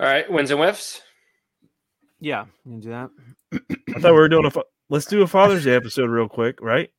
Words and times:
All 0.00 0.06
right, 0.06 0.30
wins 0.30 0.50
and 0.50 0.58
whiffs. 0.60 1.00
Yeah, 2.20 2.46
you 2.64 2.72
can 2.72 2.80
do 2.80 2.88
that. 2.90 3.10
I 3.94 4.00
thought 4.00 4.12
we 4.12 4.18
were 4.18 4.28
doing 4.28 4.46
a. 4.46 4.50
fa- 4.50 4.64
Let's 4.90 5.06
do 5.06 5.22
a 5.22 5.26
Father's 5.26 5.64
Day 5.64 5.74
episode 5.74 6.10
real 6.10 6.28
quick, 6.28 6.60
right? 6.60 6.90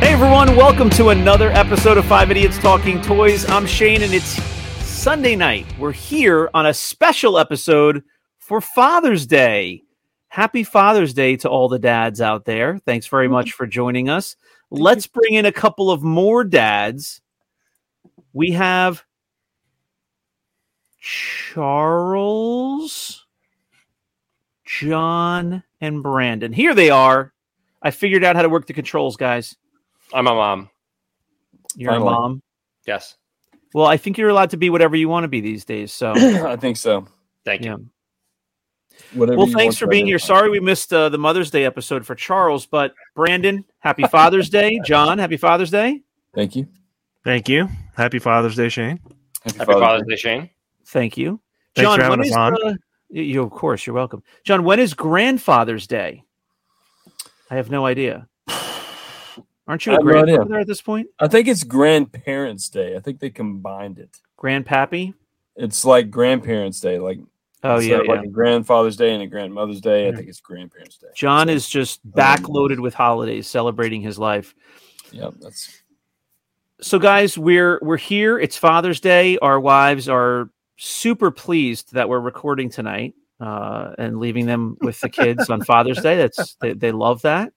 Hey 0.00 0.12
everyone, 0.12 0.54
welcome 0.54 0.88
to 0.90 1.08
another 1.08 1.50
episode 1.50 1.98
of 1.98 2.04
Five 2.06 2.30
Idiots 2.30 2.56
Talking 2.58 3.00
Toys. 3.02 3.48
I'm 3.50 3.66
Shane, 3.66 4.02
and 4.02 4.12
it's 4.14 4.40
Sunday 4.84 5.34
night. 5.34 5.66
We're 5.78 5.90
here 5.92 6.48
on 6.54 6.66
a 6.66 6.72
special 6.74 7.36
episode 7.36 8.04
for 8.38 8.60
Father's 8.60 9.26
Day. 9.26 9.82
Happy 10.28 10.62
Father's 10.62 11.14
Day 11.14 11.36
to 11.36 11.48
all 11.48 11.68
the 11.68 11.78
dads 11.78 12.20
out 12.20 12.44
there. 12.44 12.78
Thanks 12.78 13.06
very 13.06 13.26
mm-hmm. 13.26 13.34
much 13.34 13.52
for 13.52 13.66
joining 13.66 14.08
us. 14.08 14.36
Let's 14.70 15.06
bring 15.06 15.34
in 15.34 15.46
a 15.46 15.52
couple 15.52 15.90
of 15.90 16.02
more 16.02 16.44
dads. 16.44 17.22
We 18.34 18.52
have 18.52 19.04
Charles, 21.00 23.26
John, 24.64 25.62
and 25.80 26.02
Brandon. 26.02 26.52
Here 26.52 26.74
they 26.74 26.90
are. 26.90 27.32
I 27.80 27.90
figured 27.90 28.24
out 28.24 28.36
how 28.36 28.42
to 28.42 28.48
work 28.48 28.66
the 28.66 28.74
controls, 28.74 29.16
guys. 29.16 29.56
I'm 30.12 30.26
a 30.26 30.34
mom. 30.34 30.70
You're 31.74 31.92
Finally. 31.92 32.08
a 32.08 32.10
mom. 32.10 32.42
Yes. 32.86 33.16
Well, 33.72 33.86
I 33.86 33.96
think 33.96 34.18
you're 34.18 34.28
allowed 34.28 34.50
to 34.50 34.56
be 34.56 34.70
whatever 34.70 34.96
you 34.96 35.08
want 35.08 35.24
to 35.24 35.28
be 35.28 35.40
these 35.40 35.64
days. 35.64 35.92
So, 35.92 36.12
I 36.16 36.56
think 36.56 36.76
so. 36.76 37.06
Thank 37.44 37.64
you. 37.64 37.88
Yeah. 39.12 39.18
Whatever 39.18 39.38
Well, 39.38 39.46
thanks 39.48 39.76
for 39.76 39.86
being 39.86 40.06
here. 40.06 40.18
Sorry 40.18 40.50
we 40.50 40.60
missed 40.60 40.92
uh, 40.92 41.08
the 41.08 41.18
Mother's 41.18 41.50
Day 41.50 41.64
episode 41.64 42.04
for 42.06 42.14
Charles, 42.14 42.66
but 42.66 42.94
Brandon, 43.14 43.64
happy 43.78 44.04
Father's 44.04 44.48
Day. 44.50 44.80
John, 44.84 45.18
happy 45.18 45.36
Father's 45.36 45.70
Day. 45.70 46.02
Thank 46.34 46.56
you. 46.56 46.66
Thank 47.24 47.48
you. 47.48 47.68
Happy 47.96 48.18
Father's 48.18 48.56
Day, 48.56 48.68
Shane. 48.68 49.00
Happy, 49.44 49.58
Happy 49.58 49.72
Father's 49.72 50.06
Day, 50.06 50.16
Shane. 50.16 50.50
Thank 50.86 51.16
you. 51.16 51.40
Thanks 51.74 51.88
John, 51.88 51.98
for 51.98 52.04
having 52.04 52.20
us 52.20 52.32
on. 52.32 52.54
y- 52.62 52.76
you, 53.10 53.42
of 53.42 53.50
course, 53.50 53.86
you're 53.86 53.94
welcome. 53.94 54.22
John, 54.44 54.64
when 54.64 54.78
is 54.78 54.94
Grandfather's 54.94 55.86
Day? 55.86 56.24
I 57.50 57.56
have 57.56 57.70
no 57.70 57.86
idea. 57.86 58.28
Aren't 59.66 59.84
you 59.84 59.92
I 59.92 59.96
a 59.96 59.98
have 59.98 60.06
no 60.06 60.10
grandfather 60.12 60.60
at 60.60 60.66
this 60.66 60.80
point? 60.80 61.08
I 61.18 61.28
think 61.28 61.46
it's 61.46 61.62
Grandparents' 61.62 62.70
Day. 62.70 62.96
I 62.96 63.00
think 63.00 63.20
they 63.20 63.28
combined 63.28 63.98
it. 63.98 64.16
Grandpappy? 64.38 65.12
It's 65.56 65.84
like 65.84 66.10
Grandparents' 66.10 66.80
Day. 66.80 66.98
Like 66.98 67.18
Oh, 67.64 67.80
yeah, 67.80 68.00
yeah. 68.04 68.12
like 68.12 68.24
a 68.24 68.28
Grandfather's 68.28 68.96
Day 68.96 69.14
and 69.14 69.22
a 69.22 69.26
Grandmother's 69.26 69.80
Day. 69.80 70.08
I 70.08 70.12
think 70.12 70.28
it's 70.28 70.40
Grandparents' 70.40 70.98
Day. 70.98 71.08
John 71.14 71.48
So, 71.48 71.54
is 71.54 71.68
just 71.68 72.08
backloaded 72.10 72.78
with 72.78 72.94
holidays, 72.94 73.48
celebrating 73.48 74.00
his 74.00 74.18
life. 74.18 74.54
Yep, 75.12 75.34
that's 75.40 75.82
so 76.80 76.98
guys 76.98 77.36
we're 77.36 77.80
we're 77.82 77.96
here 77.96 78.38
it's 78.38 78.56
father's 78.56 79.00
day 79.00 79.36
our 79.38 79.58
wives 79.58 80.08
are 80.08 80.48
super 80.76 81.30
pleased 81.32 81.92
that 81.94 82.08
we're 82.08 82.20
recording 82.20 82.70
tonight 82.70 83.14
uh 83.40 83.94
and 83.98 84.20
leaving 84.20 84.46
them 84.46 84.76
with 84.80 85.00
the 85.00 85.08
kids 85.08 85.50
on 85.50 85.60
father's 85.64 86.00
day 86.00 86.16
that's 86.16 86.54
they, 86.60 86.74
they 86.74 86.92
love 86.92 87.20
that 87.22 87.52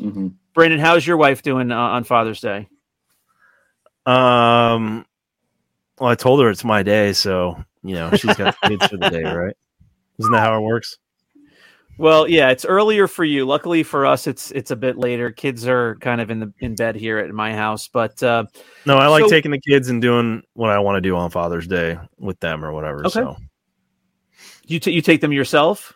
mhm. 0.00 0.32
brandon 0.54 0.80
how's 0.80 1.06
your 1.06 1.18
wife 1.18 1.42
doing 1.42 1.70
uh, 1.70 1.76
on 1.76 2.02
father's 2.02 2.40
day 2.40 2.66
Um, 4.06 5.04
well, 5.98 6.10
I 6.10 6.14
told 6.14 6.40
her 6.40 6.48
it's 6.48 6.64
my 6.64 6.82
day, 6.84 7.12
so 7.12 7.62
you 7.88 7.94
know 7.94 8.10
she's 8.12 8.36
got 8.36 8.56
kids 8.62 8.86
for 8.86 8.96
the 8.96 9.08
day, 9.10 9.22
right? 9.22 9.56
Isn't 10.18 10.32
that 10.32 10.40
how 10.40 10.58
it 10.58 10.62
works? 10.62 10.96
well 11.98 12.28
yeah 12.28 12.50
it's 12.50 12.66
earlier 12.66 13.08
for 13.08 13.24
you 13.24 13.46
luckily 13.46 13.82
for 13.82 14.04
us 14.04 14.26
it's 14.26 14.50
it's 14.50 14.70
a 14.70 14.76
bit 14.76 14.98
later 14.98 15.30
kids 15.30 15.66
are 15.66 15.96
kind 16.02 16.20
of 16.20 16.30
in 16.30 16.40
the 16.40 16.52
in 16.58 16.74
bed 16.74 16.94
here 16.94 17.16
at 17.16 17.30
my 17.30 17.54
house 17.54 17.88
but 17.88 18.22
uh 18.22 18.44
No, 18.84 18.98
I 18.98 19.06
like 19.06 19.22
So- 19.24 19.30
taking 19.30 19.50
the 19.50 19.60
kids 19.60 19.88
and 19.88 20.02
doing 20.02 20.42
what 20.52 20.68
I 20.68 20.78
want 20.78 20.96
to 20.98 21.00
do 21.00 21.16
on 21.16 21.30
Father's 21.30 21.66
Day 21.66 21.96
with 22.18 22.38
them 22.40 22.62
or 22.62 22.72
whatever. 22.74 22.98
Okay. 23.06 23.08
So 23.08 23.36
you 24.66 24.78
t- 24.78 24.90
you 24.90 25.00
take 25.00 25.22
them 25.22 25.32
yourself 25.32 25.94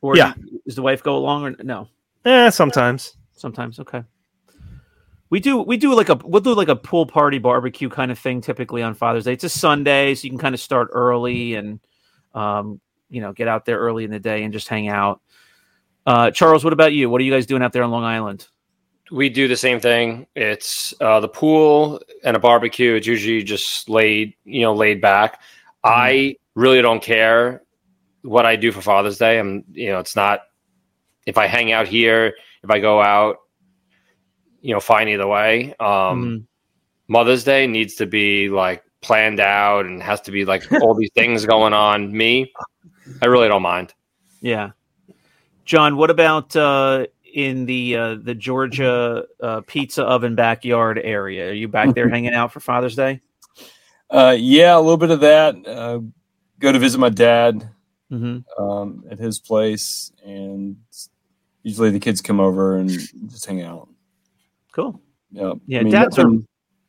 or 0.00 0.16
Yeah. 0.16 0.34
does 0.66 0.74
the 0.74 0.82
wife 0.82 1.04
go 1.04 1.16
along 1.16 1.44
or 1.44 1.54
no 1.62 1.86
eh, 2.24 2.50
sometimes. 2.50 3.14
sometimes 3.36 3.78
okay 3.78 4.02
we 5.30 5.40
do 5.40 5.62
we 5.62 5.76
do 5.76 5.94
like 5.94 6.08
a 6.08 6.16
we'll 6.24 6.40
do 6.40 6.54
like 6.54 6.68
a 6.68 6.76
pool 6.76 7.06
party 7.06 7.38
barbecue 7.38 7.88
kind 7.88 8.10
of 8.10 8.18
thing 8.18 8.40
typically 8.40 8.82
on 8.82 8.94
father's 8.94 9.24
day 9.24 9.32
it's 9.32 9.44
a 9.44 9.48
sunday 9.48 10.14
so 10.14 10.24
you 10.24 10.30
can 10.30 10.38
kind 10.38 10.54
of 10.54 10.60
start 10.60 10.88
early 10.92 11.54
and 11.54 11.80
um 12.34 12.80
you 13.08 13.20
know 13.20 13.32
get 13.32 13.48
out 13.48 13.64
there 13.64 13.78
early 13.78 14.04
in 14.04 14.10
the 14.10 14.18
day 14.18 14.42
and 14.42 14.52
just 14.52 14.68
hang 14.68 14.88
out 14.88 15.20
uh 16.06 16.30
charles 16.30 16.64
what 16.64 16.72
about 16.72 16.92
you 16.92 17.08
what 17.08 17.20
are 17.20 17.24
you 17.24 17.32
guys 17.32 17.46
doing 17.46 17.62
out 17.62 17.72
there 17.72 17.82
on 17.82 17.90
long 17.90 18.04
island 18.04 18.46
We 19.12 19.28
do 19.28 19.48
the 19.48 19.56
same 19.56 19.80
thing. 19.80 20.28
It's 20.36 20.94
uh, 21.00 21.18
the 21.18 21.26
pool 21.26 22.00
and 22.22 22.36
a 22.36 22.38
barbecue. 22.38 22.94
It's 22.94 23.08
usually 23.08 23.42
just 23.42 23.88
laid, 23.88 24.34
you 24.44 24.62
know, 24.62 24.72
laid 24.72 25.00
back. 25.00 25.40
I 25.82 26.36
really 26.54 26.80
don't 26.80 27.02
care 27.02 27.64
what 28.22 28.46
I 28.46 28.54
do 28.54 28.70
for 28.70 28.80
Father's 28.80 29.18
Day. 29.18 29.40
I'm, 29.40 29.64
you 29.72 29.90
know, 29.90 29.98
it's 29.98 30.14
not 30.14 30.42
if 31.26 31.38
I 31.38 31.48
hang 31.48 31.72
out 31.72 31.88
here, 31.88 32.34
if 32.62 32.70
I 32.70 32.78
go 32.78 33.02
out, 33.02 33.38
you 34.60 34.74
know, 34.74 34.80
fine 34.80 35.08
either 35.08 35.26
way. 35.26 35.74
Um, 35.80 35.88
Mhm. 35.88 36.44
Mother's 37.08 37.44
Day 37.44 37.66
needs 37.66 37.96
to 37.96 38.06
be 38.06 38.48
like 38.48 38.84
planned 39.00 39.40
out 39.40 39.86
and 39.86 40.02
has 40.02 40.20
to 40.22 40.30
be 40.30 40.44
like 40.44 40.70
all 40.82 40.94
these 40.94 41.10
things 41.14 41.44
going 41.46 41.72
on. 41.72 42.12
Me, 42.12 42.52
I 43.22 43.26
really 43.26 43.48
don't 43.48 43.62
mind. 43.62 43.94
yeah 44.42 44.70
john 45.66 45.96
what 45.96 46.10
about 46.10 46.56
uh 46.56 47.04
in 47.34 47.66
the 47.66 47.94
uh 47.94 48.14
the 48.14 48.34
georgia 48.34 49.22
uh 49.42 49.60
pizza 49.66 50.02
oven 50.02 50.34
backyard 50.34 50.98
area 50.98 51.50
are 51.50 51.52
you 51.52 51.68
back 51.68 51.94
there 51.94 52.08
hanging 52.14 52.32
out 52.32 52.50
for 52.50 52.58
father's 52.58 52.96
day 52.96 53.20
uh, 54.10 54.34
yeah, 54.36 54.76
a 54.76 54.80
little 54.80 54.96
bit 54.96 55.10
of 55.12 55.20
that. 55.20 55.54
Uh, 55.66 56.00
go 56.58 56.72
to 56.72 56.78
visit 56.80 56.98
my 56.98 57.10
dad 57.10 57.70
mm-hmm. 58.10 58.62
um, 58.62 59.04
at 59.08 59.20
his 59.20 59.38
place, 59.38 60.10
and 60.24 60.76
usually 61.62 61.90
the 61.90 62.00
kids 62.00 62.20
come 62.20 62.40
over 62.40 62.76
and 62.76 62.88
just 62.90 63.46
hang 63.46 63.62
out. 63.62 63.88
Cool 64.72 65.00
Yeah. 65.30 65.52
Yeah, 65.66 65.80
I 65.80 65.82
mean, 65.82 65.92
dads 65.92 66.18
are- 66.18 66.30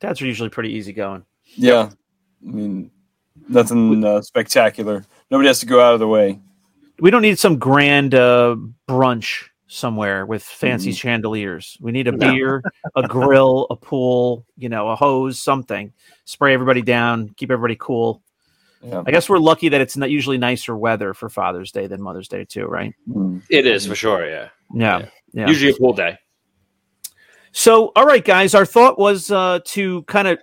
dads 0.00 0.20
are 0.22 0.26
usually 0.26 0.48
pretty 0.48 0.70
easygoing 0.72 1.24
Yeah, 1.56 1.90
I 2.46 2.50
mean, 2.50 2.90
nothing 3.48 4.04
uh, 4.04 4.20
spectacular. 4.22 5.04
Nobody 5.30 5.48
has 5.48 5.60
to 5.60 5.66
go 5.66 5.80
out 5.80 5.94
of 5.94 6.00
the 6.00 6.08
way. 6.08 6.40
we 7.00 7.10
don't 7.10 7.22
need 7.22 7.38
some 7.38 7.58
grand 7.58 8.14
uh, 8.14 8.56
brunch 8.88 9.44
somewhere 9.66 10.26
with 10.26 10.42
fancy 10.42 10.92
chandeliers. 10.92 11.78
We 11.80 11.92
need 11.92 12.06
a 12.06 12.12
No. 12.12 12.18
beer, 12.32 12.62
a 12.94 13.02
grill, 13.08 13.66
a 13.70 13.76
pool, 13.76 14.44
you 14.58 14.68
know, 14.68 14.88
a 14.88 14.96
hose, 14.96 15.38
something. 15.38 15.92
Spray 16.26 16.52
everybody 16.52 16.82
down, 16.82 17.30
keep 17.36 17.50
everybody 17.50 17.76
cool. 17.80 18.22
Yeah. 18.82 19.02
I 19.06 19.10
guess 19.12 19.28
we're 19.28 19.38
lucky 19.38 19.68
that 19.70 19.80
it's 19.80 19.96
not 19.96 20.10
usually 20.10 20.36
nicer 20.38 20.76
weather 20.76 21.14
for 21.14 21.28
Father's 21.30 21.72
Day 21.72 21.86
than 21.86 22.02
Mother's 22.02 22.28
Day 22.28 22.44
too, 22.44 22.66
right? 22.66 22.92
Mm. 23.08 23.40
It 23.48 23.66
is 23.66 23.86
for 23.86 23.94
sure. 23.94 24.28
Yeah. 24.28 24.48
Yeah. 24.74 25.06
Yeah. 25.32 25.48
Usually 25.48 25.72
a 25.72 25.76
pool 25.76 25.92
day. 25.94 26.18
So, 27.52 27.92
all 27.94 28.06
right, 28.06 28.24
guys, 28.24 28.54
our 28.54 28.64
thought 28.64 28.98
was 28.98 29.30
uh, 29.30 29.60
to 29.66 30.02
kind 30.04 30.26
of 30.26 30.38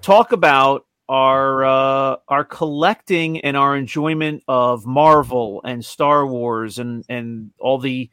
talk 0.00 0.30
about 0.30 0.86
our 1.08 1.64
uh, 1.64 2.16
our 2.28 2.44
collecting 2.44 3.40
and 3.40 3.56
our 3.56 3.76
enjoyment 3.76 4.44
of 4.46 4.86
Marvel 4.86 5.60
and 5.64 5.84
Star 5.84 6.24
Wars 6.24 6.78
and 6.78 7.04
and 7.08 7.50
all 7.58 7.78
the 7.78 8.08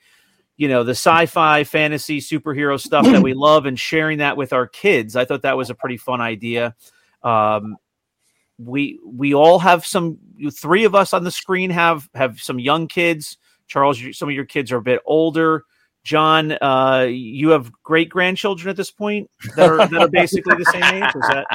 you 0.58 0.68
know 0.68 0.84
the 0.84 0.92
sci-fi, 0.92 1.64
fantasy, 1.64 2.20
superhero 2.20 2.80
stuff 2.80 3.06
that 3.06 3.22
we 3.22 3.34
love, 3.36 3.68
and 3.68 3.80
sharing 3.80 4.18
that 4.18 4.36
with 4.36 4.52
our 4.52 4.68
kids. 4.68 5.16
I 5.16 5.26
thought 5.26 5.44
that 5.44 5.56
was 5.56 5.70
a 5.70 5.76
pretty 5.76 5.98
fun 5.98 6.20
idea. 6.20 6.76
Um, 7.22 7.78
we 8.58 9.00
we 9.06 9.36
all 9.36 9.59
have 9.59 9.86
some. 9.86 10.18
Three 10.52 10.86
of 10.86 10.96
us 10.96 11.14
on 11.14 11.24
the 11.24 11.32
screen 11.32 11.70
have 11.70 12.09
have 12.16 12.42
some 12.42 12.58
young 12.58 12.88
kids. 12.88 13.38
Charles, 13.68 14.02
some 14.18 14.28
of 14.28 14.34
your 14.34 14.46
kids 14.46 14.72
are 14.72 14.78
a 14.78 14.82
bit 14.82 15.02
older. 15.06 15.66
John, 16.03 16.53
uh, 16.61 17.07
you 17.09 17.49
have 17.49 17.72
great 17.84 18.09
grandchildren 18.09 18.69
at 18.69 18.78
this 18.78 18.91
point 18.91 19.29
that 19.55 19.69
are 19.69 19.78
that 19.87 20.01
are 20.01 20.07
basically 20.07 20.55
the 20.55 20.66
same 20.66 20.84
age. 20.84 21.16
Is 21.16 21.22
that? 21.28 21.46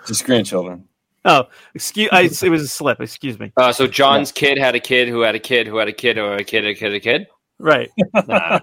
Just 0.06 0.24
grandchildren. 0.24 0.88
Oh, 1.24 1.44
excuse. 1.74 2.08
I, 2.12 2.22
it 2.22 2.48
was 2.50 2.62
a 2.62 2.68
slip. 2.68 3.00
Excuse 3.00 3.38
me. 3.38 3.52
Uh, 3.56 3.72
so 3.72 3.86
John's 3.86 4.32
kid 4.32 4.56
had 4.56 4.74
a 4.74 4.80
kid 4.80 5.08
who 5.08 5.20
had 5.20 5.34
a 5.34 5.40
kid 5.40 5.66
who 5.66 5.76
had 5.76 5.88
a 5.88 5.92
kid 5.92 6.16
who 6.16 6.24
had 6.24 6.40
a 6.40 6.44
kid, 6.44 6.64
a 6.66 6.74
kid, 6.74 6.94
a 6.94 7.00
kid. 7.00 7.26
Right, 7.58 7.90
Nah. 8.28 8.60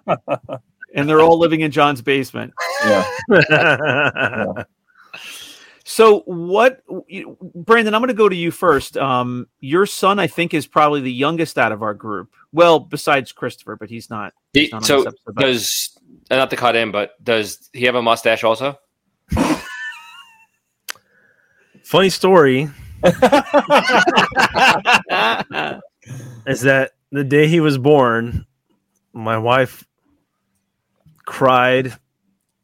and 0.96 1.08
they're 1.10 1.20
all 1.22 1.38
living 1.38 1.62
in 1.62 1.70
John's 1.72 2.02
basement. 2.02 2.54
Yeah. 2.86 3.06
So, 5.88 6.22
what, 6.22 6.82
Brandon? 7.54 7.94
I'm 7.94 8.02
going 8.02 8.08
to 8.08 8.16
go 8.16 8.28
to 8.28 8.36
you 8.36 8.50
first. 8.50 8.98
Um, 8.98 9.48
your 9.60 9.86
son, 9.86 10.18
I 10.18 10.26
think, 10.26 10.56
is 10.56 10.66
probably 10.66 11.02
the 11.02 11.14
youngest 11.14 11.60
out 11.60 11.72
of 11.72 11.84
our 11.84 11.94
group. 11.94 12.32
Well, 12.52 12.80
besides 12.80 13.32
Christopher, 13.32 13.76
but 13.76 13.92
he's 13.92 14.10
not. 14.10 14.34
He- 14.54 14.70
not 14.72 14.78
on 14.78 14.84
so 14.84 14.98
this 14.98 15.08
episode, 15.08 15.36
but- 15.36 15.42
does 15.42 15.96
uh, 16.32 16.38
not 16.38 16.50
to 16.50 16.56
cut 16.56 16.76
in, 16.76 16.92
but 16.92 17.24
does 17.24 17.70
he 17.72 17.86
have 17.86 17.94
a 17.94 18.02
mustache 18.02 18.44
also? 18.44 18.80
Funny 21.84 22.10
story 22.10 22.64
is 26.48 26.62
that 26.62 26.92
the 27.12 27.24
day 27.24 27.48
he 27.48 27.60
was 27.60 27.78
born, 27.78 28.48
my 29.14 29.38
wife 29.38 29.86
cried 31.26 31.94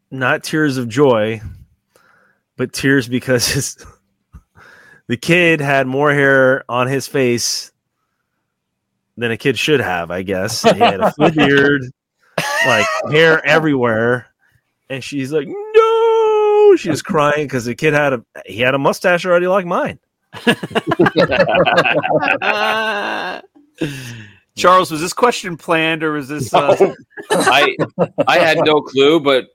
not 0.10 0.44
tears 0.44 0.78
of 0.78 0.90
joy, 0.90 1.40
but 2.62 2.72
tears 2.74 3.08
because 3.08 3.48
his, 3.54 3.84
the 5.08 5.18
kid 5.18 5.62
had 5.62 5.88
more 5.88 6.14
hair 6.14 6.64
on 6.70 6.86
his 6.86 7.08
face 7.08 7.72
than 9.18 9.32
a 9.32 9.38
kid 9.38 9.58
should 9.58 9.80
have, 9.80 10.12
I 10.12 10.22
guess. 10.22 10.62
He 10.62 10.78
had 10.78 11.00
a 11.00 11.12
full 11.14 11.32
beard, 11.36 11.82
like 12.68 12.86
hair 13.10 13.44
everywhere. 13.44 14.28
And 14.92 15.04
she's 15.04 15.32
like, 15.32 15.48
no, 15.48 16.76
she 16.76 16.92
was 16.92 17.02
crying 17.02 17.46
because 17.46 17.66
the 17.66 17.74
kid 17.74 17.96
had 17.96 18.14
a 18.14 18.24
he 18.46 18.60
had 18.60 18.76
a 18.76 18.78
mustache 18.78 19.26
already 19.26 19.48
like 19.48 19.66
mine. 19.66 19.98
Charles, 24.56 24.92
was 24.92 25.02
this 25.02 25.14
question 25.14 25.58
planned 25.58 26.04
or 26.04 26.12
was 26.12 26.28
this? 26.28 26.54
Uh... 26.54 26.94
I 27.32 27.76
I 28.28 28.38
had 28.38 28.60
no 28.60 28.82
clue, 28.82 29.20
but 29.20 29.48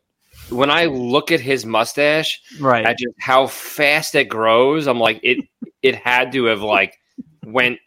when 0.51 0.71
I 0.71 0.85
look 0.87 1.33
at 1.33 1.41
his 1.41 1.65
mustache, 1.67 2.41
right, 2.61 2.85
at 2.85 2.99
just 2.99 3.15
how 3.19 3.47
fast 3.47 4.15
it 4.15 4.29
grows, 4.29 4.87
I'm 4.87 4.99
like 5.01 5.21
it. 5.23 5.39
It 5.83 5.95
had 5.97 6.33
to 6.33 6.45
have 6.45 6.63
like 6.63 6.99
went, 7.45 7.79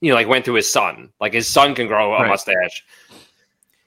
you 0.00 0.10
know, 0.10 0.14
like 0.14 0.28
went 0.28 0.44
through 0.44 0.54
his 0.54 0.70
son. 0.72 1.10
Like 1.20 1.32
his 1.32 1.48
son 1.48 1.74
can 1.74 1.86
grow 1.86 2.14
a 2.14 2.20
Right. 2.20 2.28
mustache. 2.28 2.84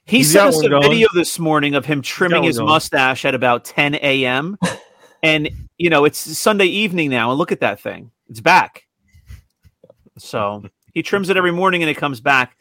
He 0.06 0.18
He's 0.18 0.32
sent 0.32 0.46
got 0.46 0.50
us 0.50 0.64
a 0.66 0.70
going. 0.70 0.82
video 0.90 1.08
this 1.14 1.38
morning 1.38 1.76
of 1.76 1.86
him 1.86 2.02
trimming 2.02 2.44
his 2.44 2.58
going. 2.58 2.68
mustache 2.70 3.26
at 3.26 3.36
about 3.36 3.66
10 3.66 3.96
a.m. 3.96 4.58
and 5.24 5.50
you 5.78 5.90
know 5.90 6.06
it's 6.06 6.20
Sunday 6.20 6.66
evening 6.66 7.10
now, 7.10 7.30
and 7.32 7.38
look 7.38 7.52
at 7.52 7.60
that 7.60 7.80
thing; 7.80 8.12
it's 8.30 8.40
back. 8.40 8.84
So 10.18 10.64
he 10.94 11.04
trims 11.04 11.30
it 11.30 11.38
every 11.38 11.52
morning, 11.52 11.84
and 11.84 11.90
it 11.90 11.98
comes 11.98 12.22
back 12.22 12.58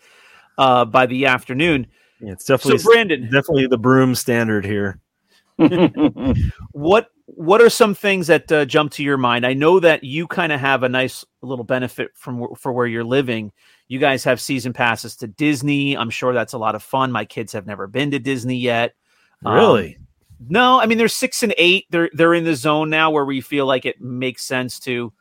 uh, 0.58 0.84
by 0.84 1.06
the 1.06 1.26
afternoon. 1.26 1.86
Yeah, 2.20 2.32
it's 2.32 2.44
definitely 2.44 2.78
So, 2.78 2.90
Brandon, 2.90 3.22
definitely 3.24 3.66
the 3.66 3.78
broom 3.78 4.14
standard 4.14 4.64
here. 4.64 4.98
what 6.72 7.08
what 7.26 7.60
are 7.60 7.70
some 7.70 7.94
things 7.94 8.28
that 8.28 8.50
uh, 8.52 8.64
jump 8.64 8.92
to 8.92 9.02
your 9.02 9.16
mind? 9.16 9.44
I 9.44 9.54
know 9.54 9.80
that 9.80 10.04
you 10.04 10.26
kind 10.26 10.52
of 10.52 10.60
have 10.60 10.82
a 10.82 10.88
nice 10.88 11.24
little 11.42 11.64
benefit 11.64 12.10
from 12.14 12.54
for 12.56 12.72
where 12.72 12.86
you're 12.86 13.04
living. 13.04 13.52
You 13.88 13.98
guys 13.98 14.24
have 14.24 14.40
season 14.40 14.72
passes 14.72 15.16
to 15.16 15.26
Disney. 15.26 15.96
I'm 15.96 16.10
sure 16.10 16.34
that's 16.34 16.52
a 16.52 16.58
lot 16.58 16.74
of 16.74 16.82
fun. 16.82 17.12
My 17.12 17.24
kids 17.24 17.52
have 17.52 17.66
never 17.66 17.86
been 17.86 18.10
to 18.12 18.18
Disney 18.18 18.56
yet. 18.56 18.94
Um, 19.44 19.54
Really? 19.54 19.98
No, 20.48 20.80
I 20.80 20.86
mean 20.86 20.98
they're 20.98 21.08
six 21.08 21.42
and 21.42 21.54
eight. 21.56 21.86
They're 21.90 22.10
they're 22.12 22.34
in 22.34 22.44
the 22.44 22.54
zone 22.54 22.90
now 22.90 23.10
where 23.10 23.24
we 23.24 23.40
feel 23.40 23.66
like 23.66 23.86
it 23.86 24.00
makes 24.00 24.44
sense 24.44 24.78
to, 24.80 25.12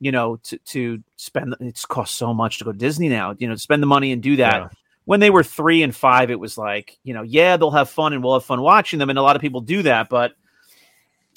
you 0.00 0.12
know, 0.12 0.36
to 0.44 0.58
to 0.58 1.02
spend. 1.16 1.54
It's 1.60 1.84
cost 1.84 2.14
so 2.16 2.32
much 2.32 2.58
to 2.58 2.64
go 2.64 2.72
to 2.72 2.78
Disney 2.78 3.08
now. 3.08 3.34
You 3.38 3.48
know, 3.48 3.54
spend 3.56 3.82
the 3.82 3.86
money 3.86 4.12
and 4.12 4.22
do 4.22 4.36
that. 4.36 4.54
Yeah. 4.54 4.68
When 5.04 5.20
they 5.20 5.30
were 5.30 5.42
three 5.42 5.82
and 5.82 5.94
five, 5.94 6.30
it 6.30 6.38
was 6.38 6.56
like, 6.56 6.96
you 7.02 7.12
know, 7.12 7.22
yeah, 7.22 7.56
they'll 7.56 7.72
have 7.72 7.90
fun 7.90 8.12
and 8.12 8.22
we'll 8.22 8.34
have 8.34 8.44
fun 8.44 8.60
watching 8.60 8.98
them, 8.98 9.10
and 9.10 9.18
a 9.18 9.22
lot 9.22 9.36
of 9.36 9.42
people 9.42 9.60
do 9.60 9.82
that. 9.82 10.08
But 10.08 10.32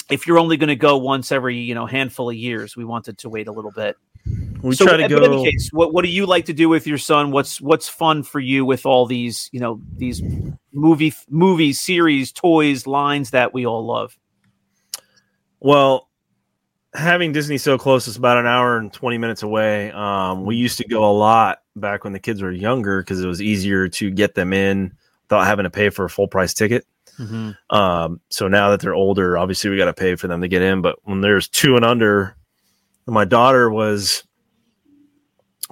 if 0.10 0.28
you're 0.28 0.38
only 0.38 0.58
going 0.58 0.70
to 0.70 0.76
go 0.76 0.98
once 0.98 1.32
every, 1.32 1.58
you 1.58 1.74
know, 1.74 1.86
handful 1.86 2.30
of 2.30 2.36
years, 2.36 2.76
we 2.76 2.86
wanted 2.86 3.18
to 3.20 3.30
wait 3.30 3.48
a 3.48 3.52
little 3.52 3.72
bit. 3.72 3.98
we 4.62 4.76
so, 4.76 4.86
try 4.86 4.98
to 4.98 5.06
in 5.06 5.12
any 5.12 5.28
go. 5.28 5.44
case, 5.44 5.70
what 5.72 5.94
what 5.94 6.04
do 6.04 6.12
you 6.12 6.26
like 6.26 6.46
to 6.46 6.54
do 6.54 6.70
with 6.70 6.86
your 6.86 6.98
son? 6.98 7.32
What's 7.32 7.60
what's 7.60 7.90
fun 7.90 8.24
for 8.24 8.40
you 8.40 8.66
with 8.66 8.86
all 8.86 9.06
these, 9.06 9.50
you 9.52 9.60
know, 9.60 9.82
these 9.98 10.22
movie 10.72 11.14
movies, 11.30 11.80
series, 11.80 12.32
toys, 12.32 12.86
lines 12.86 13.32
that 13.32 13.54
we 13.54 13.66
all 13.66 13.86
love? 13.86 14.18
Well, 15.60 16.10
having 16.96 17.32
Disney 17.32 17.58
so 17.58 17.78
close, 17.78 18.08
it's 18.08 18.18
about 18.18 18.38
an 18.38 18.48
hour 18.48 18.78
and 18.78 18.92
20 18.92 19.18
minutes 19.18 19.44
away. 19.44 19.92
Um, 19.92 20.46
we 20.46 20.56
used 20.56 20.78
to 20.80 20.88
go 20.88 21.10
a 21.10 21.12
lot 21.12 21.60
back 21.76 22.04
when 22.04 22.14
the 22.14 22.20
kids 22.20 22.42
were 22.42 22.52
younger 22.52 23.02
because 23.02 23.22
it 23.22 23.28
was 23.28 23.42
easier 23.42 23.88
to 23.90 24.10
get 24.10 24.36
them 24.36 24.54
in 24.54 24.94
without 25.24 25.46
having 25.46 25.64
to 25.64 25.70
pay 25.70 25.90
for 25.90 26.06
a 26.06 26.10
full 26.10 26.28
price 26.28 26.54
ticket. 26.54 26.86
Um, 27.70 28.22
so 28.30 28.48
now 28.48 28.72
that 28.72 28.80
they're 28.80 28.96
older, 28.96 29.38
obviously 29.38 29.70
we 29.70 29.78
got 29.78 29.86
to 29.86 29.94
pay 29.94 30.16
for 30.16 30.28
them 30.28 30.42
to 30.42 30.48
get 30.48 30.62
in. 30.62 30.82
But 30.82 30.98
when 31.04 31.22
there's 31.22 31.48
two 31.48 31.76
and 31.76 31.86
under, 31.86 32.36
my 33.06 33.26
daughter 33.26 33.70
was 33.70 34.24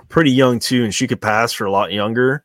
pretty 0.09 0.31
young 0.31 0.59
too, 0.59 0.83
and 0.83 0.93
she 0.93 1.07
could 1.07 1.21
pass 1.21 1.53
for 1.53 1.65
a 1.65 1.71
lot 1.71 1.91
younger. 1.91 2.43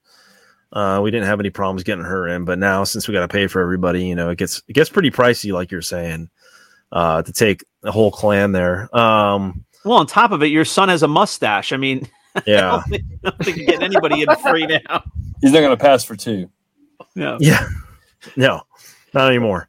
Uh, 0.72 1.00
we 1.02 1.10
didn't 1.10 1.26
have 1.26 1.40
any 1.40 1.50
problems 1.50 1.82
getting 1.82 2.04
her 2.04 2.28
in, 2.28 2.44
but 2.44 2.58
now 2.58 2.84
since 2.84 3.08
we 3.08 3.14
got 3.14 3.22
to 3.22 3.28
pay 3.28 3.46
for 3.46 3.62
everybody, 3.62 4.04
you 4.04 4.14
know, 4.14 4.28
it 4.28 4.38
gets 4.38 4.62
it 4.68 4.74
gets 4.74 4.90
pretty 4.90 5.10
pricey, 5.10 5.52
like 5.52 5.70
you're 5.70 5.80
saying, 5.80 6.28
uh, 6.92 7.22
to 7.22 7.32
take 7.32 7.64
the 7.82 7.92
whole 7.92 8.10
clan 8.10 8.52
there. 8.52 8.94
Um, 8.96 9.64
Well, 9.84 9.98
on 9.98 10.06
top 10.06 10.32
of 10.32 10.42
it, 10.42 10.46
your 10.46 10.64
son 10.64 10.88
has 10.88 11.02
a 11.02 11.08
mustache. 11.08 11.72
I 11.72 11.76
mean, 11.76 12.08
I 12.36 12.42
yeah, 12.46 12.60
don't 12.70 12.82
think, 12.84 13.02
I 13.24 13.30
don't 13.30 13.44
think 13.44 13.56
you're 13.56 13.66
getting 13.66 13.82
anybody 13.84 14.22
in 14.22 14.36
free 14.36 14.66
now. 14.88 15.02
He's 15.40 15.52
not 15.52 15.60
going 15.60 15.76
to 15.76 15.82
pass 15.82 16.04
for 16.04 16.16
two. 16.16 16.50
No. 17.14 17.36
yeah, 17.40 17.66
no, 18.36 18.62
not 19.14 19.28
anymore. 19.28 19.68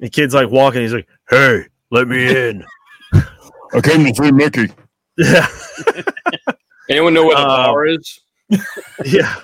the 0.00 0.10
kid's 0.10 0.34
like 0.34 0.50
walking, 0.50 0.82
he's 0.82 0.92
like, 0.92 1.08
"Hey, 1.28 1.64
let 1.90 2.06
me 2.08 2.48
in." 2.48 2.64
I 3.12 3.80
came 3.82 4.04
to 4.04 4.14
free 4.14 4.30
Mickey. 4.32 4.68
yeah, 5.18 5.46
Anyone 6.88 7.14
know 7.14 7.24
where 7.26 7.36
the 7.36 7.42
Uh, 7.42 7.66
bar 7.66 7.86
is? 7.86 8.20
yeah. 9.04 9.34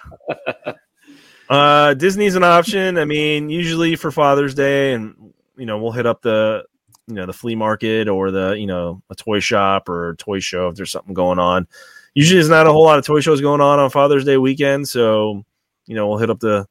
Uh, 1.49 1.94
Disney's 1.94 2.35
an 2.37 2.44
option. 2.44 2.99
I 2.99 3.05
mean, 3.05 3.50
usually 3.50 3.96
for 3.96 4.11
Father's 4.11 4.55
Day, 4.55 4.93
and 4.94 5.35
you 5.62 5.67
know, 5.67 5.79
we'll 5.79 5.93
hit 5.93 6.06
up 6.06 6.23
the 6.23 6.64
you 7.06 7.14
know 7.14 7.25
the 7.25 7.32
flea 7.32 7.55
market 7.55 8.09
or 8.09 8.32
the 8.32 8.50
you 8.59 8.67
know 8.67 9.00
a 9.11 9.14
toy 9.14 9.38
shop 9.38 9.88
or 9.88 10.09
a 10.11 10.17
toy 10.17 10.41
show 10.41 10.67
if 10.69 10.75
there's 10.75 10.91
something 10.91 11.14
going 11.14 11.38
on. 11.38 11.69
Usually, 12.14 12.37
there's 12.37 12.49
not 12.49 12.67
a 12.67 12.73
whole 12.73 12.82
lot 12.82 12.99
of 12.99 13.06
toy 13.06 13.20
shows 13.20 13.41
going 13.41 13.61
on 13.61 13.79
on 13.79 13.88
Father's 13.88 14.25
Day 14.25 14.38
weekend, 14.38 14.88
so 14.88 15.44
you 15.87 15.94
know 15.94 16.09
we'll 16.09 16.19
hit 16.19 16.31
up 16.31 16.41
the 16.41 16.67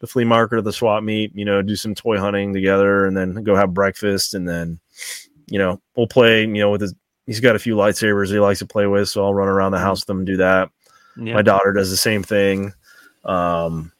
the 0.00 0.06
flea 0.06 0.24
market 0.24 0.56
or 0.56 0.60
the 0.60 0.70
swap 0.70 1.02
meet. 1.02 1.34
You 1.34 1.46
know, 1.46 1.62
do 1.62 1.76
some 1.76 1.94
toy 1.94 2.18
hunting 2.18 2.52
together, 2.52 3.06
and 3.06 3.16
then 3.16 3.42
go 3.42 3.56
have 3.56 3.72
breakfast, 3.72 4.34
and 4.34 4.46
then 4.46 4.80
you 5.46 5.58
know 5.58 5.80
we'll 5.96 6.06
play. 6.06 6.42
You 6.42 6.48
know, 6.58 6.70
with 6.72 6.82
his 6.82 6.94
he's 7.24 7.40
got 7.40 7.56
a 7.56 7.58
few 7.58 7.74
lightsabers 7.74 8.30
he 8.30 8.38
likes 8.38 8.58
to 8.58 8.66
play 8.66 8.86
with, 8.86 9.08
so 9.08 9.24
I'll 9.24 9.32
run 9.32 9.48
around 9.48 9.72
the 9.72 9.78
house 9.78 10.02
with 10.02 10.10
him 10.10 10.18
and 10.18 10.26
do 10.26 10.36
that 10.36 10.68
Yeah. 11.16 11.32
my 11.32 11.42
daughter 11.42 11.72
does 11.72 11.88
the 11.88 11.96
same 11.96 12.22
thing 12.22 12.74
um 13.24 13.92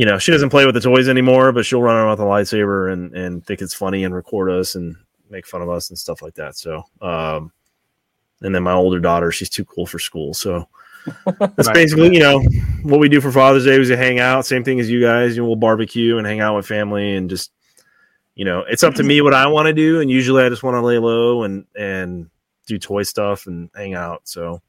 you 0.00 0.06
know 0.06 0.16
she 0.18 0.32
doesn't 0.32 0.48
play 0.48 0.64
with 0.64 0.74
the 0.74 0.80
toys 0.80 1.10
anymore 1.10 1.52
but 1.52 1.66
she'll 1.66 1.82
run 1.82 1.94
around 1.94 2.08
with 2.08 2.20
a 2.20 2.22
lightsaber 2.22 2.90
and 2.90 3.14
and 3.14 3.44
think 3.44 3.60
it's 3.60 3.74
funny 3.74 4.02
and 4.02 4.14
record 4.14 4.50
us 4.50 4.74
and 4.74 4.96
make 5.28 5.46
fun 5.46 5.60
of 5.60 5.68
us 5.68 5.90
and 5.90 5.98
stuff 5.98 6.22
like 6.22 6.32
that. 6.36 6.56
So 6.56 6.82
um 7.02 7.52
and 8.40 8.54
then 8.54 8.62
my 8.62 8.72
older 8.72 8.98
daughter 8.98 9.30
she's 9.30 9.50
too 9.50 9.66
cool 9.66 9.84
for 9.84 9.98
school. 9.98 10.32
So 10.32 10.66
that's 11.26 11.68
Right. 11.68 11.74
basically 11.74 12.14
you 12.14 12.20
know 12.20 12.40
what 12.82 12.98
we 12.98 13.10
do 13.10 13.20
for 13.20 13.30
father's 13.30 13.66
day 13.66 13.78
is 13.78 13.88
to 13.88 13.96
hang 13.98 14.20
out 14.20 14.46
same 14.46 14.64
thing 14.64 14.80
as 14.80 14.88
you 14.88 15.02
guys 15.02 15.36
you 15.36 15.42
know 15.42 15.48
we'll 15.48 15.56
barbecue 15.56 16.16
and 16.16 16.26
hang 16.26 16.40
out 16.40 16.56
with 16.56 16.66
family 16.66 17.14
and 17.16 17.28
just 17.28 17.52
you 18.36 18.46
know 18.46 18.60
it's 18.70 18.82
up 18.82 18.94
to 18.94 19.02
me 19.02 19.20
what 19.20 19.34
i 19.34 19.46
want 19.46 19.66
to 19.66 19.74
do. 19.74 20.00
And 20.00 20.10
usually 20.10 20.42
i 20.42 20.48
just 20.48 20.62
want 20.62 20.76
to 20.76 20.80
lay 20.80 20.96
low 20.96 21.42
and 21.42 21.66
and 21.76 22.30
do 22.66 22.78
toy 22.78 23.02
stuff 23.02 23.46
and 23.46 23.68
hang 23.74 23.92
out. 23.94 24.22
So 24.24 24.62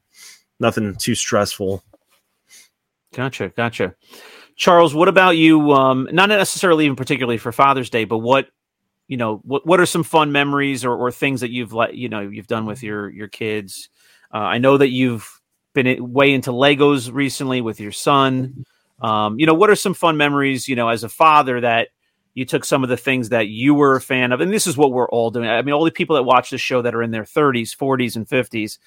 nothing 0.60 0.94
too 0.96 1.14
stressful. 1.14 1.82
Gotcha, 3.14 3.48
gotcha. 3.50 3.94
Charles, 4.56 4.94
what 4.94 5.08
about 5.08 5.36
you? 5.36 5.72
Um, 5.72 6.08
not 6.12 6.28
necessarily 6.28 6.84
even 6.84 6.96
particularly 6.96 7.38
for 7.38 7.52
Father's 7.52 7.90
Day, 7.90 8.04
but 8.04 8.18
what 8.18 8.48
you 9.08 9.16
know, 9.16 9.40
what 9.44 9.66
what 9.66 9.80
are 9.80 9.86
some 9.86 10.04
fun 10.04 10.32
memories 10.32 10.84
or, 10.84 10.94
or 10.94 11.10
things 11.10 11.40
that 11.40 11.50
you've 11.50 11.72
let 11.72 11.94
you 11.94 12.08
know 12.08 12.20
you've 12.20 12.46
done 12.46 12.66
with 12.66 12.82
your 12.82 13.10
your 13.10 13.28
kids? 13.28 13.88
Uh, 14.32 14.38
I 14.38 14.58
know 14.58 14.78
that 14.78 14.88
you've 14.88 15.40
been 15.74 16.12
way 16.12 16.32
into 16.32 16.50
Legos 16.50 17.12
recently 17.12 17.60
with 17.60 17.80
your 17.80 17.92
son. 17.92 18.64
Um, 19.00 19.38
you 19.38 19.46
know, 19.46 19.54
what 19.54 19.70
are 19.70 19.76
some 19.76 19.94
fun 19.94 20.16
memories? 20.16 20.68
You 20.68 20.76
know, 20.76 20.88
as 20.88 21.04
a 21.04 21.08
father 21.08 21.60
that 21.60 21.88
you 22.34 22.46
took 22.46 22.64
some 22.64 22.82
of 22.82 22.88
the 22.88 22.96
things 22.96 23.28
that 23.28 23.48
you 23.48 23.74
were 23.74 23.96
a 23.96 24.00
fan 24.00 24.32
of, 24.32 24.40
and 24.40 24.52
this 24.52 24.66
is 24.66 24.76
what 24.76 24.92
we're 24.92 25.08
all 25.10 25.30
doing. 25.30 25.48
I 25.48 25.60
mean, 25.60 25.74
all 25.74 25.84
the 25.84 25.90
people 25.90 26.16
that 26.16 26.22
watch 26.22 26.50
this 26.50 26.60
show 26.62 26.80
that 26.80 26.94
are 26.94 27.02
in 27.02 27.10
their 27.10 27.24
30s, 27.24 27.76
40s, 27.76 28.16
and 28.16 28.26
50s, 28.26 28.78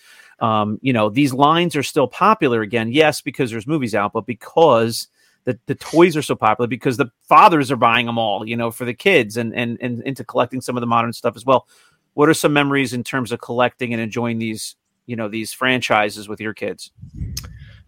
um, 0.43 0.79
you 0.81 0.93
know, 0.93 1.09
these 1.09 1.33
lines 1.33 1.75
are 1.75 1.83
still 1.83 2.07
popular 2.07 2.61
again. 2.61 2.91
Yes, 2.91 3.21
because 3.21 3.51
there's 3.51 3.67
movies 3.67 3.93
out, 3.93 4.13
but 4.13 4.25
because 4.25 5.07
the, 5.45 5.57
the 5.67 5.75
toys 5.75 6.17
are 6.17 6.21
so 6.21 6.35
popular, 6.35 6.67
because 6.67 6.97
the 6.97 7.11
fathers 7.23 7.71
are 7.71 7.75
buying 7.77 8.05
them 8.05 8.17
all, 8.17 8.47
you 8.47 8.57
know, 8.57 8.71
for 8.71 8.85
the 8.85 8.93
kids 8.93 9.37
and, 9.37 9.55
and, 9.55 9.77
and 9.81 10.01
into 10.03 10.23
collecting 10.23 10.61
some 10.61 10.75
of 10.75 10.81
the 10.81 10.87
modern 10.87 11.13
stuff 11.13 11.35
as 11.35 11.45
well. 11.45 11.67
What 12.13 12.29
are 12.29 12.33
some 12.33 12.53
memories 12.53 12.93
in 12.93 13.03
terms 13.03 13.31
of 13.31 13.41
collecting 13.41 13.93
and 13.93 14.01
enjoying 14.01 14.39
these, 14.39 14.75
you 15.05 15.15
know, 15.15 15.27
these 15.27 15.53
franchises 15.53 16.27
with 16.27 16.39
your 16.39 16.53
kids? 16.53 16.91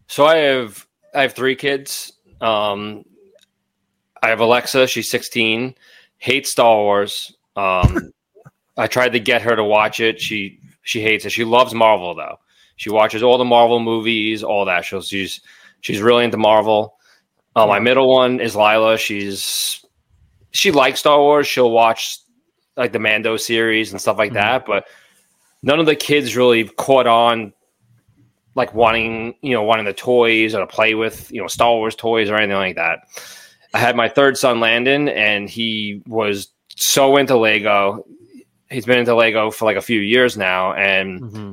So 0.08 0.26
I 0.26 0.38
have 0.38 0.88
I 1.14 1.22
have 1.22 1.34
three 1.34 1.56
kids. 1.56 2.14
Um, 2.42 3.04
I 4.22 4.30
have 4.30 4.40
Alexa. 4.40 4.88
She's 4.88 5.10
16. 5.10 5.76
Hates 6.18 6.52
Star 6.52 6.76
Wars. 6.78 7.36
Um, 7.56 8.12
I 8.78 8.88
tried 8.88 9.14
to 9.14 9.20
get 9.20 9.42
her 9.42 9.56
to 9.56 9.64
watch 9.64 10.00
it. 10.00 10.22
She 10.22 10.60
she 10.84 11.02
hates 11.02 11.26
it. 11.26 11.32
She 11.32 11.44
loves 11.44 11.74
Marvel 11.74 12.14
though. 12.16 12.38
She 12.76 12.90
watches 12.90 13.24
all 13.24 13.38
the 13.38 13.46
Marvel 13.46 13.80
movies, 13.80 14.44
all 14.44 14.66
that. 14.66 14.86
She's 14.86 15.42
she's 15.82 16.02
really 16.02 16.24
into 16.24 16.38
Marvel. 16.38 16.97
Uh, 17.58 17.68
my 17.68 17.80
middle 17.80 18.08
one 18.08 18.40
is 18.40 18.56
Lila. 18.56 18.98
She's 18.98 19.84
she 20.52 20.72
likes 20.72 21.00
Star 21.00 21.20
Wars. 21.20 21.48
She'll 21.48 21.72
watch 21.72 22.20
like 22.76 22.92
the 22.92 23.00
Mando 23.00 23.38
series 23.38 23.92
and 23.92 24.00
stuff 24.00 24.18
like 24.18 24.34
that. 24.34 24.66
But 24.66 24.86
none 25.64 25.80
of 25.80 25.86
the 25.88 25.96
kids 25.96 26.38
really 26.38 26.66
caught 26.66 27.08
on 27.08 27.54
like 28.56 28.74
wanting 28.74 29.36
you 29.42 29.54
know 29.54 29.64
wanting 29.64 29.86
the 29.86 29.94
toys 29.94 30.54
or 30.56 30.60
to 30.60 30.68
play 30.68 30.94
with 30.94 31.32
you 31.32 31.42
know 31.42 31.48
Star 31.48 31.72
Wars 31.74 31.96
toys 31.96 32.30
or 32.30 32.36
anything 32.36 32.58
like 32.58 32.76
that. 32.76 33.00
I 33.74 33.80
had 33.80 33.96
my 33.96 34.08
third 34.08 34.38
son 34.38 34.60
Landon, 34.60 35.10
and 35.10 35.50
he 35.50 36.02
was 36.08 36.48
so 36.76 37.18
into 37.18 37.38
Lego. 37.38 38.06
He's 38.70 38.86
been 38.86 39.00
into 39.00 39.16
Lego 39.16 39.52
for 39.52 39.66
like 39.66 39.78
a 39.78 39.82
few 39.82 40.00
years 40.00 40.38
now, 40.38 40.74
and 40.74 41.22
Mm-hmm. 41.22 41.52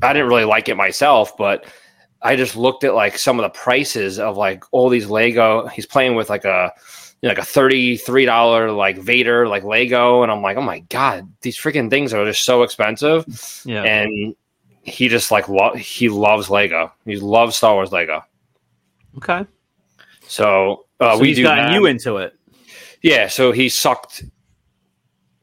I 0.00 0.12
didn't 0.12 0.28
really 0.28 0.44
like 0.44 0.68
it 0.68 0.76
myself, 0.76 1.36
but 1.36 1.66
I 2.22 2.36
just 2.36 2.56
looked 2.56 2.84
at 2.84 2.94
like 2.94 3.18
some 3.18 3.38
of 3.38 3.44
the 3.44 3.56
prices 3.58 4.18
of 4.18 4.36
like 4.36 4.64
all 4.72 4.88
these 4.88 5.08
Lego. 5.08 5.66
He's 5.68 5.86
playing 5.86 6.14
with 6.14 6.28
like 6.30 6.44
a 6.44 6.72
you 7.22 7.28
know, 7.28 7.30
like 7.30 7.38
a 7.38 7.44
thirty 7.44 7.96
three 7.96 8.24
dollar 8.24 8.72
like 8.72 8.98
Vader 8.98 9.48
like 9.48 9.64
Lego, 9.64 10.22
and 10.22 10.32
I'm 10.32 10.42
like, 10.42 10.56
oh 10.56 10.62
my 10.62 10.80
god, 10.80 11.28
these 11.42 11.56
freaking 11.58 11.90
things 11.90 12.12
are 12.12 12.24
just 12.24 12.44
so 12.44 12.62
expensive. 12.62 13.24
Yeah. 13.64 13.82
And 13.82 14.34
he 14.82 15.08
just 15.08 15.30
like 15.30 15.48
lo- 15.48 15.74
he 15.74 16.08
loves 16.08 16.50
Lego. 16.50 16.92
He 17.04 17.16
loves 17.16 17.56
Star 17.56 17.74
Wars 17.74 17.92
Lego. 17.92 18.24
okay. 19.16 19.46
So, 20.26 20.86
uh, 21.00 21.14
so 21.14 21.20
we 21.20 21.28
he's 21.28 21.36
do 21.38 21.44
gotten 21.44 21.66
that. 21.66 21.74
you 21.74 21.86
into 21.86 22.18
it. 22.18 22.34
Yeah, 23.02 23.28
so 23.28 23.52
he 23.52 23.68
sucked 23.68 24.24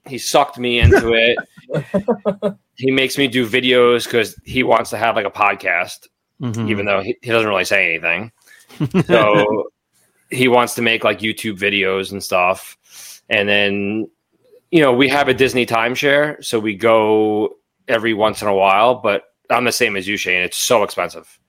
he 0.08 0.17
sucked 0.17 0.58
me 0.58 0.79
into 0.79 1.13
it. 1.13 2.55
he 2.75 2.91
makes 2.91 3.17
me 3.17 3.27
do 3.27 3.48
videos 3.48 4.05
because 4.05 4.39
he 4.46 4.63
wants 4.63 4.89
to 4.91 4.98
have 4.98 5.15
like 5.15 5.25
a 5.25 5.32
podcast, 5.32 6.08
Mhm. 6.42 6.70
even 6.70 6.86
though 6.86 7.01
he, 7.01 7.18
he 7.22 7.32
doesn't 7.32 7.48
really 7.48 7.65
say 7.65 7.89
anything. 7.89 8.32
So 9.06 9.70
he 10.30 10.48
wants 10.48 10.75
to 10.75 10.82
make 10.82 11.04
like 11.04 11.20
YouTube 11.20 11.58
videos 11.58 12.12
and 12.12 12.24
stuff. 12.24 12.77
And 13.30 13.48
then, 13.48 14.10
you 14.72 14.82
know, 14.82 14.94
we 14.94 15.08
have 15.10 15.27
a 15.30 15.34
Disney 15.34 15.65
timeshare, 15.65 16.44
so 16.44 16.60
we 16.60 16.75
go 16.75 17.56
every 17.88 18.13
once 18.13 18.42
in 18.42 18.48
a 18.48 18.54
while, 18.54 18.96
but 18.96 19.24
I'm 19.50 19.63
the 19.63 19.72
same 19.72 19.96
as 19.96 20.08
you, 20.08 20.18
Shane. 20.18 20.42
It's 20.42 20.58
so 20.58 20.84
expensive. 20.84 21.39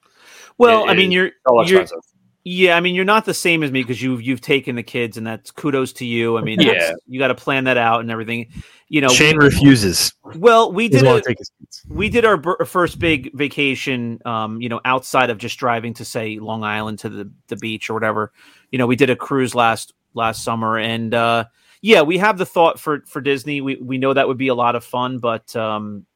well, 0.59 0.85
it 0.85 0.91
I 0.91 0.95
mean, 0.95 1.11
you're 1.11 1.31
So 1.49 1.63
you're 1.63 1.83
expensive. 1.83 2.11
Yeah. 2.49 2.77
I 2.77 2.81
mean, 2.81 2.95
you're 2.95 3.05
not 3.05 3.25
the 3.25 3.35
same 3.35 3.65
as 3.65 3.73
me 3.73 3.83
because 3.83 4.01
you've 4.01 4.23
you've 4.23 4.41
taken 4.41 4.77
the 4.77 4.83
kids, 4.85 5.17
and 5.17 5.27
that's 5.27 5.51
kudos 5.51 5.93
to 5.95 6.07
you. 6.07 6.39
I 6.39 6.43
mean, 6.43 6.61
Yeah. 6.61 6.75
that's, 6.75 7.01
you 7.09 7.19
got 7.19 7.29
to 7.29 7.35
plan 7.35 7.65
that 7.65 7.77
out 7.77 8.01
and 8.01 8.11
everything. 8.11 8.53
You 8.89 9.01
know, 9.01 9.09
Shane 9.09 9.37
refuses. 9.37 10.13
well, 10.37 10.73
we 10.73 10.89
did 10.89 11.03
doesn't 11.03 11.19
a, 11.19 11.23
take 11.23 11.39
his 11.39 11.51
kids. 11.59 11.83
we 11.89 12.09
did 12.09 12.25
our 12.25 12.37
bir- 12.37 12.65
first 12.65 13.01
big 13.01 13.33
vacation 13.35 14.21
um 14.25 14.61
you 14.61 14.69
know 14.69 14.81
outside 14.85 15.29
of 15.31 15.39
just 15.39 15.59
driving 15.59 15.93
to 15.95 16.05
say 16.05 16.39
long 16.39 16.63
island 16.63 17.01
to 17.01 17.09
the, 17.09 17.29
the 17.49 17.57
beach 17.57 17.91
or 17.91 17.95
whatever 17.95 18.33
you 18.71 18.79
know 18.79 18.87
we 18.87 18.95
did 18.95 19.11
a 19.11 19.17
cruise 19.17 19.57
last 19.57 19.93
last 20.15 20.45
summer 20.45 20.79
and 20.79 21.15
uh 21.15 21.45
yeah 21.83 22.03
we 22.03 22.17
have 22.17 22.39
the 22.39 22.47
thought 22.47 22.79
for 22.79 23.01
for 23.09 23.21
disney 23.21 23.61
we 23.61 23.75
we 23.77 23.99
know 23.99 24.15
that 24.15 24.29
would 24.29 24.39
be 24.39 24.49
a 24.49 24.55
lot 24.55 24.77
of 24.77 24.85
fun 24.85 25.19
but 25.19 25.55
um 25.57 26.07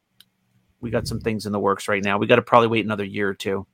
we 0.79 0.89
got 0.89 1.05
some 1.07 1.19
things 1.19 1.45
in 1.45 1.51
the 1.51 1.59
works 1.59 1.89
right 1.89 2.03
now 2.03 2.17
we 2.17 2.25
got 2.25 2.37
to 2.37 2.41
probably 2.41 2.69
wait 2.69 2.85
another 2.85 3.03
year 3.03 3.27
or 3.27 3.33
two 3.35 3.67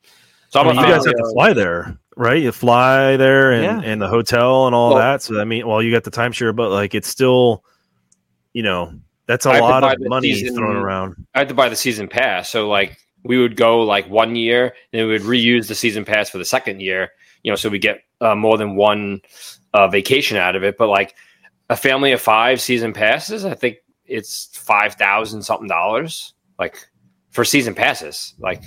So 0.49 0.59
I'm 0.59 0.65
mean, 0.67 0.75
you 0.77 0.81
guys 0.81 1.05
have 1.05 1.15
to 1.15 1.29
fly 1.33 1.53
there, 1.53 1.97
right? 2.17 2.41
You 2.41 2.51
fly 2.51 3.15
there 3.17 3.51
and, 3.51 3.63
Yeah. 3.63 3.91
and 3.91 4.01
the 4.01 4.07
hotel 4.07 4.65
and 4.65 4.75
all 4.75 4.93
Well- 4.93 4.99
that. 4.99 5.21
So 5.21 5.39
I 5.39 5.45
mean, 5.45 5.67
well, 5.67 5.81
you 5.81 5.91
got 5.91 6.03
the 6.03 6.11
timeshare, 6.11 6.55
but 6.55 6.69
like 6.71 6.95
it's 6.95 7.07
still, 7.07 7.63
you 8.53 8.63
know, 8.63 8.93
that's 9.27 9.45
a 9.45 9.51
lot 9.59 9.83
of 9.83 9.99
money 10.01 10.33
season- 10.33 10.55
thrown 10.55 10.75
around. 10.75 11.15
I 11.35 11.39
had 11.39 11.49
to 11.49 11.53
buy 11.53 11.69
the 11.69 11.75
season 11.75 12.07
pass. 12.07 12.49
So 12.49 12.67
like 12.67 12.97
we 13.23 13.37
would 13.37 13.55
go 13.55 13.81
like 13.81 14.09
one 14.09 14.35
year 14.35 14.73
and 14.93 15.07
we 15.07 15.13
would 15.13 15.21
reuse 15.23 15.67
the 15.67 15.75
season 15.75 16.05
pass 16.05 16.29
for 16.29 16.37
the 16.37 16.45
second 16.45 16.81
year, 16.81 17.11
you 17.43 17.51
know, 17.51 17.55
so 17.55 17.69
we 17.69 17.79
get 17.79 18.01
uh, 18.21 18.35
more 18.35 18.57
than 18.57 18.75
one 18.75 19.21
uh, 19.73 19.87
vacation 19.87 20.37
out 20.37 20.55
of 20.55 20.63
it. 20.63 20.77
But 20.77 20.87
like 20.87 21.13
a 21.69 21.75
family 21.75 22.13
of 22.13 22.21
five 22.21 22.61
season 22.61 22.93
passes, 22.93 23.45
I 23.45 23.53
think 23.53 23.77
it's 24.05 24.49
five 24.57 24.95
thousand 24.95 25.43
something 25.43 25.67
dollars, 25.67 26.33
like 26.57 26.77
for 27.31 27.43
season 27.43 27.75
passes. 27.75 28.33
Like 28.39 28.63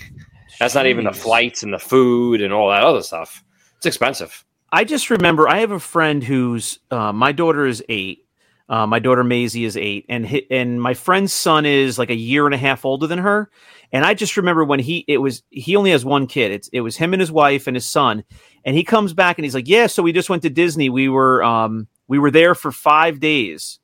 that's 0.61 0.75
not 0.75 0.87
even 0.87 1.05
the 1.05 1.13
flights 1.13 1.63
and 1.63 1.73
the 1.73 1.79
food 1.79 2.43
and 2.43 2.53
all 2.53 2.69
that 2.69 2.85
other 2.85 3.03
stuff. 3.03 3.43
It's 3.79 3.87
expensive. 3.87 4.45
I 4.71 4.85
just 4.85 5.09
remember 5.09 5.49
I 5.49 5.61
have 5.61 5.71
a 5.71 5.81
friend 5.81 6.23
who's 6.23 6.79
uh, 6.91 7.13
my 7.13 7.33
daughter 7.33 7.67
is 7.67 7.83
eight. 7.89 8.27
Uh, 8.69 8.87
my 8.87 9.01
daughter 9.01 9.25
Maisie 9.25 9.65
is 9.65 9.77
eight, 9.77 10.07
and 10.09 10.25
hi, 10.25 10.43
and 10.49 10.81
my 10.81 10.95
friend's 10.95 11.33
son 11.33 11.67
is 11.67 11.99
like 11.99 12.11
a 12.11 12.15
year 12.15 12.47
and 12.47 12.55
a 12.55 12.59
half 12.59 12.85
older 12.85 13.09
than 13.09 13.19
her. 13.19 13.51
And 13.91 14.05
I 14.05 14.15
just 14.15 14.37
remember 14.37 14.65
when 14.65 14.79
he 14.79 15.05
it 15.09 15.19
was 15.19 15.43
he 15.51 15.75
only 15.75 15.91
has 15.91 16.05
one 16.05 16.29
kid. 16.29 16.53
It's 16.53 16.69
it 16.69 16.83
was 16.83 16.97
him 16.97 17.13
and 17.13 17.21
his 17.21 17.33
wife 17.33 17.67
and 17.67 17.75
his 17.75 17.87
son. 17.87 18.23
And 18.65 18.77
he 18.77 18.85
comes 18.85 19.13
back 19.13 19.39
and 19.39 19.45
he's 19.45 19.57
like, 19.57 19.67
"Yeah, 19.67 19.89
so 19.89 20.05
we 20.05 20.13
just 20.13 20.31
went 20.31 20.43
to 20.43 20.51
Disney. 20.51 20.89
We 20.89 21.09
were 21.09 21.43
um 21.43 21.89
we 22.07 22.21
were 22.21 22.31
there 22.31 22.55
for 22.55 22.71
five 22.71 23.19
days, 23.19 23.80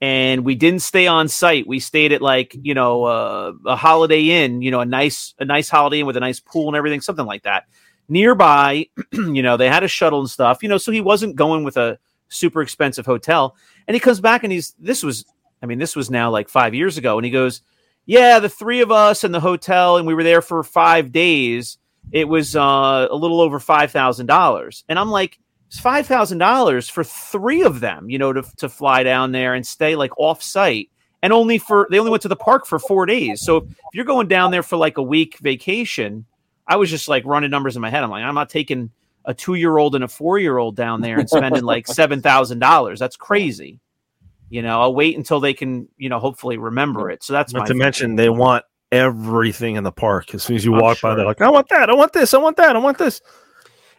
and 0.00 0.44
we 0.44 0.54
didn't 0.54 0.80
stay 0.80 1.06
on 1.06 1.28
site. 1.28 1.66
We 1.66 1.80
stayed 1.80 2.12
at 2.12 2.22
like 2.22 2.56
you 2.60 2.74
know 2.74 3.04
uh, 3.04 3.52
a 3.66 3.76
Holiday 3.76 4.44
Inn, 4.44 4.62
you 4.62 4.70
know, 4.70 4.80
a 4.80 4.86
nice 4.86 5.34
a 5.38 5.44
nice 5.44 5.68
Holiday 5.68 6.00
Inn 6.00 6.06
with 6.06 6.16
a 6.16 6.20
nice 6.20 6.40
pool 6.40 6.68
and 6.68 6.76
everything, 6.76 7.00
something 7.00 7.26
like 7.26 7.42
that." 7.44 7.64
nearby 8.10 8.86
you 9.12 9.42
know 9.42 9.56
they 9.56 9.68
had 9.68 9.84
a 9.84 9.88
shuttle 9.88 10.18
and 10.18 10.28
stuff 10.28 10.62
you 10.62 10.68
know 10.68 10.76
so 10.76 10.92
he 10.92 11.00
wasn't 11.00 11.36
going 11.36 11.64
with 11.64 11.76
a 11.76 11.98
super 12.28 12.60
expensive 12.60 13.06
hotel 13.06 13.56
and 13.86 13.94
he 13.94 14.00
comes 14.00 14.20
back 14.20 14.42
and 14.42 14.52
he's 14.52 14.74
this 14.78 15.02
was 15.02 15.24
i 15.62 15.66
mean 15.66 15.78
this 15.78 15.96
was 15.96 16.10
now 16.10 16.28
like 16.28 16.48
five 16.48 16.74
years 16.74 16.98
ago 16.98 17.16
and 17.16 17.24
he 17.24 17.30
goes 17.30 17.62
yeah 18.06 18.40
the 18.40 18.48
three 18.48 18.80
of 18.80 18.90
us 18.90 19.22
in 19.22 19.30
the 19.32 19.40
hotel 19.40 19.96
and 19.96 20.06
we 20.06 20.14
were 20.14 20.24
there 20.24 20.42
for 20.42 20.62
five 20.64 21.12
days 21.12 21.78
it 22.12 22.26
was 22.26 22.56
uh, 22.56 23.06
a 23.08 23.14
little 23.14 23.40
over 23.40 23.60
five 23.60 23.92
thousand 23.92 24.26
dollars 24.26 24.84
and 24.88 24.98
i'm 24.98 25.10
like 25.10 25.38
it's 25.70 25.80
five 25.80 26.06
thousand 26.06 26.38
dollars 26.38 26.88
for 26.88 27.04
three 27.04 27.62
of 27.62 27.80
them 27.80 28.10
you 28.10 28.18
know 28.18 28.32
to, 28.32 28.42
to 28.56 28.68
fly 28.68 29.02
down 29.02 29.32
there 29.32 29.54
and 29.54 29.66
stay 29.66 29.96
like 29.96 30.16
off 30.18 30.42
site 30.42 30.90
and 31.22 31.32
only 31.32 31.58
for 31.58 31.86
they 31.90 31.98
only 31.98 32.10
went 32.10 32.22
to 32.22 32.28
the 32.28 32.36
park 32.36 32.66
for 32.66 32.78
four 32.78 33.06
days 33.06 33.40
so 33.40 33.58
if 33.58 33.64
you're 33.94 34.04
going 34.04 34.28
down 34.28 34.50
there 34.50 34.62
for 34.62 34.76
like 34.76 34.98
a 34.98 35.02
week 35.02 35.38
vacation 35.38 36.26
I 36.70 36.76
was 36.76 36.88
just 36.88 37.08
like 37.08 37.26
running 37.26 37.50
numbers 37.50 37.74
in 37.74 37.82
my 37.82 37.90
head. 37.90 38.04
I'm 38.04 38.10
like, 38.10 38.22
I'm 38.22 38.34
not 38.36 38.48
taking 38.48 38.90
a 39.24 39.34
two 39.34 39.54
year 39.54 39.76
old 39.76 39.96
and 39.96 40.04
a 40.04 40.08
four 40.08 40.38
year 40.38 40.56
old 40.56 40.76
down 40.76 41.00
there 41.00 41.18
and 41.18 41.28
spending 41.28 41.64
like 41.64 41.86
seven 41.88 42.22
thousand 42.22 42.60
dollars. 42.60 43.00
That's 43.00 43.16
crazy. 43.16 43.80
You 44.50 44.62
know, 44.62 44.80
I'll 44.80 44.94
wait 44.94 45.16
until 45.16 45.40
they 45.40 45.52
can, 45.52 45.88
you 45.98 46.08
know, 46.08 46.20
hopefully 46.20 46.58
remember 46.58 47.10
it. 47.10 47.24
So 47.24 47.32
that's 47.32 47.52
Not 47.52 47.60
my 47.60 47.66
to 47.66 47.74
mention, 47.74 48.14
they 48.14 48.30
want 48.30 48.64
everything 48.92 49.74
in 49.74 49.82
the 49.82 49.92
park. 49.92 50.32
As 50.32 50.44
soon 50.44 50.56
as 50.56 50.64
you 50.64 50.72
I'm 50.74 50.80
walk 50.80 51.00
by, 51.00 51.16
they're 51.16 51.26
like, 51.26 51.40
"I 51.40 51.50
want 51.50 51.68
that. 51.70 51.90
I 51.90 51.94
want 51.94 52.12
this. 52.12 52.34
I 52.34 52.38
want 52.38 52.56
that. 52.58 52.76
I 52.76 52.78
want 52.78 52.98
this." 52.98 53.20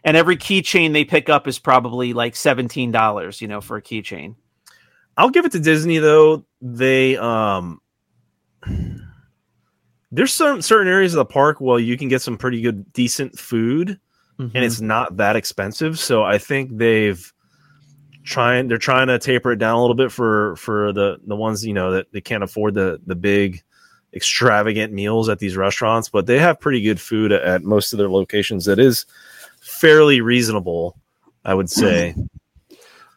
And 0.04 0.18
every 0.18 0.38
keychain 0.38 0.94
they 0.94 1.06
pick 1.06 1.30
up 1.30 1.48
is 1.48 1.60
probably 1.60 2.14
like 2.14 2.36
seventeen 2.36 2.92
dollars, 2.92 3.42
you 3.42 3.48
know, 3.48 3.62
for 3.62 3.78
a 3.78 3.82
keychain. 3.82 4.36
I'll 5.18 5.30
give 5.30 5.46
it 5.46 5.52
to 5.54 5.60
Disney 5.60 5.98
though. 6.00 6.46
They 6.62 7.18
um 7.18 7.82
there's 10.12 10.34
some 10.34 10.62
certain 10.62 10.88
areas 10.88 11.14
of 11.14 11.18
the 11.18 11.26
park 11.26 11.62
where 11.62 11.80
you 11.80 11.98
can 11.98 12.08
get 12.08 12.22
some 12.22 12.38
pretty 12.38 12.62
good 12.62 12.92
decent 12.94 13.38
food 13.40 14.00
and 14.56 14.64
it's 14.64 14.82
not 14.82 15.18
that 15.18 15.36
expensive. 15.36 16.00
So 16.00 16.24
I 16.24 16.38
think 16.38 16.76
they've 16.78 17.32
trying 18.24 18.68
they're 18.68 18.78
trying 18.78 19.08
to 19.08 19.20
taper 19.20 19.52
it 19.52 19.58
down 19.58 19.76
a 19.76 19.82
little 19.82 19.96
bit 19.96 20.12
for 20.12 20.56
for 20.56 20.94
the 20.94 21.20
the 21.26 21.36
ones 21.36 21.66
you 21.66 21.74
know 21.74 21.92
that 21.92 22.12
they 22.12 22.22
can't 22.22 22.44
afford 22.44 22.74
the 22.74 23.00
the 23.06 23.16
big 23.16 23.62
extravagant 24.14 24.92
meals 24.92 25.30
at 25.30 25.40
these 25.40 25.56
restaurants, 25.56 26.10
but 26.10 26.26
they 26.26 26.38
have 26.38 26.60
pretty 26.60 26.82
good 26.82 27.00
food 27.00 27.32
at 27.32 27.64
most 27.64 27.94
of 27.94 28.00
their 28.00 28.10
locations 28.10 28.66
that 28.66 28.80
is 28.80 29.06
fairly 29.62 30.22
reasonable, 30.22 30.98
I 31.46 31.54
would 31.54 31.70
say. 31.70 32.16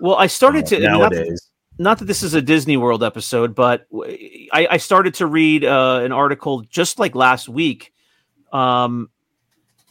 well, 0.00 0.14
I 0.16 0.28
started 0.28 0.66
to 0.66 0.76
uh, 0.76 0.80
not 0.80 1.10
that- 1.10 1.16
nowadays. 1.16 1.50
not 1.78 1.98
that 1.98 2.04
this 2.04 2.22
is 2.22 2.34
a 2.34 2.42
Disney 2.42 2.76
World 2.76 3.02
episode, 3.02 3.54
but 3.54 3.86
I 4.52 4.76
started 4.76 5.14
to 5.14 5.26
read 5.26 5.64
uh, 5.64 6.00
an 6.04 6.12
article 6.12 6.60
just 6.62 6.98
like 6.98 7.14
last 7.14 7.48
week. 7.48 7.92
Um, 8.52 9.10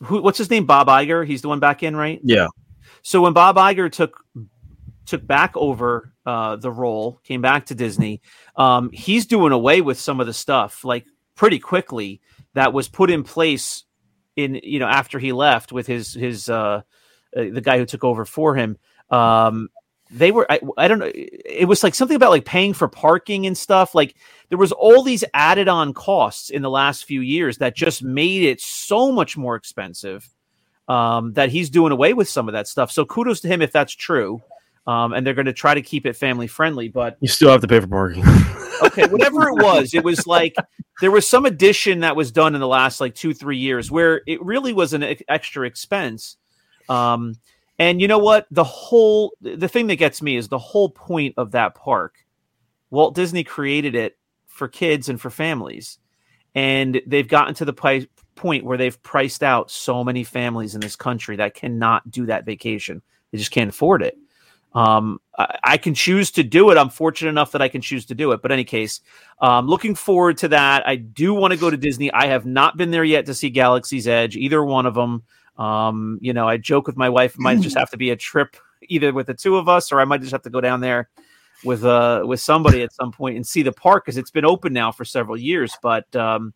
who, 0.01 0.21
what's 0.21 0.37
his 0.37 0.49
name? 0.49 0.65
Bob 0.65 0.87
Iger. 0.87 1.25
He's 1.27 1.41
the 1.41 1.49
one 1.49 1.59
back 1.59 1.83
in, 1.83 1.95
right? 1.95 2.19
Yeah. 2.23 2.47
So 3.01 3.21
when 3.21 3.33
Bob 3.33 3.57
Iger 3.57 3.91
took 3.91 4.23
took 5.05 5.25
back 5.27 5.51
over 5.57 6.13
uh, 6.25 6.55
the 6.55 6.71
role, 6.71 7.19
came 7.25 7.41
back 7.41 7.65
to 7.65 7.75
Disney, 7.75 8.21
um, 8.55 8.89
he's 8.91 9.25
doing 9.25 9.51
away 9.51 9.81
with 9.81 9.99
some 9.99 10.21
of 10.21 10.27
the 10.27 10.33
stuff 10.33 10.85
like 10.85 11.05
pretty 11.35 11.59
quickly 11.59 12.21
that 12.53 12.71
was 12.71 12.87
put 12.87 13.09
in 13.11 13.23
place 13.23 13.83
in 14.35 14.59
you 14.63 14.79
know 14.79 14.87
after 14.87 15.19
he 15.19 15.31
left 15.31 15.71
with 15.71 15.87
his 15.87 16.13
his 16.13 16.49
uh, 16.49 16.81
uh, 17.35 17.43
the 17.51 17.61
guy 17.61 17.77
who 17.77 17.85
took 17.85 18.03
over 18.03 18.25
for 18.25 18.55
him. 18.55 18.77
Um, 19.09 19.69
they 20.13 20.31
were 20.31 20.45
I, 20.49 20.59
I 20.77 20.87
don't 20.87 20.99
know 20.99 21.11
it 21.13 21.67
was 21.67 21.83
like 21.83 21.95
something 21.95 22.15
about 22.15 22.29
like 22.29 22.45
paying 22.45 22.73
for 22.73 22.87
parking 22.87 23.47
and 23.47 23.57
stuff 23.57 23.95
like 23.95 24.15
there 24.49 24.57
was 24.59 24.71
all 24.71 25.01
these 25.01 25.23
added 25.33 25.67
on 25.67 25.93
costs 25.93 26.49
in 26.51 26.61
the 26.61 26.69
last 26.69 27.05
few 27.05 27.21
years 27.21 27.57
that 27.57 27.75
just 27.75 28.03
made 28.03 28.43
it 28.43 28.61
so 28.61 29.11
much 29.11 29.35
more 29.35 29.55
expensive 29.55 30.29
um, 30.87 31.33
that 31.33 31.49
he's 31.49 31.69
doing 31.69 31.91
away 31.91 32.13
with 32.13 32.29
some 32.29 32.47
of 32.47 32.53
that 32.53 32.67
stuff 32.67 32.91
so 32.91 33.05
kudos 33.05 33.41
to 33.41 33.47
him 33.47 33.61
if 33.61 33.71
that's 33.71 33.93
true 33.93 34.41
um, 34.87 35.13
and 35.13 35.25
they're 35.25 35.33
going 35.33 35.45
to 35.45 35.53
try 35.53 35.73
to 35.73 35.81
keep 35.81 36.05
it 36.05 36.15
family 36.15 36.47
friendly 36.47 36.87
but 36.87 37.17
You 37.21 37.27
still 37.27 37.49
have 37.51 37.61
to 37.61 37.67
pay 37.67 37.79
for 37.79 37.87
parking. 37.87 38.23
okay 38.83 39.07
whatever 39.07 39.47
it 39.49 39.63
was 39.63 39.93
it 39.93 40.03
was 40.03 40.25
like 40.27 40.55
there 41.01 41.11
was 41.11 41.27
some 41.27 41.45
addition 41.45 42.01
that 42.01 42.15
was 42.15 42.31
done 42.31 42.55
in 42.55 42.61
the 42.61 42.67
last 42.67 42.99
like 42.99 43.15
two 43.15 43.33
three 43.33 43.57
years 43.57 43.89
where 43.91 44.21
it 44.27 44.43
really 44.43 44.73
was 44.73 44.93
an 44.93 45.03
ex- 45.03 45.23
extra 45.29 45.65
expense 45.65 46.37
um, 46.89 47.35
and 47.79 48.01
you 48.01 48.07
know 48.07 48.17
what 48.19 48.45
the 48.51 48.63
whole 48.63 49.33
the 49.41 49.67
thing 49.67 49.87
that 49.87 49.95
gets 49.95 50.21
me 50.21 50.35
is 50.35 50.47
the 50.47 50.57
whole 50.59 50.89
point 50.89 51.33
of 51.37 51.51
that 51.51 51.75
park 51.75 52.15
walt 52.89 53.15
disney 53.15 53.43
created 53.43 53.95
it 53.95 54.17
for 54.47 54.67
kids 54.67 55.07
and 55.09 55.19
for 55.21 55.29
families 55.29 55.97
and 56.55 57.01
they've 57.07 57.27
gotten 57.27 57.53
to 57.55 57.65
the 57.65 57.73
price 57.73 58.05
point 58.35 58.65
where 58.65 58.77
they've 58.77 59.01
priced 59.03 59.43
out 59.43 59.71
so 59.71 60.03
many 60.03 60.23
families 60.23 60.75
in 60.75 60.81
this 60.81 60.95
country 60.95 61.35
that 61.37 61.53
cannot 61.53 62.09
do 62.09 62.25
that 62.25 62.45
vacation. 62.45 63.01
They 63.31 63.37
just 63.37 63.51
can't 63.51 63.69
afford 63.69 64.01
it. 64.01 64.17
Um, 64.73 65.19
I, 65.37 65.57
I, 65.63 65.77
can 65.77 65.93
choose 65.93 66.31
to 66.31 66.43
do 66.43 66.71
it. 66.71 66.77
I'm 66.77 66.89
fortunate 66.89 67.29
enough 67.29 67.51
that 67.51 67.61
I 67.61 67.67
can 67.67 67.81
choose 67.81 68.05
to 68.07 68.15
do 68.15 68.31
it. 68.31 68.41
But 68.41 68.51
any 68.51 68.63
case, 68.63 69.01
um, 69.39 69.67
looking 69.67 69.93
forward 69.93 70.37
to 70.39 70.47
that. 70.47 70.87
I 70.87 70.95
do 70.95 71.33
want 71.33 71.53
to 71.53 71.59
go 71.59 71.69
to 71.69 71.77
Disney. 71.77 72.11
I 72.11 72.25
have 72.25 72.45
not 72.45 72.75
been 72.75 72.89
there 72.89 73.03
yet 73.03 73.27
to 73.27 73.35
see 73.35 73.51
Galaxy's 73.51 74.07
Edge, 74.07 74.35
either 74.35 74.63
one 74.63 74.85
of 74.85 74.95
them. 74.95 75.23
Um, 75.57 76.17
you 76.21 76.33
know, 76.33 76.47
I 76.47 76.57
joke 76.57 76.87
with 76.87 76.97
my 76.97 77.09
wife, 77.09 77.35
it 77.35 77.39
might 77.39 77.61
just 77.61 77.77
have 77.77 77.91
to 77.91 77.97
be 77.97 78.09
a 78.09 78.15
trip 78.15 78.57
either 78.89 79.13
with 79.13 79.27
the 79.27 79.33
two 79.33 79.57
of 79.57 79.69
us, 79.69 79.91
or 79.91 79.99
I 79.99 80.05
might 80.05 80.21
just 80.21 80.31
have 80.31 80.41
to 80.43 80.49
go 80.49 80.61
down 80.61 80.81
there 80.81 81.09
with 81.63 81.85
uh 81.85 82.23
with 82.25 82.41
somebody 82.41 82.81
at 82.81 82.91
some 82.93 83.11
point 83.11 83.35
and 83.35 83.47
see 83.47 83.61
the 83.61 83.71
park 83.71 84.03
because 84.03 84.17
it's 84.17 84.31
been 84.31 84.43
open 84.43 84.73
now 84.73 84.91
for 84.91 85.05
several 85.05 85.37
years. 85.37 85.77
But 85.81 86.13
um, 86.15 86.53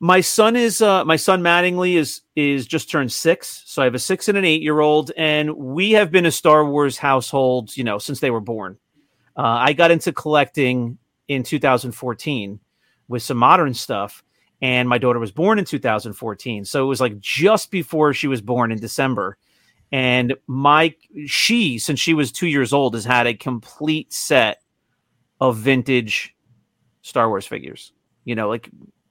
my 0.00 0.20
son 0.20 0.54
is 0.54 0.80
uh, 0.80 1.04
my 1.04 1.16
son 1.16 1.42
Mattingly 1.42 1.94
is 1.94 2.22
is 2.36 2.66
just 2.66 2.90
turned 2.90 3.10
six, 3.10 3.62
so 3.66 3.82
I 3.82 3.84
have 3.84 3.94
a 3.94 3.98
six 3.98 4.28
and 4.28 4.38
an 4.38 4.44
eight 4.44 4.62
year 4.62 4.80
old, 4.80 5.10
and 5.16 5.56
we 5.56 5.92
have 5.92 6.10
been 6.10 6.26
a 6.26 6.30
Star 6.30 6.64
Wars 6.64 6.96
household, 6.96 7.76
you 7.76 7.84
know, 7.84 7.98
since 7.98 8.20
they 8.20 8.30
were 8.30 8.40
born. 8.40 8.78
Uh, 9.36 9.42
I 9.42 9.72
got 9.72 9.90
into 9.90 10.12
collecting 10.12 10.98
in 11.26 11.42
2014 11.42 12.60
with 13.08 13.22
some 13.22 13.36
modern 13.36 13.74
stuff, 13.74 14.22
and 14.62 14.88
my 14.88 14.98
daughter 14.98 15.18
was 15.18 15.32
born 15.32 15.58
in 15.58 15.64
2014, 15.64 16.64
so 16.64 16.84
it 16.84 16.86
was 16.86 17.00
like 17.00 17.18
just 17.18 17.70
before 17.70 18.12
she 18.14 18.28
was 18.28 18.40
born 18.40 18.70
in 18.70 18.78
December. 18.78 19.36
And 19.90 20.34
my 20.46 20.94
she, 21.26 21.78
since 21.78 21.98
she 21.98 22.14
was 22.14 22.30
two 22.30 22.46
years 22.46 22.72
old, 22.72 22.94
has 22.94 23.04
had 23.04 23.26
a 23.26 23.34
complete 23.34 24.12
set 24.12 24.62
of 25.40 25.56
vintage 25.56 26.36
Star 27.02 27.28
Wars 27.28 27.46
figures. 27.46 27.92
You 28.24 28.34
know, 28.34 28.48
like 28.48 28.68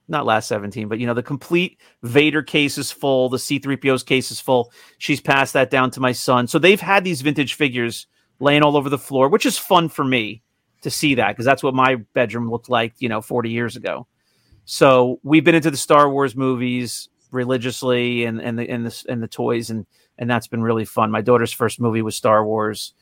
not 0.08 0.26
last 0.26 0.48
17, 0.48 0.88
but 0.88 0.98
you 0.98 1.06
know, 1.06 1.14
the 1.14 1.22
complete 1.22 1.78
Vader 2.02 2.42
case 2.42 2.78
is 2.78 2.90
full, 2.90 3.28
the 3.28 3.36
C3PO's 3.36 4.02
case 4.02 4.30
is 4.30 4.40
full. 4.40 4.72
She's 4.98 5.20
passed 5.20 5.52
that 5.52 5.70
down 5.70 5.90
to 5.92 6.00
my 6.00 6.12
son. 6.12 6.46
So 6.46 6.58
they've 6.58 6.80
had 6.80 7.04
these 7.04 7.20
vintage 7.20 7.54
figures 7.54 8.06
laying 8.40 8.62
all 8.62 8.76
over 8.76 8.88
the 8.88 8.98
floor, 8.98 9.28
which 9.28 9.46
is 9.46 9.58
fun 9.58 9.88
for 9.88 10.04
me 10.04 10.42
to 10.82 10.90
see 10.90 11.16
that 11.16 11.28
because 11.30 11.44
that's 11.44 11.62
what 11.62 11.74
my 11.74 11.96
bedroom 12.14 12.50
looked 12.50 12.68
like, 12.68 12.94
you 12.98 13.08
know, 13.08 13.20
40 13.20 13.50
years 13.50 13.76
ago. 13.76 14.06
So 14.64 15.18
we've 15.22 15.44
been 15.44 15.54
into 15.54 15.70
the 15.70 15.76
Star 15.76 16.10
Wars 16.10 16.36
movies 16.36 17.08
religiously 17.30 18.24
and 18.24 18.40
and 18.40 18.58
the 18.58 18.68
and 18.68 18.86
the 18.86 19.04
and 19.08 19.22
the 19.22 19.28
toys 19.28 19.70
and 19.70 19.86
and 20.18 20.30
that's 20.30 20.46
been 20.46 20.62
really 20.62 20.84
fun. 20.84 21.10
My 21.10 21.20
daughter's 21.20 21.52
first 21.52 21.80
movie 21.80 22.02
was 22.02 22.16
Star 22.16 22.44
Wars. 22.44 22.94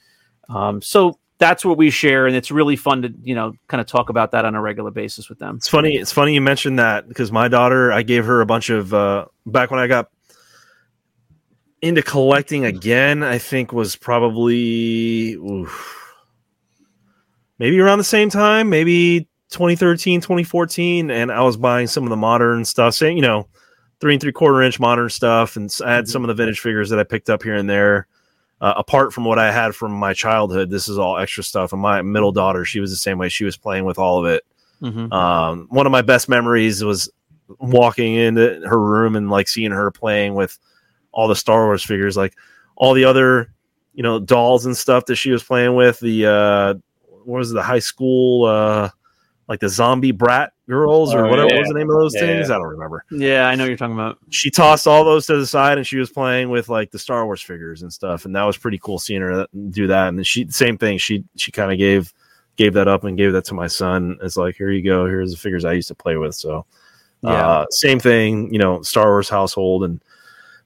Um, 0.49 0.81
so 0.81 1.19
that's 1.39 1.65
what 1.65 1.77
we 1.77 1.91
share, 1.91 2.27
and 2.27 2.35
it's 2.35 2.51
really 2.51 2.77
fun 2.77 3.03
to 3.03 3.13
you 3.23 3.35
know 3.35 3.53
kind 3.69 3.81
of 3.81 3.87
talk 3.87 4.09
about 4.09 4.31
that 4.33 4.45
on 4.45 4.55
a 4.55 4.61
regular 4.61 4.91
basis 4.91 5.29
with 5.29 5.39
them. 5.39 5.57
It's 5.57 5.69
funny. 5.69 5.97
It's 5.97 6.13
funny 6.13 6.35
you 6.35 6.41
mentioned 6.41 6.79
that 6.79 7.09
because 7.09 7.31
my 7.31 7.49
daughter, 7.49 7.93
I 7.93 8.03
gave 8.03 8.25
her 8.25 8.41
a 8.41 8.47
bunch 8.47 8.71
of 8.71 8.95
uh, 8.95 9.27
back 9.45 9.71
when 9.71 9.81
I 9.81 9.87
got 9.87 10.11
into 11.83 12.03
collecting 12.03 12.65
again. 12.65 13.23
I 13.23 13.39
think 13.39 13.73
was 13.73 13.97
probably 13.97 15.35
oof, 15.35 16.15
maybe 17.59 17.79
around 17.81 17.99
the 17.99 18.05
same 18.05 18.31
time, 18.31 18.71
maybe 18.71 19.29
2013, 19.51 20.21
2014, 20.21 21.11
and 21.11 21.31
I 21.31 21.43
was 21.43 21.57
buying 21.57 21.87
some 21.87 22.05
of 22.05 22.11
the 22.11 22.17
modern 22.17 22.65
stuff, 22.65 22.95
saying 22.95 23.17
you 23.17 23.23
know 23.23 23.47
three 24.01 24.15
and 24.15 24.21
three 24.23 24.33
quarter 24.33 24.63
inch 24.63 24.81
modern 24.81 25.11
stuff, 25.11 25.57
and 25.57 25.71
I 25.85 25.93
had 25.93 26.05
mm-hmm. 26.05 26.13
some 26.13 26.25
of 26.25 26.29
the 26.29 26.35
vintage 26.35 26.61
figures 26.61 26.89
that 26.89 26.99
I 26.99 27.05
picked 27.05 27.29
up 27.29 27.43
here 27.43 27.57
and 27.57 27.69
there 27.69 28.07
uh, 28.61 28.75
apart 28.77 29.13
from 29.13 29.25
what 29.25 29.39
I 29.39 29.53
had 29.53 29.75
from 29.75 29.93
my 29.93 30.15
childhood, 30.15 30.71
this 30.71 30.89
is 30.89 30.99
all 30.99 31.19
extra 31.19 31.45
stuff. 31.45 31.73
And 31.73 31.83
my 31.83 32.03
middle 32.03 32.33
daughter, 32.33 32.65
she 32.65 32.81
was 32.81 32.91
the 32.91 32.97
same 32.97 33.19
way. 33.19 33.29
She 33.29 33.45
was 33.45 33.57
playing 33.57 33.85
with 33.85 33.99
all 33.99 34.19
of 34.19 34.33
it. 34.33 34.45
Mm-hmm. 34.83 35.13
Um, 35.13 35.67
one 35.71 35.87
of 35.87 35.93
my 35.93 36.03
best 36.03 36.29
memories 36.29 36.83
was 36.83 37.11
walking 37.59 38.15
into 38.15 38.63
her 38.67 38.81
room 38.81 39.17
and 39.17 39.31
like 39.31 39.49
seeing 39.49 39.71
her 39.71 39.91
playing 39.91 40.35
with 40.35 40.59
all 41.13 41.29
the 41.29 41.37
Star 41.37 41.67
Wars 41.67 41.85
figures, 41.85 42.17
like 42.17 42.35
all 42.77 42.95
the 42.95 43.05
other, 43.05 43.53
you 43.95 44.03
know, 44.03 44.19
dolls 44.19 44.67
and 44.67 44.77
stuff 44.77 45.07
that 45.07 45.17
she 45.17 45.31
was 45.31 45.43
playing 45.43 45.75
with. 45.75 46.01
The 46.01 46.27
uh, 46.27 46.75
what 47.25 47.39
was 47.39 47.51
it, 47.51 47.55
the 47.55 47.63
high 47.63 47.79
school, 47.79 48.47
uh, 48.47 48.91
like 49.49 49.61
the 49.61 49.69
zombie 49.69 50.13
brat 50.13 50.53
girls 50.69 51.15
or 51.15 51.27
oh, 51.27 51.31
whatever 51.31 51.49
yeah. 51.53 51.61
was 51.61 51.69
the 51.69 51.75
name 51.75 51.91
of 51.91 51.97
those 51.97 52.15
yeah, 52.15 52.21
things. 52.21 52.49
Yeah. 52.49 52.55
I 52.55 52.59
don't 52.59 52.69
remember. 52.69 53.05
Yeah, 53.11 53.49
I 53.49 53.55
know 53.55 53.65
you're 53.65 53.77
talking 53.77 53.95
about. 53.95 54.19
She 54.31 54.51
tossed 54.51 54.87
all 54.87 55.05
those 55.05 55.27
to 55.27 55.37
the 55.37 55.47
side 55.47 55.79
and 55.79 55.87
she 55.87 55.99
was 55.99 56.11
playing 56.11 56.51
with 56.51 56.69
like 56.69 56.91
the 56.91 56.99
Star 56.99 57.25
Wars 57.25 57.43
figures 57.43 57.83
and 57.83 57.93
stuff, 57.93 58.25
and 58.25 58.35
that 58.37 58.45
was 58.45 58.57
pretty 58.57 58.79
cool 58.79 58.99
seeing 58.99 59.21
her 59.21 59.47
do 59.71 59.87
that. 59.89 60.09
And 60.09 60.27
she 60.27 60.49
same 60.51 60.79
thing. 60.79 60.99
She 60.99 61.25
she 61.37 61.53
kind 61.53 61.73
of 61.73 61.79
gave 61.79 62.13
gave 62.57 62.75
that 62.75 62.89
up 62.89 63.05
and 63.05 63.17
gave 63.17 63.33
that 63.33 63.45
to 63.47 63.55
my 63.55 63.67
son. 63.67 64.19
It's 64.23 64.37
like 64.37 64.57
here 64.57 64.71
you 64.71 64.83
go. 64.83 65.07
Here's 65.07 65.33
the 65.33 65.39
figures 65.39 65.65
I 65.65 65.73
used 65.73 65.89
to 65.89 65.95
play 65.95 66.17
with. 66.17 66.35
So 66.35 66.67
yeah, 67.23 67.49
uh, 67.49 67.67
same 67.71 68.01
thing. 68.01 68.53
You 68.53 68.59
know, 68.59 68.83
Star 68.83 69.07
Wars 69.07 69.29
household, 69.29 69.85
and 69.85 70.03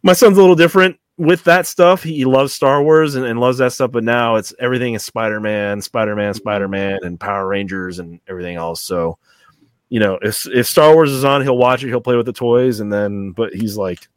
my 0.03 0.13
son's 0.13 0.39
a 0.39 0.41
little 0.41 0.57
different 0.57 0.99
with 1.21 1.45
that 1.45 1.67
stuff, 1.67 2.03
he 2.03 2.25
loves 2.25 2.55
Star 2.55 2.83
Wars 2.83 3.15
and, 3.15 3.27
and, 3.27 3.39
loves 3.39 3.59
that 3.59 3.75
stuff. 3.75 3.93
But 3.93 4.05
now 4.05 4.37
it's 4.37 4.55
everything 4.59 4.95
is 4.95 5.05
Spider 5.05 5.39
Man, 5.39 5.83
Spider 5.83 6.17
Man, 6.17 6.33
Spider 6.33 6.67
Man, 6.67 6.99
and 7.03 7.21
Power 7.21 7.47
Rangers 7.47 7.99
and 7.99 8.21
everything 8.27 8.57
else. 8.57 8.83
So, 8.83 9.19
you 9.91 10.01
know, 10.01 10.19
if 10.23 10.47
if 10.47 10.67
Star 10.67 10.95
Wars 10.95 11.11
is 11.11 11.25
on, 11.25 11.43
he'll 11.43 11.59
watch 11.59 11.85
it, 11.85 11.89
he'll 11.89 12.01
play 12.01 12.17
with 12.17 12.27
the 12.27 12.33
toys, 12.33 12.81
and 12.81 12.91
then 12.93 13.33
but 13.33 13.53
he's 13.53 13.77
like 13.77 14.09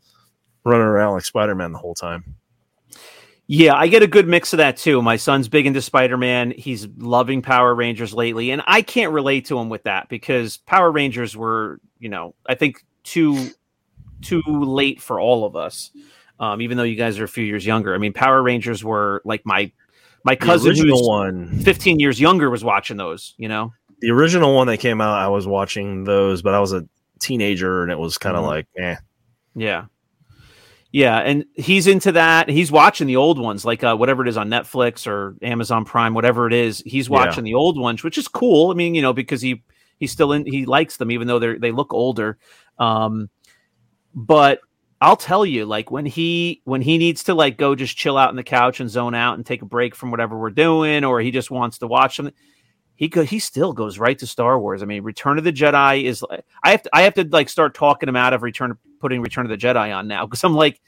running 0.64 0.88
around 0.88 1.14
like 1.14 1.26
Spider 1.26 1.56
Man 1.56 1.74
the 1.74 1.78
whole 1.78 1.96
time. 1.96 2.36
Yeah, 3.48 3.76
I 3.76 3.88
get 3.88 4.02
a 4.02 4.08
good 4.08 4.28
mix 4.28 4.54
of 4.54 4.58
that 4.58 4.78
too. 4.78 5.02
My 5.02 5.18
son's 5.18 5.50
big 5.50 5.66
into 5.66 5.82
Spider 5.82 6.16
Man. 6.16 6.52
He's 6.52 6.88
loving 6.98 7.42
Power 7.42 7.76
Rangers 7.76 8.14
lately, 8.14 8.52
and 8.52 8.62
I 8.66 8.82
can't 8.82 9.12
relate 9.12 9.46
to 9.48 9.60
him 9.60 9.68
with 9.68 9.84
that 9.84 10.08
because 10.08 10.56
Power 10.58 10.90
Rangers 10.90 11.36
were, 11.36 11.82
you 12.00 12.08
know, 12.08 12.36
I 12.48 12.56
think 12.56 12.86
too 13.04 13.50
too 14.22 14.42
late 14.48 15.02
for 15.02 15.20
all 15.20 15.44
of 15.44 15.58
us 15.58 15.92
um, 16.40 16.62
even 16.62 16.78
though 16.78 16.84
you 16.84 16.96
guys 16.96 17.20
are 17.20 17.24
a 17.24 17.30
few 17.30 17.44
years 17.46 17.66
younger. 17.66 17.94
I 17.94 17.98
mean, 17.98 18.14
Power 18.14 18.42
Rangers 18.42 18.84
were 18.84 19.22
like 19.24 19.46
my 19.46 19.72
my 20.26 20.36
cousin 20.36 20.76
who's 20.76 20.92
one 20.92 21.60
15 21.60 22.00
years 22.00 22.20
younger 22.20 22.50
was 22.50 22.64
watching 22.64 22.98
those, 22.98 23.34
you 23.38 23.48
know. 23.48 23.74
The 24.04 24.12
original 24.12 24.54
one 24.54 24.68
that 24.68 24.80
came 24.80 25.00
out, 25.00 25.18
I 25.18 25.30
was 25.30 25.48
watching 25.48 26.04
those, 26.04 26.42
but 26.42 26.54
I 26.54 26.60
was 26.60 26.74
a 26.74 26.86
teenager 27.20 27.84
and 27.84 27.92
it 27.92 27.98
was 27.98 28.18
kind 28.18 28.36
of 28.36 28.42
mm-hmm. 28.42 28.50
like, 28.50 28.68
eh. 28.78 28.96
Yeah. 29.56 29.86
Yeah, 30.92 31.18
and 31.18 31.46
he's 31.56 31.88
into 31.88 32.12
that. 32.12 32.50
He's 32.50 32.72
watching 32.72 33.08
the 33.08 33.16
old 33.16 33.40
ones, 33.40 33.66
like 33.66 33.84
uh, 33.84 33.96
whatever 33.96 34.22
it 34.22 34.28
is 34.28 34.38
on 34.38 34.50
Netflix 34.50 35.08
or 35.08 35.36
Amazon 35.42 35.86
Prime, 35.86 36.14
whatever 36.14 36.46
it 36.46 36.54
is. 36.54 36.84
He's 36.86 37.10
watching 37.10 37.48
yeah. 37.48 37.52
the 37.52 37.56
old 37.56 37.80
ones, 37.80 38.04
which 38.04 38.20
is 38.20 38.28
cool. 38.28 38.70
I 38.70 38.76
mean, 38.76 38.94
you 38.94 39.02
know, 39.02 39.12
because 39.12 39.42
he 39.42 39.64
he's 39.98 40.12
still 40.12 40.34
in. 40.34 40.46
He 40.46 40.68
likes 40.68 40.98
them, 40.98 41.10
even 41.10 41.28
though 41.28 41.40
they 41.40 41.58
they 41.58 41.72
look 41.72 41.96
older. 41.96 42.38
Um, 42.78 43.30
but 44.14 44.60
I'll 45.02 45.18
tell 45.18 45.48
you, 45.48 45.66
like 45.66 45.90
when 45.90 46.06
he 46.06 46.62
when 46.64 46.84
he 46.84 47.00
needs 47.00 47.24
to 47.24 47.34
like 47.34 47.58
go 47.58 47.74
just 47.74 47.98
chill 47.98 48.16
out 48.16 48.30
on 48.30 48.36
the 48.36 48.44
couch 48.44 48.80
and 48.80 48.88
zone 48.88 49.16
out 49.16 49.36
and 49.36 49.44
take 49.44 49.64
a 49.64 49.66
break 49.66 49.96
from 49.96 50.12
whatever 50.12 50.38
we're 50.38 50.52
doing, 50.52 51.04
or 51.04 51.22
he 51.22 51.32
just 51.32 51.50
wants 51.50 51.80
to 51.80 51.88
watch 51.88 52.18
something, 52.18 52.36
he 53.12 53.26
he 53.26 53.40
still 53.40 53.74
goes 53.74 54.00
right 54.00 54.18
to 54.20 54.28
Star 54.28 54.60
Wars. 54.60 54.82
I 54.82 54.86
mean, 54.86 55.04
Return 55.04 55.38
of 55.38 55.44
the 55.44 55.54
Jedi 55.54 56.04
is 56.04 56.24
I 56.64 56.72
have 56.72 56.84
to 56.84 56.90
I 56.94 57.02
have 57.02 57.14
to 57.16 57.24
like 57.24 57.50
start 57.50 57.74
talking 57.76 58.10
him 58.10 58.16
out 58.16 58.34
of 58.34 58.44
Return 58.44 58.78
putting 59.00 59.22
Return 59.22 59.46
of 59.46 59.50
the 59.50 59.58
Jedi 59.58 59.96
on 59.96 60.08
now 60.08 60.26
because 60.26 60.44
I'm 60.44 60.56
like, 60.56 60.82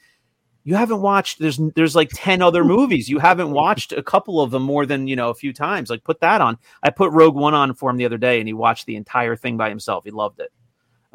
you 0.64 0.74
haven't 0.74 1.00
watched 1.00 1.38
there's 1.38 1.60
there's 1.74 1.94
like 1.94 2.10
10 2.12 2.42
other 2.42 2.64
movies 2.64 3.08
you 3.08 3.20
haven't 3.20 3.52
watched 3.52 3.92
a 3.92 4.02
couple 4.02 4.40
of 4.40 4.50
them 4.50 4.62
more 4.62 4.84
than 4.84 5.06
you 5.06 5.14
know 5.14 5.30
a 5.30 5.34
few 5.34 5.52
times 5.52 5.90
like 5.90 6.02
put 6.02 6.18
that 6.18 6.40
on 6.40 6.58
i 6.82 6.90
put 6.90 7.12
rogue 7.12 7.36
one 7.36 7.54
on 7.54 7.72
for 7.72 7.88
him 7.88 7.96
the 7.96 8.04
other 8.04 8.18
day 8.18 8.40
and 8.40 8.48
he 8.48 8.52
watched 8.52 8.84
the 8.84 8.96
entire 8.96 9.36
thing 9.36 9.56
by 9.56 9.68
himself 9.68 10.02
he 10.02 10.10
loved 10.10 10.40
it 10.40 10.50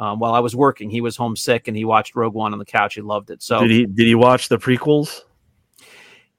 um, 0.02 0.18
while 0.20 0.34
I 0.34 0.40
was 0.40 0.56
working. 0.56 0.90
He 0.90 1.00
was 1.00 1.16
homesick 1.16 1.68
and 1.68 1.78
he 1.78 1.86
watched 1.86 2.16
Rogue 2.16 2.34
One 2.34 2.54
on 2.54 2.60
the 2.60 2.66
couch. 2.66 2.96
He 2.96 3.02
loved 3.02 3.30
it. 3.30 3.44
So 3.44 3.62
did 3.62 3.70
he? 3.70 3.86
Did 3.86 4.08
he 4.08 4.16
watch 4.16 4.50
the 4.50 4.58
prequels? 4.58 5.22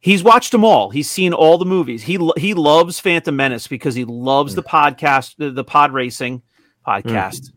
He's 0.02 0.24
watched 0.24 0.50
them 0.50 0.64
all. 0.64 0.90
He's 0.90 1.08
seen 1.08 1.32
all 1.32 1.58
the 1.58 1.64
movies. 1.64 2.02
He 2.02 2.18
he 2.36 2.54
loves 2.54 2.98
Phantom 2.98 3.34
Menace 3.34 3.68
because 3.68 3.94
he 3.94 4.04
loves 4.04 4.56
the 4.56 4.62
podcast, 4.62 5.36
the, 5.38 5.50
the 5.52 5.62
pod 5.62 5.92
racing 5.92 6.42
podcast. 6.84 7.52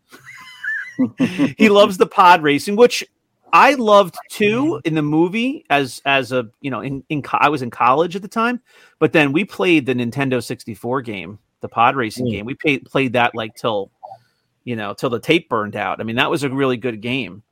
Mm. 0.99 1.55
he 1.57 1.69
loves 1.69 1.97
the 1.97 2.05
pod 2.05 2.43
racing, 2.43 2.75
which 2.75 3.03
I 3.51 3.73
loved 3.73 4.15
too 4.29 4.79
in 4.85 4.93
the 4.93 5.01
movie 5.01 5.65
as 5.71 6.03
as 6.05 6.31
a 6.31 6.47
you 6.61 6.69
know 6.69 6.81
in, 6.81 7.03
in 7.09 7.23
I 7.33 7.49
was 7.49 7.63
in 7.63 7.71
college 7.71 8.15
at 8.15 8.21
the 8.21 8.27
time, 8.27 8.61
but 8.99 9.11
then 9.11 9.31
we 9.31 9.43
played 9.43 9.87
the 9.87 9.95
Nintendo 9.95 10.43
64 10.43 11.01
game, 11.01 11.39
the 11.61 11.67
pod 11.67 11.95
racing 11.95 12.27
mm. 12.27 12.31
game. 12.31 12.45
We 12.45 12.53
played 12.53 12.85
played 12.85 13.13
that 13.13 13.33
like 13.33 13.55
till 13.55 13.91
you 14.65 14.75
know, 14.75 14.93
till 14.93 15.09
the 15.09 15.19
tape 15.19 15.47
burned 15.47 15.75
out. 15.75 16.01
I 16.01 16.03
mean, 16.03 16.17
that 16.17 16.29
was 16.29 16.43
a 16.43 16.49
really 16.49 16.77
good 16.77 17.01
game. 17.01 17.43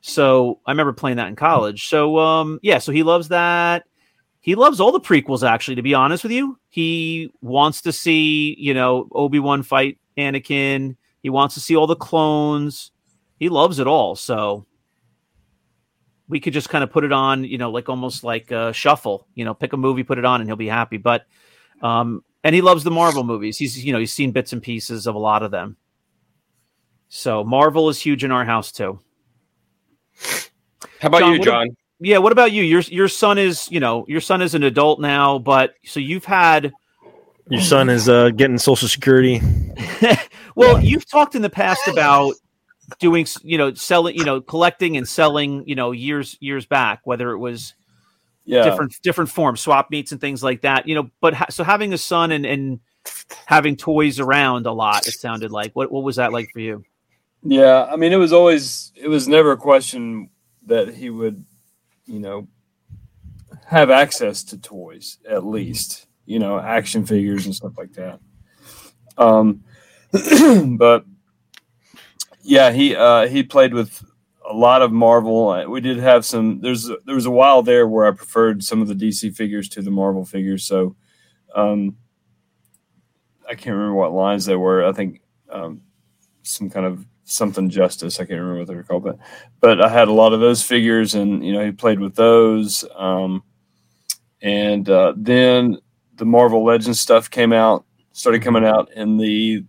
So 0.00 0.60
I 0.66 0.72
remember 0.72 0.92
playing 0.92 1.18
that 1.18 1.28
in 1.28 1.36
college. 1.36 1.88
So 1.88 2.18
um, 2.18 2.58
yeah, 2.62 2.78
so 2.78 2.90
he 2.90 3.02
loves 3.02 3.28
that. 3.28 3.84
He 4.42 4.56
loves 4.56 4.80
all 4.80 4.92
the 4.92 5.00
prequels. 5.00 5.48
Actually, 5.48 5.76
to 5.76 5.82
be 5.82 5.94
honest 5.94 6.22
with 6.24 6.32
you, 6.32 6.58
he 6.68 7.32
wants 7.40 7.80
to 7.82 7.92
see 7.92 8.54
you 8.58 8.74
know 8.74 9.08
Obi 9.12 9.38
Wan 9.38 9.62
fight 9.62 9.98
Anakin. 10.18 10.96
He 11.22 11.30
wants 11.30 11.54
to 11.54 11.60
see 11.60 11.76
all 11.76 11.86
the 11.86 11.96
clones. 11.96 12.90
He 13.38 13.48
loves 13.48 13.78
it 13.78 13.86
all. 13.86 14.16
So 14.16 14.66
we 16.28 16.40
could 16.40 16.52
just 16.52 16.68
kind 16.68 16.82
of 16.82 16.90
put 16.90 17.04
it 17.04 17.12
on, 17.12 17.44
you 17.44 17.58
know, 17.58 17.70
like 17.70 17.88
almost 17.88 18.24
like 18.24 18.50
a 18.50 18.72
shuffle. 18.72 19.26
You 19.34 19.44
know, 19.44 19.54
pick 19.54 19.72
a 19.72 19.76
movie, 19.76 20.02
put 20.02 20.18
it 20.18 20.24
on, 20.24 20.40
and 20.40 20.48
he'll 20.48 20.56
be 20.56 20.68
happy. 20.68 20.96
But 20.96 21.26
um, 21.80 22.24
and 22.44 22.54
he 22.54 22.60
loves 22.60 22.84
the 22.84 22.90
Marvel 22.90 23.24
movies. 23.24 23.58
He's 23.58 23.84
you 23.84 23.92
know 23.92 23.98
he's 23.98 24.12
seen 24.12 24.32
bits 24.32 24.52
and 24.52 24.62
pieces 24.62 25.06
of 25.06 25.14
a 25.14 25.18
lot 25.18 25.42
of 25.42 25.50
them. 25.50 25.76
So 27.08 27.44
Marvel 27.44 27.88
is 27.88 28.00
huge 28.00 28.24
in 28.24 28.32
our 28.32 28.44
house 28.44 28.72
too. 28.72 28.98
How 31.00 31.08
about 31.08 31.20
John, 31.20 31.32
you, 31.34 31.42
John? 31.42 31.76
Yeah, 32.04 32.18
what 32.18 32.32
about 32.32 32.50
you? 32.52 32.62
Your 32.62 32.80
your 32.80 33.08
son 33.08 33.38
is, 33.38 33.70
you 33.70 33.78
know, 33.78 34.04
your 34.08 34.20
son 34.20 34.42
is 34.42 34.54
an 34.54 34.64
adult 34.64 35.00
now, 35.00 35.38
but 35.38 35.74
so 35.84 36.00
you've 36.00 36.24
had 36.24 36.72
Your 37.48 37.60
son 37.60 37.88
is 37.88 38.08
uh, 38.08 38.30
getting 38.30 38.58
Social 38.58 38.88
Security. 38.88 39.40
well, 40.56 40.82
you've 40.82 41.08
talked 41.08 41.34
in 41.34 41.42
the 41.42 41.50
past 41.50 41.86
about 41.86 42.34
doing, 42.98 43.26
you 43.42 43.56
know, 43.56 43.72
selling, 43.74 44.16
you 44.16 44.24
know, 44.24 44.40
collecting 44.40 44.96
and 44.96 45.06
selling, 45.06 45.66
you 45.68 45.74
know, 45.74 45.92
years 45.92 46.36
years 46.40 46.66
back, 46.66 47.00
whether 47.04 47.30
it 47.30 47.38
was 47.38 47.74
Yeah. 48.44 48.64
different 48.64 49.00
different 49.02 49.30
forms, 49.30 49.60
swap 49.60 49.90
meets 49.90 50.10
and 50.12 50.20
things 50.20 50.42
like 50.42 50.62
that, 50.62 50.88
you 50.88 50.94
know. 50.96 51.10
But 51.20 51.34
ha- 51.34 51.46
so 51.50 51.62
having 51.62 51.92
a 51.92 51.98
son 51.98 52.32
and 52.32 52.44
and 52.44 52.80
having 53.46 53.76
toys 53.76 54.18
around 54.18 54.66
a 54.66 54.72
lot, 54.72 55.06
it 55.06 55.14
sounded 55.14 55.52
like. 55.52 55.72
What 55.76 55.92
what 55.92 56.02
was 56.02 56.16
that 56.16 56.32
like 56.32 56.50
for 56.52 56.60
you? 56.60 56.84
Yeah, 57.44 57.84
I 57.84 57.96
mean, 57.96 58.12
it 58.12 58.16
was 58.16 58.32
always, 58.32 58.92
it 58.94 59.08
was 59.08 59.26
never 59.26 59.52
a 59.52 59.56
question 59.56 60.30
that 60.66 60.94
he 60.94 61.10
would, 61.10 61.44
you 62.06 62.18
know, 62.18 62.48
have 63.66 63.90
access 63.90 64.42
to 64.44 64.58
toys, 64.58 65.18
at 65.28 65.44
least, 65.44 66.06
you 66.26 66.38
know, 66.38 66.58
action 66.58 67.06
figures 67.06 67.46
and 67.46 67.54
stuff 67.54 67.72
like 67.76 67.92
that. 67.92 68.20
Um, 69.16 69.64
but 70.78 71.04
yeah, 72.42 72.72
he, 72.72 72.96
uh, 72.96 73.28
he 73.28 73.42
played 73.42 73.74
with 73.74 74.04
a 74.48 74.54
lot 74.54 74.82
of 74.82 74.92
Marvel. 74.92 75.64
We 75.70 75.80
did 75.80 75.98
have 75.98 76.24
some, 76.24 76.60
there's, 76.60 76.88
there 77.04 77.14
was 77.14 77.26
a 77.26 77.30
while 77.30 77.62
there 77.62 77.86
where 77.86 78.06
I 78.06 78.10
preferred 78.10 78.62
some 78.64 78.82
of 78.82 78.88
the 78.88 78.94
DC 78.94 79.34
figures 79.36 79.68
to 79.70 79.82
the 79.82 79.90
Marvel 79.90 80.24
figures. 80.24 80.64
So, 80.64 80.96
um, 81.54 81.96
I 83.48 83.54
can't 83.54 83.76
remember 83.76 83.94
what 83.94 84.12
lines 84.12 84.46
they 84.46 84.56
were. 84.56 84.84
I 84.84 84.92
think, 84.92 85.20
um, 85.50 85.82
some 86.42 86.70
kind 86.70 86.86
of 86.86 87.06
something 87.32 87.68
justice. 87.68 88.20
I 88.20 88.24
can't 88.24 88.40
remember 88.40 88.60
what 88.60 88.68
they 88.68 88.74
were 88.74 88.82
called, 88.82 89.04
but 89.04 89.18
but 89.60 89.80
I 89.80 89.88
had 89.88 90.08
a 90.08 90.12
lot 90.12 90.32
of 90.32 90.40
those 90.40 90.62
figures, 90.62 91.14
and 91.14 91.44
you 91.44 91.52
know 91.52 91.64
he 91.64 91.72
played 91.72 92.00
with 92.00 92.14
those. 92.14 92.84
Um, 92.96 93.42
and 94.40 94.88
uh, 94.88 95.14
then 95.16 95.78
the 96.16 96.24
Marvel 96.24 96.64
Legends 96.64 97.00
stuff 97.00 97.30
came 97.30 97.52
out, 97.52 97.84
started 98.12 98.42
coming 98.42 98.64
out 98.64 98.90
in 98.92 99.16
the 99.16 99.64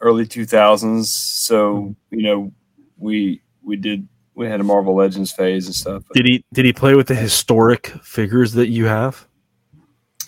early 0.00 0.26
two 0.26 0.44
thousands. 0.44 1.12
So 1.12 1.94
you 2.10 2.22
know 2.22 2.52
we 2.96 3.42
we 3.62 3.76
did 3.76 4.08
we 4.34 4.46
had 4.46 4.60
a 4.60 4.64
Marvel 4.64 4.94
Legends 4.94 5.32
phase 5.32 5.66
and 5.66 5.74
stuff. 5.74 6.04
Did 6.14 6.26
he 6.26 6.44
did 6.52 6.64
he 6.64 6.72
play 6.72 6.94
with 6.94 7.08
the 7.08 7.14
historic 7.14 7.88
figures 8.02 8.52
that 8.52 8.68
you 8.68 8.86
have? 8.86 9.26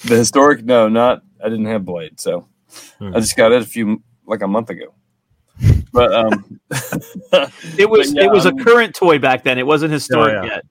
The 0.04 0.16
historic, 0.16 0.64
no, 0.64 0.88
not 0.88 1.22
I 1.42 1.48
didn't 1.48 1.66
have 1.66 1.84
Blade, 1.84 2.20
so 2.20 2.48
Hmm. 2.98 3.14
I 3.14 3.20
just 3.20 3.36
got 3.36 3.52
it 3.52 3.62
a 3.62 3.66
few 3.66 4.02
like 4.26 4.42
a 4.42 4.48
month 4.48 4.70
ago. 4.70 4.93
But 5.92 6.12
um, 6.12 6.60
It 7.78 7.88
was 7.88 8.12
But 8.12 8.16
yeah, 8.16 8.24
it 8.24 8.30
was 8.32 8.46
I'm- 8.46 8.58
a 8.58 8.64
current 8.64 8.94
toy 8.94 9.18
back 9.18 9.44
then. 9.44 9.58
It 9.58 9.66
wasn't 9.66 9.92
historic 9.92 10.34
yeah. 10.34 10.44
yet. 10.44 10.64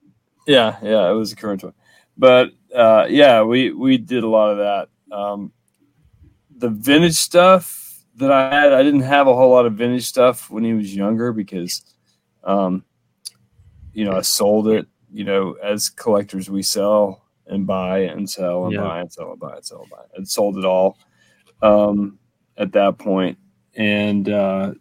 Yeah, 0.45 0.77
yeah, 0.83 1.09
it 1.09 1.13
was 1.13 1.31
a 1.31 1.35
current 1.35 1.61
toy. 1.61 1.71
But 2.17 2.51
uh, 2.75 3.07
yeah, 3.09 3.43
we 3.43 3.71
we 3.71 3.97
did 3.97 4.23
a 4.23 4.27
lot 4.27 4.51
of 4.51 4.57
that. 4.57 4.89
Um, 5.15 5.51
the 6.55 6.69
vintage 6.69 7.15
stuff 7.15 8.03
that 8.17 8.31
I 8.31 8.53
had, 8.53 8.73
I 8.73 8.83
didn't 8.83 9.01
have 9.01 9.27
a 9.27 9.33
whole 9.35 9.51
lot 9.51 9.65
of 9.65 9.73
vintage 9.73 10.05
stuff 10.05 10.49
when 10.49 10.63
he 10.63 10.73
was 10.73 10.93
younger 10.95 11.31
because, 11.33 11.81
um, 12.43 12.83
you 13.93 14.05
know, 14.05 14.11
I 14.11 14.21
sold 14.21 14.67
it. 14.67 14.85
You 15.11 15.23
know, 15.23 15.53
as 15.63 15.89
collectors, 15.89 16.49
we 16.49 16.61
sell 16.63 17.23
and 17.47 17.65
buy 17.67 17.99
and 17.99 18.29
sell 18.29 18.65
and 18.65 18.73
Yeah. 18.73 18.81
buy 18.81 18.99
and 18.99 19.11
sell 19.13 19.31
and 19.31 19.39
buy 19.39 19.55
and 19.55 19.65
sell 19.65 19.81
and 19.81 19.89
buy. 19.89 20.03
And 20.15 20.27
sold 20.27 20.57
it 20.57 20.65
all 20.65 20.97
um, 21.61 22.17
at 22.57 22.71
that 22.73 22.97
point, 22.97 23.37
and 23.75 24.29
uh, 24.29 24.73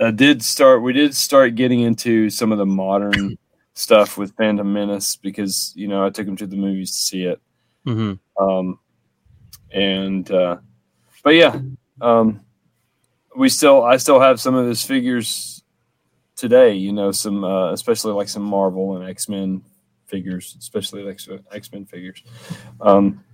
I 0.00 0.10
did 0.10 0.42
start. 0.42 0.82
We 0.82 0.92
did 0.92 1.14
start 1.14 1.54
getting 1.54 1.80
into 1.80 2.30
some 2.30 2.52
of 2.52 2.58
the 2.58 2.66
modern 2.66 3.38
stuff 3.74 4.18
with 4.18 4.36
Phantom 4.36 4.70
Menace 4.70 5.16
because 5.16 5.72
you 5.76 5.88
know 5.88 6.04
I 6.04 6.10
took 6.10 6.26
him 6.26 6.36
to 6.36 6.46
the 6.46 6.56
movies 6.56 6.90
to 6.90 7.02
see 7.02 7.24
it. 7.24 7.40
Mm-hmm. 7.86 8.42
Um, 8.42 8.78
and 9.70 10.30
uh, 10.30 10.58
but 11.22 11.34
yeah, 11.34 11.60
um, 12.00 12.40
we 13.36 13.48
still 13.48 13.82
I 13.82 13.96
still 13.96 14.20
have 14.20 14.40
some 14.40 14.54
of 14.54 14.66
his 14.66 14.84
figures 14.84 15.62
today. 16.36 16.74
You 16.74 16.92
know, 16.92 17.12
some 17.12 17.44
uh, 17.44 17.72
especially 17.72 18.12
like 18.12 18.28
some 18.28 18.42
Marvel 18.42 18.96
and 18.96 19.08
X 19.08 19.28
Men 19.28 19.62
figures, 20.06 20.56
especially 20.58 21.02
like 21.02 21.20
X 21.52 21.72
Men 21.72 21.86
figures. 21.86 22.22
Um, 22.80 23.24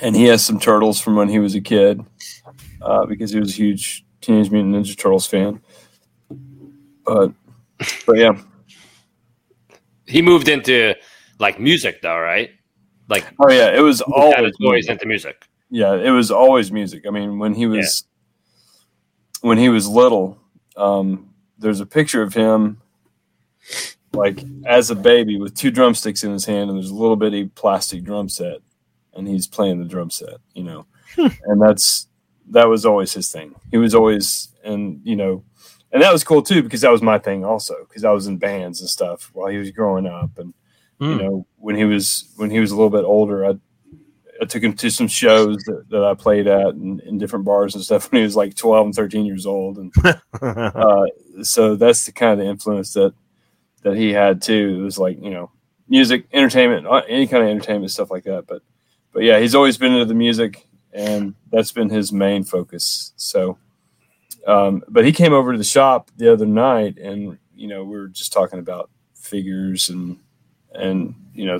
and 0.00 0.14
he 0.14 0.24
has 0.24 0.44
some 0.44 0.60
turtles 0.60 1.00
from 1.00 1.16
when 1.16 1.28
he 1.28 1.38
was 1.38 1.54
a 1.54 1.60
kid 1.60 2.04
uh, 2.86 3.06
because 3.06 3.30
he 3.30 3.40
was 3.40 3.52
a 3.52 3.56
huge 3.56 4.04
Teenage 4.20 4.50
Mutant 4.50 4.74
Ninja 4.74 4.96
Turtles 4.96 5.26
fan. 5.26 5.60
But 7.04 7.32
but 8.06 8.16
yeah, 8.16 8.32
He 10.06 10.22
moved 10.22 10.48
into 10.48 10.94
like 11.38 11.60
music 11.60 12.00
though, 12.02 12.18
right? 12.18 12.50
Like 13.08 13.24
oh 13.40 13.50
yeah, 13.50 13.76
it 13.76 13.80
was 13.80 14.00
always 14.00 14.54
always 14.60 14.88
into 14.88 15.06
music. 15.06 15.46
yeah, 15.70 15.94
it 15.94 16.10
was 16.10 16.30
always 16.30 16.72
music. 16.72 17.04
I 17.06 17.10
mean, 17.10 17.38
when 17.38 17.54
he 17.54 17.66
was 17.66 18.04
when 19.42 19.58
he 19.58 19.68
was 19.68 19.86
little, 19.88 20.38
um, 20.76 21.30
there's 21.58 21.80
a 21.80 21.86
picture 21.86 22.22
of 22.22 22.34
him 22.34 22.80
like 24.12 24.42
as 24.64 24.90
a 24.90 24.94
baby 24.96 25.38
with 25.38 25.54
two 25.54 25.70
drumsticks 25.70 26.24
in 26.24 26.32
his 26.32 26.44
hand, 26.46 26.70
and 26.70 26.78
there's 26.78 26.90
a 26.90 26.94
little 26.94 27.16
bitty 27.16 27.46
plastic 27.54 28.02
drum 28.02 28.28
set, 28.28 28.58
and 29.14 29.28
he's 29.28 29.46
playing 29.46 29.78
the 29.78 29.84
drum 29.88 30.10
set, 30.10 30.38
you 30.54 30.64
know, 30.64 30.86
and 31.16 31.60
that's 31.62 32.08
that 32.50 32.68
was 32.68 32.86
always 32.86 33.12
his 33.12 33.30
thing. 33.30 33.54
He 33.70 33.78
was 33.78 33.94
always, 33.94 34.48
and 34.64 35.00
you 35.04 35.16
know, 35.16 35.44
and 35.92 36.02
that 36.02 36.12
was 36.12 36.24
cool 36.24 36.42
too 36.42 36.62
because 36.62 36.80
that 36.82 36.90
was 36.92 37.02
my 37.02 37.18
thing 37.18 37.44
also 37.44 37.74
because 37.88 38.04
I 38.04 38.10
was 38.12 38.26
in 38.26 38.38
bands 38.38 38.80
and 38.80 38.88
stuff 38.90 39.30
while 39.32 39.48
he 39.48 39.58
was 39.58 39.70
growing 39.70 40.06
up, 40.06 40.38
and 40.38 40.52
you 40.98 41.08
Mm. 41.08 41.18
know, 41.18 41.46
when 41.58 41.76
he 41.76 41.84
was 41.84 42.32
when 42.36 42.50
he 42.50 42.58
was 42.58 42.70
a 42.70 42.74
little 42.74 42.90
bit 42.90 43.04
older, 43.04 43.44
I 43.44 43.54
I 44.40 44.44
took 44.44 44.62
him 44.62 44.74
to 44.74 44.90
some 44.90 45.08
shows 45.08 45.56
that, 45.64 45.84
that 45.90 46.04
I 46.04 46.14
played 46.14 46.46
at 46.46 46.74
in, 46.74 47.00
in 47.00 47.18
different 47.18 47.44
bars 47.44 47.74
and 47.74 47.82
stuff 47.84 48.10
when 48.12 48.20
he 48.20 48.24
was 48.24 48.36
like 48.36 48.54
12 48.54 48.86
and 48.86 48.94
13 48.94 49.24
years 49.26 49.46
old. 49.46 49.78
And 49.78 49.92
uh, 50.42 51.06
so 51.42 51.74
that's 51.76 52.04
the 52.06 52.12
kind 52.12 52.40
of 52.40 52.46
influence 52.46 52.92
that, 52.94 53.14
that 53.82 53.96
he 53.96 54.12
had 54.12 54.42
too. 54.42 54.76
It 54.78 54.82
was 54.82 54.98
like, 54.98 55.22
you 55.22 55.30
know, 55.30 55.50
music, 55.88 56.26
entertainment, 56.32 56.86
uh, 56.86 57.02
any 57.08 57.26
kind 57.26 57.44
of 57.44 57.48
entertainment 57.48 57.92
stuff 57.92 58.10
like 58.10 58.24
that. 58.24 58.46
But, 58.46 58.62
but 59.12 59.22
yeah, 59.22 59.38
he's 59.38 59.54
always 59.54 59.78
been 59.78 59.92
into 59.92 60.04
the 60.04 60.14
music 60.14 60.66
and 60.96 61.34
that's 61.52 61.72
been 61.72 61.90
his 61.90 62.12
main 62.12 62.42
focus. 62.44 63.12
So, 63.16 63.58
um, 64.46 64.82
but 64.88 65.04
he 65.04 65.12
came 65.12 65.34
over 65.34 65.52
to 65.52 65.58
the 65.58 65.64
shop 65.64 66.10
the 66.16 66.32
other 66.32 66.46
night 66.46 66.98
and, 66.98 67.38
you 67.54 67.68
know, 67.68 67.84
we 67.84 67.96
were 67.96 68.08
just 68.08 68.32
talking 68.32 68.58
about 68.58 68.90
figures 69.14 69.90
and, 69.90 70.18
and, 70.72 71.14
you 71.34 71.46
know, 71.46 71.58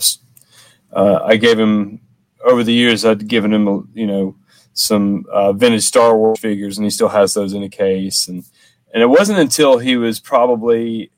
uh, 0.92 1.20
I 1.22 1.37
gave 1.37 1.59
him 1.59 2.01
over 2.44 2.64
the 2.64 2.72
years, 2.72 3.05
I'd 3.05 3.29
given 3.29 3.53
him, 3.53 3.88
you 3.94 4.07
know, 4.07 4.37
some 4.72 5.25
uh, 5.33 5.53
vintage 5.53 5.83
Star 5.83 6.16
Wars 6.16 6.38
figures, 6.38 6.77
and 6.77 6.85
he 6.85 6.90
still 6.90 7.09
has 7.09 7.35
those 7.35 7.55
in 7.55 7.62
a 7.62 7.68
case. 7.68 8.29
And 8.29 8.44
and 8.92 9.03
it 9.03 9.07
wasn't 9.07 9.38
until 9.38 9.79
he 9.79 9.96
was 9.96 10.20
probably 10.20 11.11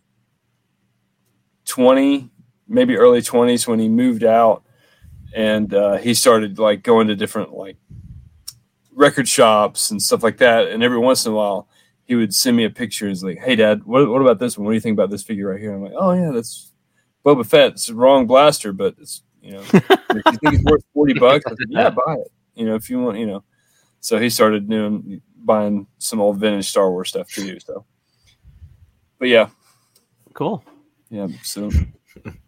twenty, 1.64 2.30
maybe 2.66 2.96
early 2.96 3.20
twenties, 3.20 3.66
when 3.66 3.80
he 3.80 3.88
moved 3.88 4.24
out, 4.24 4.62
and 5.34 5.74
uh, 5.74 5.96
he 5.96 6.14
started 6.14 6.58
like 6.58 6.82
going 6.82 7.08
to 7.08 7.16
different 7.16 7.52
like 7.52 7.76
record 8.98 9.28
shops 9.28 9.90
and 9.90 10.02
stuff 10.02 10.22
like 10.22 10.38
that. 10.38 10.68
And 10.68 10.82
every 10.82 10.98
once 10.98 11.24
in 11.24 11.32
a 11.32 11.34
while, 11.34 11.68
he 12.04 12.14
would 12.14 12.34
send 12.34 12.56
me 12.56 12.64
a 12.64 12.70
picture. 12.70 13.08
He's 13.08 13.22
like, 13.22 13.38
"Hey, 13.38 13.56
Dad, 13.56 13.84
what 13.84 14.08
what 14.08 14.20
about 14.22 14.38
this 14.38 14.58
one? 14.58 14.64
What 14.64 14.72
do 14.72 14.74
you 14.74 14.80
think 14.80 14.96
about 14.96 15.10
this 15.10 15.22
figure 15.22 15.48
right 15.48 15.60
here?" 15.60 15.74
I'm 15.74 15.82
like, 15.82 15.92
"Oh 15.96 16.12
yeah, 16.12 16.30
that's 16.32 16.72
Boba 17.24 17.46
Fett. 17.46 17.72
It's 17.72 17.86
the 17.86 17.94
wrong 17.94 18.26
blaster, 18.26 18.72
but 18.72 18.94
it's 18.98 19.22
you 19.42 19.52
know." 19.52 19.60
if 19.72 19.90
you 20.12 20.22
think 20.22 20.54
it's 20.54 20.64
worth 20.64 20.84
40 20.94 21.14
bucks, 21.20 21.44
I 21.46 21.50
said, 21.50 21.56
yeah, 21.68 21.90
buy 21.90 22.14
it. 22.14 22.32
You 22.54 22.66
know, 22.66 22.74
if 22.74 22.88
you 22.90 23.00
want, 23.00 23.18
you 23.18 23.26
know. 23.26 23.44
So 24.00 24.18
he 24.18 24.30
started 24.30 24.68
doing 24.68 25.20
buying 25.44 25.86
some 25.98 26.20
old 26.20 26.38
vintage 26.38 26.68
Star 26.68 26.90
Wars 26.90 27.10
stuff 27.10 27.28
too. 27.30 27.58
So, 27.60 27.84
but 29.18 29.28
yeah, 29.28 29.48
Cool. 30.34 30.64
yeah. 31.10 31.28
So 31.42 31.70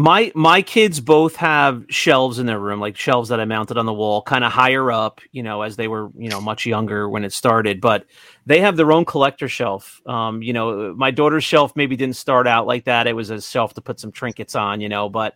My 0.00 0.30
my 0.36 0.62
kids 0.62 1.00
both 1.00 1.34
have 1.34 1.84
shelves 1.88 2.38
in 2.38 2.46
their 2.46 2.60
room, 2.60 2.78
like 2.78 2.96
shelves 2.96 3.30
that 3.30 3.40
I 3.40 3.44
mounted 3.44 3.76
on 3.78 3.84
the 3.84 3.92
wall, 3.92 4.22
kind 4.22 4.44
of 4.44 4.52
higher 4.52 4.92
up, 4.92 5.20
you 5.32 5.42
know, 5.42 5.62
as 5.62 5.74
they 5.74 5.88
were, 5.88 6.12
you 6.16 6.28
know, 6.28 6.40
much 6.40 6.64
younger 6.66 7.08
when 7.08 7.24
it 7.24 7.32
started. 7.32 7.80
But 7.80 8.06
they 8.46 8.60
have 8.60 8.76
their 8.76 8.92
own 8.92 9.04
collector 9.04 9.48
shelf. 9.48 10.00
Um, 10.06 10.40
you 10.40 10.52
know, 10.52 10.94
my 10.94 11.10
daughter's 11.10 11.42
shelf 11.42 11.74
maybe 11.74 11.96
didn't 11.96 12.14
start 12.14 12.46
out 12.46 12.64
like 12.64 12.84
that. 12.84 13.08
It 13.08 13.14
was 13.14 13.30
a 13.30 13.42
shelf 13.42 13.74
to 13.74 13.80
put 13.80 13.98
some 13.98 14.12
trinkets 14.12 14.54
on, 14.54 14.80
you 14.80 14.88
know, 14.88 15.08
but 15.08 15.34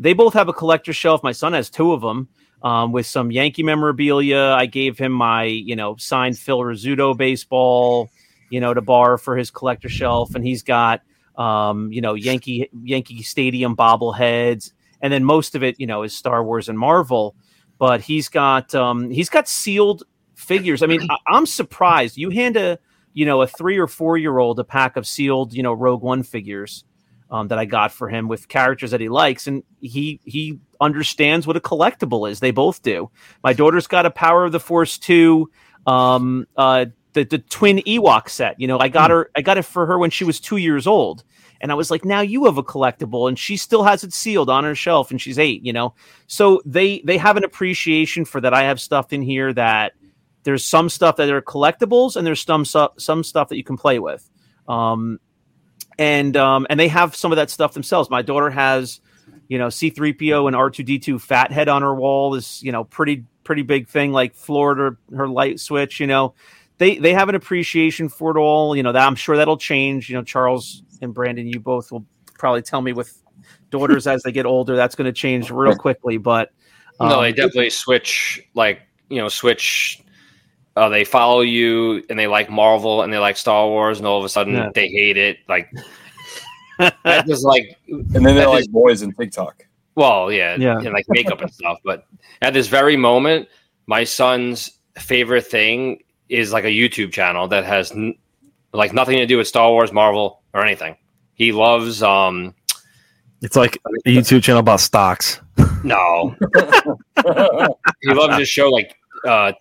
they 0.00 0.14
both 0.14 0.34
have 0.34 0.48
a 0.48 0.52
collector 0.52 0.92
shelf. 0.92 1.22
My 1.22 1.30
son 1.30 1.52
has 1.52 1.70
two 1.70 1.92
of 1.92 2.00
them. 2.00 2.28
Um, 2.64 2.90
with 2.90 3.06
some 3.06 3.30
Yankee 3.30 3.62
memorabilia, 3.62 4.56
I 4.58 4.66
gave 4.66 4.98
him 4.98 5.12
my, 5.12 5.44
you 5.44 5.76
know, 5.76 5.94
signed 5.94 6.36
Phil 6.36 6.58
Rizzuto 6.58 7.16
baseball, 7.16 8.10
you 8.50 8.58
know, 8.58 8.74
to 8.74 8.80
borrow 8.80 9.16
for 9.16 9.36
his 9.36 9.52
collector 9.52 9.88
shelf, 9.88 10.34
and 10.34 10.44
he's 10.44 10.64
got 10.64 11.02
um, 11.36 11.92
you 11.92 12.00
know, 12.00 12.14
Yankee 12.14 12.68
Yankee 12.82 13.22
Stadium 13.22 13.76
bobbleheads, 13.76 14.72
and 15.00 15.12
then 15.12 15.24
most 15.24 15.54
of 15.54 15.62
it, 15.62 15.78
you 15.78 15.86
know, 15.86 16.02
is 16.02 16.14
Star 16.14 16.42
Wars 16.44 16.68
and 16.68 16.78
Marvel. 16.78 17.34
But 17.78 18.00
he's 18.00 18.28
got 18.28 18.74
um, 18.74 19.10
he's 19.10 19.28
got 19.28 19.48
sealed 19.48 20.04
figures. 20.34 20.82
I 20.82 20.86
mean, 20.86 21.02
I, 21.10 21.16
I'm 21.26 21.46
surprised. 21.46 22.16
You 22.16 22.30
hand 22.30 22.56
a 22.56 22.78
you 23.14 23.26
know, 23.26 23.42
a 23.42 23.46
three 23.46 23.78
or 23.78 23.86
four 23.86 24.16
year 24.16 24.38
old 24.38 24.58
a 24.58 24.64
pack 24.64 24.96
of 24.96 25.06
sealed, 25.06 25.52
you 25.52 25.62
know, 25.62 25.72
Rogue 25.72 26.02
One 26.02 26.22
figures 26.22 26.84
um, 27.30 27.48
that 27.48 27.58
I 27.58 27.64
got 27.64 27.92
for 27.92 28.08
him 28.08 28.28
with 28.28 28.48
characters 28.48 28.90
that 28.90 29.00
he 29.00 29.08
likes, 29.08 29.46
and 29.46 29.62
he 29.80 30.20
he 30.24 30.60
understands 30.80 31.46
what 31.46 31.56
a 31.56 31.60
collectible 31.60 32.30
is. 32.30 32.40
They 32.40 32.50
both 32.50 32.82
do. 32.82 33.10
My 33.42 33.52
daughter's 33.52 33.86
got 33.86 34.06
a 34.06 34.10
Power 34.10 34.44
of 34.44 34.52
the 34.52 34.60
Force 34.60 34.98
two, 34.98 35.50
um, 35.86 36.46
uh, 36.56 36.86
the 37.12 37.24
the 37.24 37.38
twin 37.38 37.78
Ewok 37.78 38.28
set. 38.28 38.58
You 38.60 38.66
know, 38.66 38.78
I 38.78 38.88
got 38.88 39.10
her, 39.10 39.30
I 39.36 39.42
got 39.42 39.58
it 39.58 39.64
for 39.64 39.86
her 39.86 39.98
when 39.98 40.10
she 40.10 40.24
was 40.24 40.40
two 40.40 40.56
years 40.56 40.86
old, 40.86 41.24
and 41.60 41.70
I 41.70 41.74
was 41.74 41.90
like, 41.90 42.04
now 42.04 42.20
you 42.20 42.44
have 42.46 42.58
a 42.58 42.62
collectible, 42.62 43.28
and 43.28 43.38
she 43.38 43.56
still 43.56 43.82
has 43.82 44.04
it 44.04 44.12
sealed 44.12 44.50
on 44.50 44.64
her 44.64 44.74
shelf, 44.74 45.10
and 45.10 45.20
she's 45.20 45.38
eight. 45.38 45.64
You 45.64 45.72
know, 45.72 45.94
so 46.26 46.62
they 46.64 47.00
they 47.00 47.18
have 47.18 47.36
an 47.36 47.44
appreciation 47.44 48.24
for 48.24 48.40
that. 48.40 48.54
I 48.54 48.64
have 48.64 48.80
stuff 48.80 49.12
in 49.12 49.22
here 49.22 49.52
that 49.52 49.92
there's 50.44 50.64
some 50.64 50.88
stuff 50.88 51.16
that 51.16 51.30
are 51.30 51.42
collectibles, 51.42 52.16
and 52.16 52.26
there's 52.26 52.42
some 52.42 52.64
some 52.64 53.24
stuff 53.24 53.48
that 53.48 53.56
you 53.56 53.64
can 53.64 53.76
play 53.76 53.98
with. 53.98 54.28
Um, 54.68 55.20
and 55.98 56.36
um, 56.36 56.66
and 56.70 56.78
they 56.78 56.88
have 56.88 57.14
some 57.14 57.32
of 57.32 57.36
that 57.36 57.50
stuff 57.50 57.74
themselves. 57.74 58.10
My 58.10 58.22
daughter 58.22 58.50
has, 58.50 59.00
you 59.48 59.58
know, 59.58 59.68
C3PO 59.68 60.46
and 60.46 60.56
R2D2 60.56 61.20
Fathead 61.20 61.68
on 61.68 61.82
her 61.82 61.94
wall 61.94 62.34
is, 62.34 62.62
you 62.62 62.72
know, 62.72 62.84
pretty 62.84 63.24
pretty 63.44 63.62
big 63.62 63.88
thing 63.88 64.12
like 64.12 64.34
Florida 64.34 64.96
her 65.14 65.28
light 65.28 65.60
switch, 65.60 66.00
you 66.00 66.06
know. 66.06 66.34
They 66.82 66.98
they 66.98 67.14
have 67.14 67.28
an 67.28 67.36
appreciation 67.36 68.08
for 68.08 68.36
it 68.36 68.40
all, 68.40 68.74
you 68.74 68.82
know, 68.82 68.90
that 68.90 69.06
I'm 69.06 69.14
sure 69.14 69.36
that'll 69.36 69.56
change, 69.56 70.08
you 70.10 70.16
know, 70.16 70.24
Charles 70.24 70.82
and 71.00 71.14
Brandon 71.14 71.46
you 71.46 71.60
both 71.60 71.92
will 71.92 72.04
probably 72.36 72.60
tell 72.62 72.82
me 72.82 72.92
with 72.92 73.22
daughters 73.70 74.08
as 74.08 74.24
they 74.24 74.32
get 74.32 74.46
older 74.46 74.74
that's 74.74 74.96
going 74.96 75.06
to 75.06 75.12
change 75.12 75.48
real 75.52 75.76
quickly, 75.76 76.16
but 76.16 76.50
um, 76.98 77.08
no, 77.08 77.20
they 77.22 77.30
definitely 77.30 77.70
switch 77.70 78.42
like, 78.54 78.80
you 79.10 79.18
know, 79.18 79.28
switch 79.28 80.02
uh, 80.74 80.88
they 80.88 81.04
follow 81.04 81.40
you 81.42 82.02
and 82.10 82.18
they 82.18 82.26
like 82.26 82.50
Marvel 82.50 83.02
and 83.02 83.12
they 83.12 83.18
like 83.18 83.36
Star 83.36 83.68
Wars, 83.68 83.98
and 83.98 84.06
all 84.08 84.18
of 84.18 84.24
a 84.24 84.28
sudden 84.28 84.54
Yeah. 84.54 84.70
they 84.74 84.88
hate 84.88 85.16
it. 85.16 85.38
Like 85.48 85.70
that 86.78 87.26
just 87.28 87.44
like 87.44 87.78
And 87.88 88.26
then 88.26 88.34
they're 88.34 88.48
like 88.48 88.62
is- 88.62 88.68
boys 88.68 89.02
in 89.02 89.12
TikTok. 89.12 89.64
well, 89.94 90.32
yeah, 90.32 90.56
Yeah. 90.58 90.78
and 90.78 90.92
like 90.92 91.06
makeup 91.08 91.40
and 91.42 91.52
stuff. 91.52 91.78
But 91.84 92.06
at 92.40 92.54
this 92.54 92.66
very 92.66 92.96
moment, 92.96 93.48
my 93.86 94.02
son's 94.02 94.78
favorite 94.98 95.46
thing 95.46 96.02
is 96.32 96.52
like 96.52 96.64
a 96.64 96.68
YouTube 96.68 97.12
channel 97.12 97.46
that 97.48 97.64
has 97.64 97.92
n- 97.92 98.16
like 98.72 98.92
nothing 98.92 99.18
to 99.18 99.26
do 99.26 99.36
with 99.36 99.46
Star 99.46 99.70
Wars, 99.70 99.92
Marvel, 99.92 100.42
or 100.54 100.64
anything. 100.64 100.96
He 101.34 101.52
loves 101.52 102.02
um 102.02 102.54
It's 103.42 103.56
like 103.56 103.78
a 104.06 104.10
YouTube 104.10 104.42
channel 104.42 104.60
about 104.60 104.80
stocks. 104.80 105.40
no, 105.84 106.34
he 108.00 108.14
loves 108.14 108.36
to 108.38 108.44
show 108.44 108.68
like 108.70 108.96
uh 109.26 109.52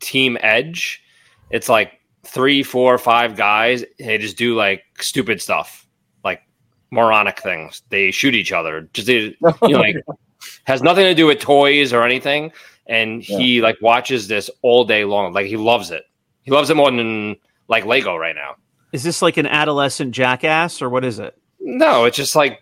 Team 0.00 0.36
Edge. 0.40 1.02
It's 1.50 1.68
like 1.68 1.92
three, 2.24 2.62
four, 2.62 2.98
five 2.98 3.36
guys. 3.36 3.84
They 3.98 4.18
just 4.18 4.36
do 4.36 4.54
like 4.54 4.82
stupid 5.00 5.40
stuff, 5.40 5.86
like 6.24 6.42
moronic 6.90 7.40
things. 7.40 7.82
They 7.88 8.10
shoot 8.10 8.34
each 8.34 8.52
other. 8.52 8.88
Just 8.92 9.08
you 9.08 9.34
know, 9.40 9.80
like 9.80 9.96
has 10.64 10.82
nothing 10.82 11.04
to 11.04 11.14
do 11.14 11.26
with 11.26 11.40
toys 11.40 11.92
or 11.92 12.04
anything. 12.04 12.52
And 12.92 13.22
he 13.22 13.62
like 13.62 13.76
watches 13.80 14.28
this 14.28 14.50
all 14.60 14.84
day 14.84 15.04
long. 15.04 15.32
Like 15.32 15.46
he 15.46 15.56
loves 15.56 15.90
it. 15.90 16.04
He 16.42 16.50
loves 16.50 16.68
it 16.70 16.76
more 16.76 16.90
than 16.90 17.36
like 17.68 17.86
Lego 17.86 18.16
right 18.16 18.34
now. 18.36 18.56
is 18.92 19.02
this 19.02 19.22
like 19.22 19.38
an 19.38 19.46
adolescent 19.46 20.12
jackass 20.12 20.82
or 20.82 20.90
what 20.90 21.04
is 21.04 21.18
it? 21.18 21.34
No, 21.58 22.04
it's 22.04 22.16
just 22.16 22.36
like 22.36 22.60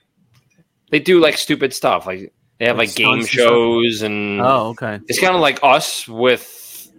they 0.91 1.01
do 1.01 1.19
like 1.21 1.37
stupid 1.37 1.75
stuff. 1.75 2.07
Like 2.07 2.33
they 2.59 2.67
have 2.67 2.77
Like 2.79 2.89
like, 2.91 2.97
game 2.97 3.23
stunts 3.23 3.31
and 3.35 3.43
shows 3.45 4.03
and 4.03 4.41
Oh, 4.41 4.69
okay. 4.69 5.01
it's 5.09 5.19
kind 5.19 5.35
of 5.35 5.41
like 5.41 5.59
us 5.65 6.07
with 6.07 6.93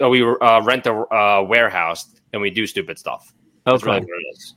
uh, 0.00 0.08
we 0.08 0.22
uh, 0.22 0.60
rent 0.62 0.86
a 0.86 0.92
uh, 0.92 1.42
warehouse 1.42 2.06
and 2.32 2.40
we 2.42 2.50
do 2.50 2.66
stupid 2.66 2.98
stuff. 2.98 3.32
That's 3.64 3.82
Okay. 3.82 3.90
really 3.92 4.00
what 4.02 4.08
it 4.10 4.36
is. 4.36 4.54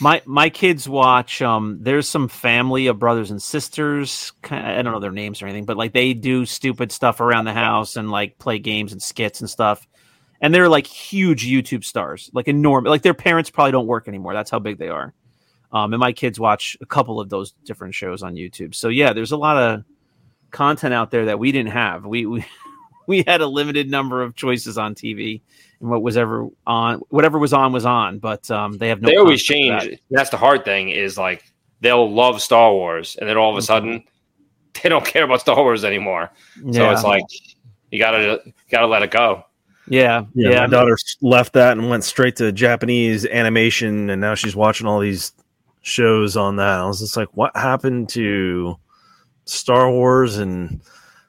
My 0.00 0.22
my 0.26 0.50
kids 0.50 0.88
watch. 0.88 1.40
Um, 1.40 1.78
there's 1.80 2.08
some 2.08 2.28
family 2.28 2.86
of 2.88 2.98
brothers 2.98 3.30
and 3.30 3.42
sisters. 3.42 4.32
I 4.50 4.82
don't 4.82 4.92
know 4.92 5.00
their 5.00 5.10
names 5.10 5.40
or 5.40 5.46
anything, 5.46 5.64
but 5.64 5.76
like 5.76 5.92
they 5.92 6.12
do 6.12 6.44
stupid 6.44 6.92
stuff 6.92 7.20
around 7.20 7.46
the 7.46 7.54
house 7.54 7.96
and 7.96 8.10
like 8.10 8.38
play 8.38 8.58
games 8.58 8.92
and 8.92 9.02
skits 9.02 9.40
and 9.40 9.48
stuff. 9.48 9.86
And 10.40 10.54
they're 10.54 10.68
like 10.68 10.86
huge 10.86 11.46
YouTube 11.46 11.82
stars, 11.82 12.30
like 12.34 12.46
enormous. 12.46 12.90
Like 12.90 13.02
their 13.02 13.14
parents 13.14 13.48
probably 13.48 13.72
don't 13.72 13.86
work 13.86 14.06
anymore. 14.06 14.34
That's 14.34 14.50
how 14.50 14.58
big 14.58 14.78
they 14.78 14.88
are. 14.88 15.14
Um, 15.72 15.92
and 15.92 16.00
my 16.00 16.12
kids 16.12 16.38
watch 16.38 16.76
a 16.80 16.86
couple 16.86 17.20
of 17.20 17.28
those 17.28 17.52
different 17.64 17.94
shows 17.94 18.22
on 18.22 18.34
YouTube. 18.34 18.74
So 18.74 18.88
yeah, 18.88 19.12
there's 19.12 19.32
a 19.32 19.36
lot 19.36 19.56
of 19.56 19.84
content 20.50 20.94
out 20.94 21.10
there 21.10 21.26
that 21.26 21.38
we 21.38 21.52
didn't 21.52 21.72
have. 21.72 22.04
We 22.04 22.26
we 22.26 22.44
we 23.06 23.24
had 23.26 23.40
a 23.40 23.46
limited 23.46 23.90
number 23.90 24.22
of 24.22 24.34
choices 24.34 24.78
on 24.78 24.94
TV, 24.94 25.40
and 25.80 25.90
what 25.90 26.02
was 26.02 26.16
ever 26.16 26.48
on, 26.66 27.00
whatever 27.10 27.38
was 27.38 27.52
on 27.52 27.72
was 27.72 27.84
on. 27.84 28.18
But 28.18 28.50
um, 28.50 28.78
they 28.78 28.88
have 28.88 29.00
no. 29.00 29.08
they 29.08 29.16
always 29.16 29.46
concept 29.46 29.84
of 29.84 29.88
change. 29.90 30.00
That's 30.10 30.30
the 30.30 30.36
hard 30.36 30.64
thing 30.64 30.90
is 30.90 31.18
like 31.18 31.44
they'll 31.80 32.10
love 32.10 32.40
Star 32.40 32.72
Wars 32.72 33.16
and 33.16 33.28
then 33.28 33.36
all 33.36 33.50
of 33.50 33.56
a 33.56 33.62
sudden 33.62 34.04
they 34.82 34.88
don't 34.88 35.04
care 35.04 35.24
about 35.24 35.40
Star 35.40 35.56
Wars 35.56 35.84
anymore. 35.84 36.30
that. 36.64 36.74
So 36.74 36.90
it's 36.90 37.04
like 37.04 37.24
you 37.90 37.98
gotta 37.98 38.42
gotta 38.70 38.86
let 38.86 39.02
it 39.02 39.10
go. 39.10 39.44
Yeah, 39.88 40.24
Yeah, 40.34 40.50
yeah. 40.50 40.60
my 40.62 40.66
daughter 40.66 40.96
left 41.22 41.52
that 41.52 41.78
and 41.78 41.88
went 41.88 42.02
straight 42.04 42.36
to 42.36 42.50
Japanese 42.50 43.24
animation, 43.24 44.10
and 44.10 44.20
now 44.20 44.34
she's 44.34 44.56
watching 44.56 44.86
all 44.86 44.98
these 44.98 45.32
shows 45.82 46.36
on 46.36 46.56
that. 46.56 46.80
I 46.80 46.86
was 46.86 46.98
just 46.98 47.16
like, 47.16 47.28
what 47.34 47.56
happened 47.56 48.08
to 48.10 48.76
Star 49.44 49.90
Wars 49.90 50.38
and 50.38 50.80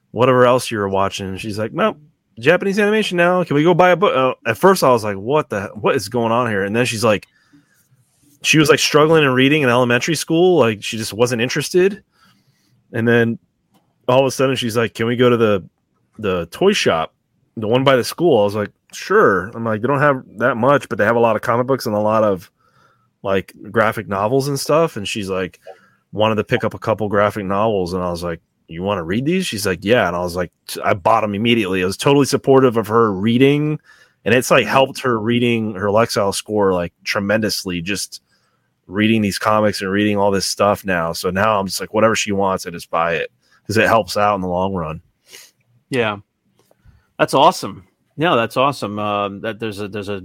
whatever 0.09 0.45
else 0.47 0.71
you 0.71 0.79
were 0.79 0.89
watching? 0.89 1.27
And 1.27 1.39
she's 1.39 1.59
like, 1.59 1.71
nope, 1.71 1.99
Japanese 2.39 2.79
animation 2.79 3.17
now. 3.17 3.43
Can 3.43 3.55
we 3.55 3.63
go 3.63 3.73
buy 3.73 3.91
a 3.91 3.95
book? 3.95 4.15
Uh, 4.15 4.49
at 4.49 4.57
first, 4.57 4.83
I 4.83 4.89
was 4.89 5.03
like, 5.03 5.17
what 5.17 5.49
the 5.49 5.67
what 5.75 5.95
is 5.95 6.09
going 6.09 6.31
on 6.31 6.49
here? 6.49 6.63
And 6.63 6.75
then 6.75 6.85
she's 6.85 7.03
like, 7.03 7.27
she 8.43 8.59
was 8.59 8.69
like 8.69 8.79
struggling 8.79 9.23
in 9.23 9.29
reading 9.31 9.63
in 9.63 9.69
elementary 9.69 10.15
school, 10.15 10.57
like 10.57 10.83
she 10.83 10.97
just 10.97 11.13
wasn't 11.13 11.41
interested. 11.41 12.03
And 12.93 13.07
then 13.07 13.39
all 14.07 14.19
of 14.19 14.25
a 14.25 14.31
sudden, 14.31 14.55
she's 14.55 14.77
like, 14.77 14.93
can 14.93 15.07
we 15.07 15.15
go 15.15 15.29
to 15.29 15.37
the 15.37 15.67
the 16.19 16.45
toy 16.47 16.73
shop? 16.73 17.13
the 17.57 17.67
one 17.67 17.83
by 17.83 17.95
the 17.95 18.03
school, 18.03 18.39
I 18.39 18.43
was 18.43 18.55
like, 18.55 18.71
sure. 18.93 19.47
I'm 19.49 19.65
like, 19.65 19.81
they 19.81 19.87
don't 19.87 19.99
have 19.99 20.23
that 20.37 20.55
much, 20.55 20.87
but 20.87 20.97
they 20.97 21.05
have 21.05 21.15
a 21.15 21.19
lot 21.19 21.35
of 21.35 21.41
comic 21.41 21.65
books 21.65 21.87
and 21.87 21.95
a 21.95 21.99
lot 21.99 22.23
of 22.23 22.51
like 23.23 23.53
graphic 23.71 24.07
novels 24.07 24.47
and 24.47 24.59
stuff. 24.59 24.95
And 24.95 25.07
she's 25.07 25.29
like, 25.29 25.59
wanted 26.11 26.35
to 26.35 26.43
pick 26.43 26.63
up 26.63 26.75
a 26.75 26.79
couple 26.79 27.09
graphic 27.09 27.45
novels, 27.45 27.93
and 27.93 28.03
I 28.03 28.09
was 28.09 28.23
like, 28.23 28.39
you 28.67 28.83
want 28.83 28.99
to 28.99 29.03
read 29.03 29.25
these? 29.25 29.45
She's 29.45 29.65
like, 29.65 29.79
yeah. 29.81 30.07
And 30.07 30.15
I 30.15 30.19
was 30.19 30.35
like, 30.35 30.51
I 30.83 30.93
bought 30.93 31.21
them 31.21 31.35
immediately. 31.35 31.81
I 31.83 31.85
was 31.85 31.97
totally 31.97 32.25
supportive 32.25 32.77
of 32.77 32.87
her 32.87 33.11
reading, 33.11 33.79
and 34.25 34.33
it's 34.33 34.51
like 34.51 34.65
helped 34.65 34.99
her 35.01 35.19
reading 35.19 35.75
her 35.75 35.87
Lexile 35.87 36.33
score 36.33 36.73
like 36.73 36.93
tremendously. 37.03 37.81
Just 37.81 38.21
reading 38.87 39.21
these 39.21 39.37
comics 39.37 39.81
and 39.81 39.91
reading 39.91 40.17
all 40.17 40.31
this 40.31 40.47
stuff 40.47 40.85
now. 40.85 41.11
So 41.13 41.29
now 41.29 41.59
I'm 41.59 41.67
just 41.67 41.79
like, 41.79 41.93
whatever 41.93 42.15
she 42.15 42.31
wants, 42.31 42.65
I 42.65 42.69
just 42.69 42.89
buy 42.89 43.15
it 43.15 43.31
because 43.61 43.77
it 43.77 43.87
helps 43.87 44.17
out 44.17 44.35
in 44.35 44.41
the 44.41 44.47
long 44.47 44.73
run. 44.73 45.01
Yeah, 45.89 46.17
that's 47.19 47.33
awesome. 47.33 47.87
No, 48.17 48.35
that's 48.35 48.57
awesome. 48.57 48.97
Um, 48.99 49.41
that 49.41 49.59
there's 49.59 49.79
a 49.79 49.87
there's 49.87 50.09
a 50.09 50.23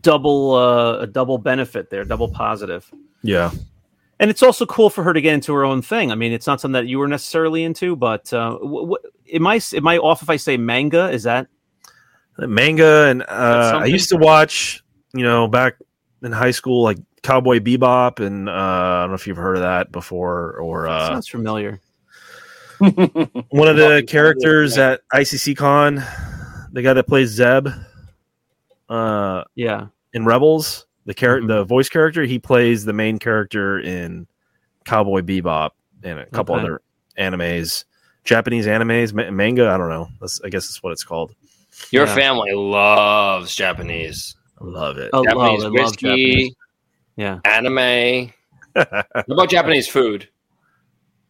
double 0.00 0.54
uh, 0.54 0.98
a 0.98 1.06
double 1.06 1.38
benefit 1.38 1.90
there, 1.90 2.04
double 2.04 2.28
positive, 2.28 2.90
Yeah. 3.22 3.50
And 4.18 4.30
it's 4.30 4.42
also 4.42 4.66
cool 4.66 4.90
for 4.90 5.04
her 5.04 5.12
to 5.12 5.20
get 5.20 5.34
into 5.34 5.52
her 5.52 5.64
own 5.64 5.82
thing. 5.82 6.10
I 6.10 6.14
mean, 6.14 6.32
it's 6.32 6.46
not 6.46 6.60
something 6.60 6.72
that 6.72 6.88
you 6.88 6.98
were 6.98 7.08
necessarily 7.08 7.64
into, 7.64 7.96
but 7.96 8.32
uh, 8.32 8.52
w- 8.52 8.80
w- 8.80 9.10
am 9.32 9.46
I 9.46 9.60
am 9.74 9.88
I 9.88 9.98
off 9.98 10.22
if 10.22 10.30
I 10.30 10.36
say 10.36 10.56
manga? 10.56 11.10
Is 11.10 11.24
that 11.24 11.48
manga 12.38 13.06
and 13.08 13.22
uh, 13.22 13.80
I 13.82 13.86
used 13.86 14.10
to 14.10 14.16
watch, 14.16 14.82
you 15.14 15.22
know, 15.22 15.48
back 15.48 15.74
in 16.22 16.32
high 16.32 16.50
school, 16.50 16.82
like 16.82 16.98
Cowboy 17.22 17.58
Bebop, 17.58 18.24
and 18.24 18.48
uh, 18.48 18.52
I 18.52 19.00
don't 19.02 19.10
know 19.10 19.14
if 19.14 19.26
you've 19.26 19.36
heard 19.36 19.56
of 19.56 19.62
that 19.62 19.92
before, 19.92 20.52
or 20.58 20.86
uh, 20.86 21.08
sounds 21.08 21.28
familiar? 21.28 21.80
one 22.78 23.68
of 23.68 23.76
the 23.76 24.04
characters 24.06 24.76
at 24.76 25.00
ICC 25.12 25.56
Con, 25.56 26.02
the 26.72 26.82
guy 26.82 26.92
that 26.92 27.06
plays 27.06 27.30
Zeb, 27.30 27.68
uh, 28.88 29.44
Yeah, 29.54 29.86
in 30.12 30.24
Rebels, 30.24 30.85
the 31.06 31.14
character, 31.14 31.44
Mhm. 31.44 31.48
the 31.48 31.64
voice 31.64 31.88
character, 31.88 32.24
he 32.24 32.38
plays 32.38 32.84
the 32.84 32.92
main 32.92 33.18
character 33.18 33.78
in 33.80 34.26
Cowboy 34.84 35.22
Bebop 35.22 35.70
and 36.02 36.18
a 36.18 36.26
couple 36.26 36.54
Okay. 36.54 36.64
other 36.64 36.82
animes, 37.18 37.84
Japanese 38.24 38.66
animes, 38.66 39.12
ma- 39.14 39.30
manga. 39.30 39.68
I 39.68 39.78
don't 39.78 39.88
know. 39.88 40.08
That's, 40.20 40.40
I 40.44 40.48
guess 40.48 40.66
that's 40.68 40.82
what 40.82 40.92
it's 40.92 41.04
called. 41.04 41.32
Your 41.90 42.06
Yeah. 42.06 42.14
family 42.14 42.52
loves 42.52 43.54
Japanese. 43.54 44.34
I 44.60 44.64
love 44.64 44.98
it. 44.98 45.10
oh, 45.12 45.24
Japanese 45.24 45.64
oh, 45.64 45.70
they 45.70 45.82
love 45.82 45.96
Japanese. 45.96 46.54
Yeah, 47.16 47.40
anime. 47.44 48.32
What 48.74 49.26
about 49.30 49.48
Japanese 49.50 49.88
food? 49.88 50.28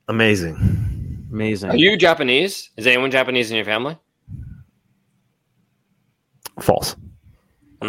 Amazing. 0.09 0.57
amazing. 1.33 1.71
Are 1.71 1.77
you 1.77 1.97
Japanese? 1.97 2.71
Is 2.77 2.87
anyone 2.87 3.11
Japanese 3.11 3.51
in 3.51 3.57
your 3.57 3.65
family? 3.65 3.97
False. 6.61 6.97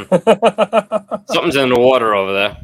Something's 1.27 1.55
in 1.55 1.69
the 1.69 1.79
water 1.79 2.13
over 2.15 2.33
there. 2.33 2.57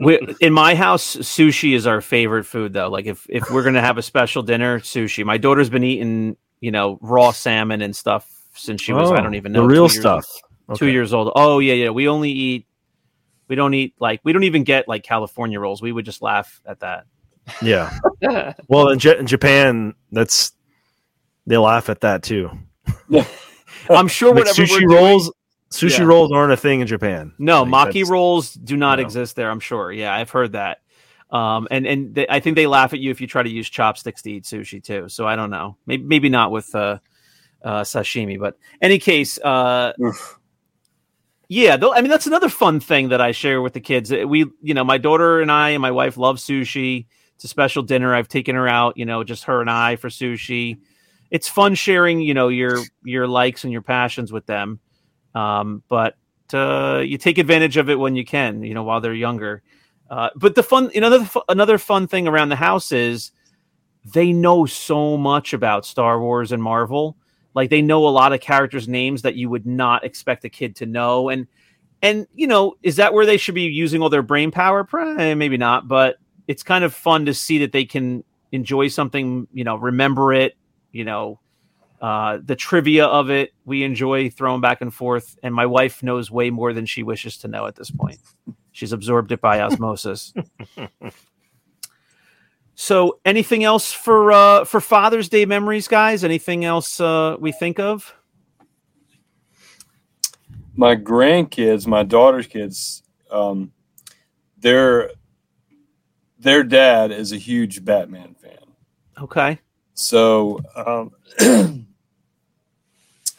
we, 0.00 0.18
in 0.40 0.52
my 0.52 0.74
house, 0.74 1.16
sushi 1.16 1.74
is 1.74 1.86
our 1.86 2.00
favorite 2.00 2.44
food, 2.44 2.72
though. 2.72 2.88
Like 2.88 3.06
if 3.06 3.26
if 3.28 3.50
we're 3.50 3.64
gonna 3.64 3.80
have 3.80 3.98
a 3.98 4.02
special 4.02 4.42
dinner, 4.42 4.80
sushi. 4.80 5.24
My 5.24 5.38
daughter's 5.38 5.70
been 5.70 5.84
eating, 5.84 6.36
you 6.60 6.70
know, 6.70 6.98
raw 7.00 7.32
salmon 7.32 7.82
and 7.82 7.94
stuff 7.94 8.30
since 8.54 8.80
she 8.82 8.92
was 8.92 9.10
I 9.10 9.14
oh, 9.18 9.22
don't 9.22 9.34
even 9.34 9.52
know 9.52 9.60
Oh, 9.60 9.62
the 9.62 9.68
real 9.68 9.88
two 9.88 9.94
years 9.94 10.00
stuff. 10.02 10.26
Two 10.76 10.88
years 10.88 11.12
old. 11.14 11.32
Oh 11.34 11.58
yeah, 11.60 11.74
yeah. 11.74 11.90
We 11.90 12.08
only 12.08 12.30
eat. 12.30 12.66
We 13.48 13.56
don't 13.56 13.72
eat 13.72 13.94
like 13.98 14.20
we 14.24 14.32
don't 14.32 14.44
even 14.44 14.64
get 14.64 14.86
like 14.86 15.02
California 15.02 15.58
rolls. 15.58 15.80
We 15.80 15.92
would 15.92 16.04
just 16.04 16.20
laugh 16.20 16.60
at 16.66 16.80
that. 16.80 17.06
Yeah. 17.62 17.98
well, 18.68 18.90
in, 18.90 18.98
J- 18.98 19.18
in 19.18 19.26
Japan, 19.26 19.94
that's 20.12 20.52
they 21.46 21.56
laugh 21.56 21.88
at 21.88 22.02
that 22.02 22.22
too. 22.22 22.50
I'm 23.90 24.08
sure 24.08 24.34
Like, 24.34 24.44
whatever 24.44 24.62
we're 24.62 24.66
sushi 24.66 24.80
doing- 24.80 24.88
rolls, 24.90 25.32
sushi 25.70 25.98
Yeah. 25.98 26.04
rolls 26.04 26.32
aren't 26.32 26.52
a 26.52 26.56
thing 26.56 26.80
in 26.80 26.86
Japan. 26.86 27.32
No, 27.38 27.62
Like, 27.62 27.94
maki 27.94 28.08
rolls 28.08 28.52
do 28.54 28.76
not 28.76 28.98
no. 28.98 29.04
exist 29.04 29.36
there. 29.36 29.50
I'm 29.50 29.60
sure. 29.60 29.92
Yeah, 29.92 30.14
I've 30.14 30.30
heard 30.30 30.52
that. 30.52 30.78
Um, 31.30 31.68
and 31.70 31.86
and 31.86 32.14
they, 32.14 32.26
I 32.28 32.40
think 32.40 32.56
they 32.56 32.66
laugh 32.66 32.92
at 32.94 33.00
you 33.00 33.10
if 33.10 33.20
you 33.20 33.26
try 33.26 33.42
to 33.42 33.50
use 33.50 33.68
chopsticks 33.68 34.22
to 34.22 34.30
eat 34.32 34.44
sushi 34.44 34.82
too. 34.82 35.08
So 35.10 35.26
I 35.26 35.36
don't 35.36 35.50
know. 35.50 35.76
Maybe 35.86 36.02
maybe 36.04 36.28
not 36.30 36.50
with 36.50 36.74
uh, 36.74 36.98
uh, 37.62 37.82
sashimi, 37.82 38.38
but 38.40 38.56
any 38.80 38.98
case, 38.98 39.38
uh, 39.40 39.92
yeah. 41.48 41.76
Though 41.76 41.92
I 41.94 42.00
mean, 42.00 42.10
that's 42.10 42.26
another 42.26 42.48
fun 42.48 42.80
thing 42.80 43.10
that 43.10 43.20
I 43.20 43.32
share 43.32 43.60
with 43.62 43.72
the 43.74 43.80
kids. 43.80 44.12
Uh, 44.12 44.26
We, 44.26 44.46
you 44.62 44.74
know, 44.74 44.84
my 44.84 44.98
daughter 44.98 45.40
and 45.40 45.50
I 45.52 45.70
and 45.70 45.82
my 45.82 45.90
wife 45.90 46.16
love 46.16 46.36
sushi. 46.38 47.06
It's 47.34 47.44
a 47.44 47.48
special 47.48 47.82
dinner. 47.82 48.14
I've 48.14 48.28
taken 48.28 48.56
her 48.56 48.66
out. 48.68 48.96
You 48.96 49.04
know, 49.04 49.22
just 49.22 49.44
her 49.44 49.60
and 49.60 49.70
I 49.70 49.96
for 49.96 50.08
sushi. 50.08 50.78
It's 51.30 51.46
fun 51.48 51.74
sharing. 51.74 52.20
You 52.22 52.34
know 52.34 52.48
your 52.48 52.78
your 53.04 53.26
likes 53.28 53.64
and 53.64 53.72
your 53.72 53.82
passions 53.82 54.32
with 54.32 54.46
them. 54.46 54.80
Um, 55.34 55.82
but 55.88 56.14
uh, 56.52 57.02
you 57.04 57.18
take 57.18 57.38
advantage 57.38 57.76
of 57.76 57.90
it 57.90 57.98
when 57.98 58.16
you 58.16 58.24
can, 58.24 58.62
you 58.62 58.74
know, 58.74 58.82
while 58.82 59.00
they're 59.00 59.14
younger. 59.14 59.62
Uh, 60.10 60.30
but 60.34 60.54
the 60.54 60.62
fun, 60.62 60.90
you 60.94 61.00
know, 61.00 61.08
another 61.08 61.40
another 61.48 61.78
fun 61.78 62.06
thing 62.06 62.26
around 62.26 62.48
the 62.48 62.56
house 62.56 62.92
is 62.92 63.32
they 64.04 64.32
know 64.32 64.64
so 64.64 65.16
much 65.16 65.52
about 65.52 65.84
Star 65.84 66.20
Wars 66.20 66.52
and 66.52 66.62
Marvel. 66.62 67.16
Like 67.54 67.70
they 67.70 67.82
know 67.82 68.06
a 68.06 68.10
lot 68.10 68.32
of 68.32 68.40
characters' 68.40 68.88
names 68.88 69.22
that 69.22 69.34
you 69.34 69.50
would 69.50 69.66
not 69.66 70.04
expect 70.04 70.44
a 70.44 70.48
kid 70.48 70.76
to 70.76 70.86
know. 70.86 71.28
And 71.28 71.46
and 72.00 72.26
you 72.34 72.46
know, 72.46 72.76
is 72.82 72.96
that 72.96 73.12
where 73.12 73.26
they 73.26 73.36
should 73.36 73.54
be 73.54 73.62
using 73.62 74.00
all 74.00 74.08
their 74.08 74.22
brain 74.22 74.50
power? 74.50 74.84
Probably, 74.84 75.34
maybe 75.34 75.56
not, 75.56 75.88
but 75.88 76.16
it's 76.46 76.62
kind 76.62 76.84
of 76.84 76.94
fun 76.94 77.26
to 77.26 77.34
see 77.34 77.58
that 77.58 77.72
they 77.72 77.84
can 77.84 78.24
enjoy 78.52 78.88
something, 78.88 79.46
you 79.52 79.64
know, 79.64 79.76
remember 79.76 80.32
it, 80.32 80.56
you 80.92 81.04
know, 81.04 81.38
uh, 82.00 82.38
the 82.44 82.54
trivia 82.54 83.06
of 83.06 83.30
it 83.30 83.52
we 83.64 83.82
enjoy 83.82 84.30
throwing 84.30 84.60
back 84.60 84.80
and 84.80 84.94
forth 84.94 85.38
and 85.42 85.54
my 85.54 85.66
wife 85.66 86.02
knows 86.02 86.30
way 86.30 86.50
more 86.50 86.72
than 86.72 86.86
she 86.86 87.02
wishes 87.02 87.38
to 87.38 87.48
know 87.48 87.66
at 87.66 87.74
this 87.74 87.90
point. 87.90 88.18
She's 88.72 88.92
absorbed 88.92 89.32
it 89.32 89.40
by 89.40 89.60
osmosis. 89.62 90.32
So 92.76 93.18
anything 93.24 93.64
else 93.64 93.92
for 93.92 94.30
uh 94.30 94.64
for 94.64 94.80
father's 94.80 95.28
day 95.28 95.44
memories 95.44 95.88
guys? 95.88 96.22
Anything 96.22 96.64
else 96.64 97.00
uh 97.00 97.36
we 97.40 97.50
think 97.50 97.80
of? 97.80 98.14
My 100.76 100.94
grandkids, 100.94 101.88
my 101.88 102.04
daughter's 102.04 102.46
kids, 102.46 103.02
um, 103.32 103.72
their 104.58 105.10
their 106.38 106.62
dad 106.62 107.10
is 107.10 107.32
a 107.32 107.36
huge 107.36 107.84
Batman 107.84 108.36
fan. 108.40 108.58
okay. 109.20 109.58
So, 109.94 110.60
um, 110.76 111.10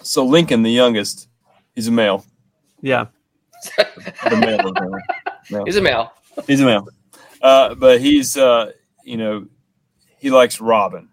so 0.02 0.26
Lincoln, 0.26 0.64
the 0.64 0.72
youngest, 0.72 1.28
he's 1.76 1.88
a 1.88 1.92
male. 1.92 2.26
yeah 2.82 3.08
The 4.30 4.36
male, 4.38 4.60
is 4.60 4.80
male. 4.80 5.00
No. 5.52 5.66
He's 5.66 5.76
a 5.78 5.82
male. 5.82 6.14
he's 6.48 6.62
a 6.62 6.66
male. 6.66 6.88
Uh, 7.42 7.76
but 7.76 8.00
he's, 8.02 8.38
uh, 8.38 8.72
you 9.04 9.18
know, 9.18 9.48
he 10.20 10.30
likes 10.30 10.60
Robin, 10.62 11.10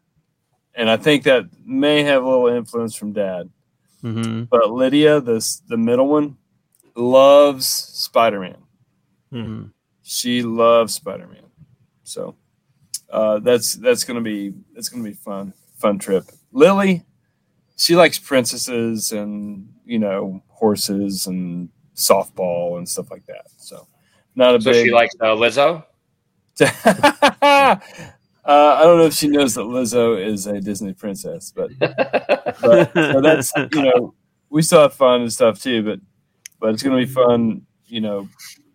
and 0.74 0.90
I 0.90 0.96
think 0.96 1.24
that 1.24 1.44
may 1.64 2.02
have 2.02 2.22
a 2.22 2.28
little 2.28 2.48
influence 2.48 2.94
from 2.94 3.12
Dad. 3.12 3.48
hmm 4.02 4.44
But 4.44 4.70
Lydia, 4.70 5.20
this 5.20 5.62
the 5.68 5.76
middle 5.76 6.08
one, 6.08 6.36
loves 6.94 7.66
Spider 7.66 8.40
Man. 8.40 8.56
hmm 9.30 9.62
she 10.02 10.42
loves 10.42 10.94
Spider 10.94 11.26
Man. 11.26 11.42
So 12.04 12.36
uh, 13.10 13.38
that's 13.40 13.74
that's 13.74 14.04
gonna 14.04 14.20
be 14.20 14.52
that's 14.74 14.88
gonna 14.88 15.02
be 15.04 15.14
fun 15.14 15.52
fun 15.78 15.98
trip. 15.98 16.24
Lily, 16.52 17.04
she 17.76 17.94
likes 17.96 18.18
princesses 18.18 19.12
and 19.12 19.68
you 19.84 19.98
know 19.98 20.42
horses 20.48 21.26
and 21.26 21.68
softball 21.94 22.78
and 22.78 22.88
stuff 22.88 23.10
like 23.10 23.24
that. 23.26 23.46
So 23.56 23.86
not 24.34 24.54
a 24.56 24.60
So 24.60 24.72
big. 24.72 24.86
she 24.86 24.92
likes 24.92 25.14
uh, 25.20 25.26
Lizzo. 25.34 25.84
uh, 26.60 27.76
I 28.44 28.82
don't 28.82 28.98
know 28.98 29.06
if 29.06 29.14
she 29.14 29.28
knows 29.28 29.54
that 29.54 29.62
Lizzo 29.62 30.24
is 30.24 30.46
a 30.46 30.60
Disney 30.60 30.92
princess, 30.94 31.52
but 31.54 31.70
but 31.78 32.92
so 32.94 33.20
that's 33.20 33.52
you 33.56 33.82
know 33.82 34.14
we 34.50 34.62
still 34.62 34.80
have 34.82 34.94
fun 34.94 35.22
and 35.22 35.32
stuff 35.32 35.60
too, 35.62 35.82
but 35.82 36.00
but 36.60 36.70
it's 36.74 36.82
gonna 36.82 36.96
be 36.96 37.06
fun, 37.06 37.62
you 37.86 38.00
know, 38.00 38.28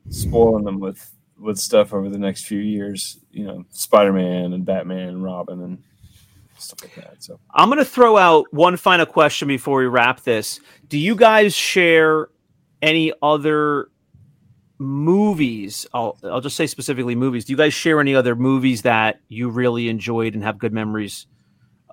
spoiling 0.10 0.66
them 0.66 0.80
with 0.80 1.12
with 1.40 1.58
stuff 1.58 1.94
over 1.94 2.10
the 2.10 2.20
next 2.20 2.46
few 2.46 2.60
years, 2.60 3.18
you 3.32 3.46
know, 3.46 3.66
Spider 3.72 4.14
Man 4.14 4.54
and 4.54 4.64
Batman 4.66 5.10
and 5.10 5.24
Robin 5.24 5.62
and 5.64 5.84
stuff 6.62 6.84
like 6.84 6.96
that. 6.96 7.24
So 7.24 7.40
I'm 7.54 7.70
going 7.70 7.80
to 7.80 7.86
throw 7.86 8.18
out 8.18 8.46
one 8.52 8.78
final 8.78 9.06
question 9.06 9.48
before 9.48 9.80
we 9.80 9.86
wrap 9.88 10.22
this. 10.22 10.60
Do 10.88 10.98
you 10.98 11.16
guys 11.16 11.56
share 11.56 12.30
any 12.82 13.14
other 13.22 13.90
movies? 14.80 15.86
I'll, 15.94 16.18
I'll 16.24 16.42
just 16.42 16.56
say 16.56 16.68
specifically 16.68 17.16
movies. 17.16 17.46
Do 17.46 17.54
you 17.54 17.58
guys 17.58 17.74
share 17.74 18.00
any 18.00 18.16
other 18.16 18.36
movies 18.36 18.82
that 18.84 19.20
you 19.28 19.50
really 19.50 19.90
enjoyed 19.90 20.34
and 20.34 20.44
have 20.44 20.58
good 20.58 20.74
memories 20.74 21.28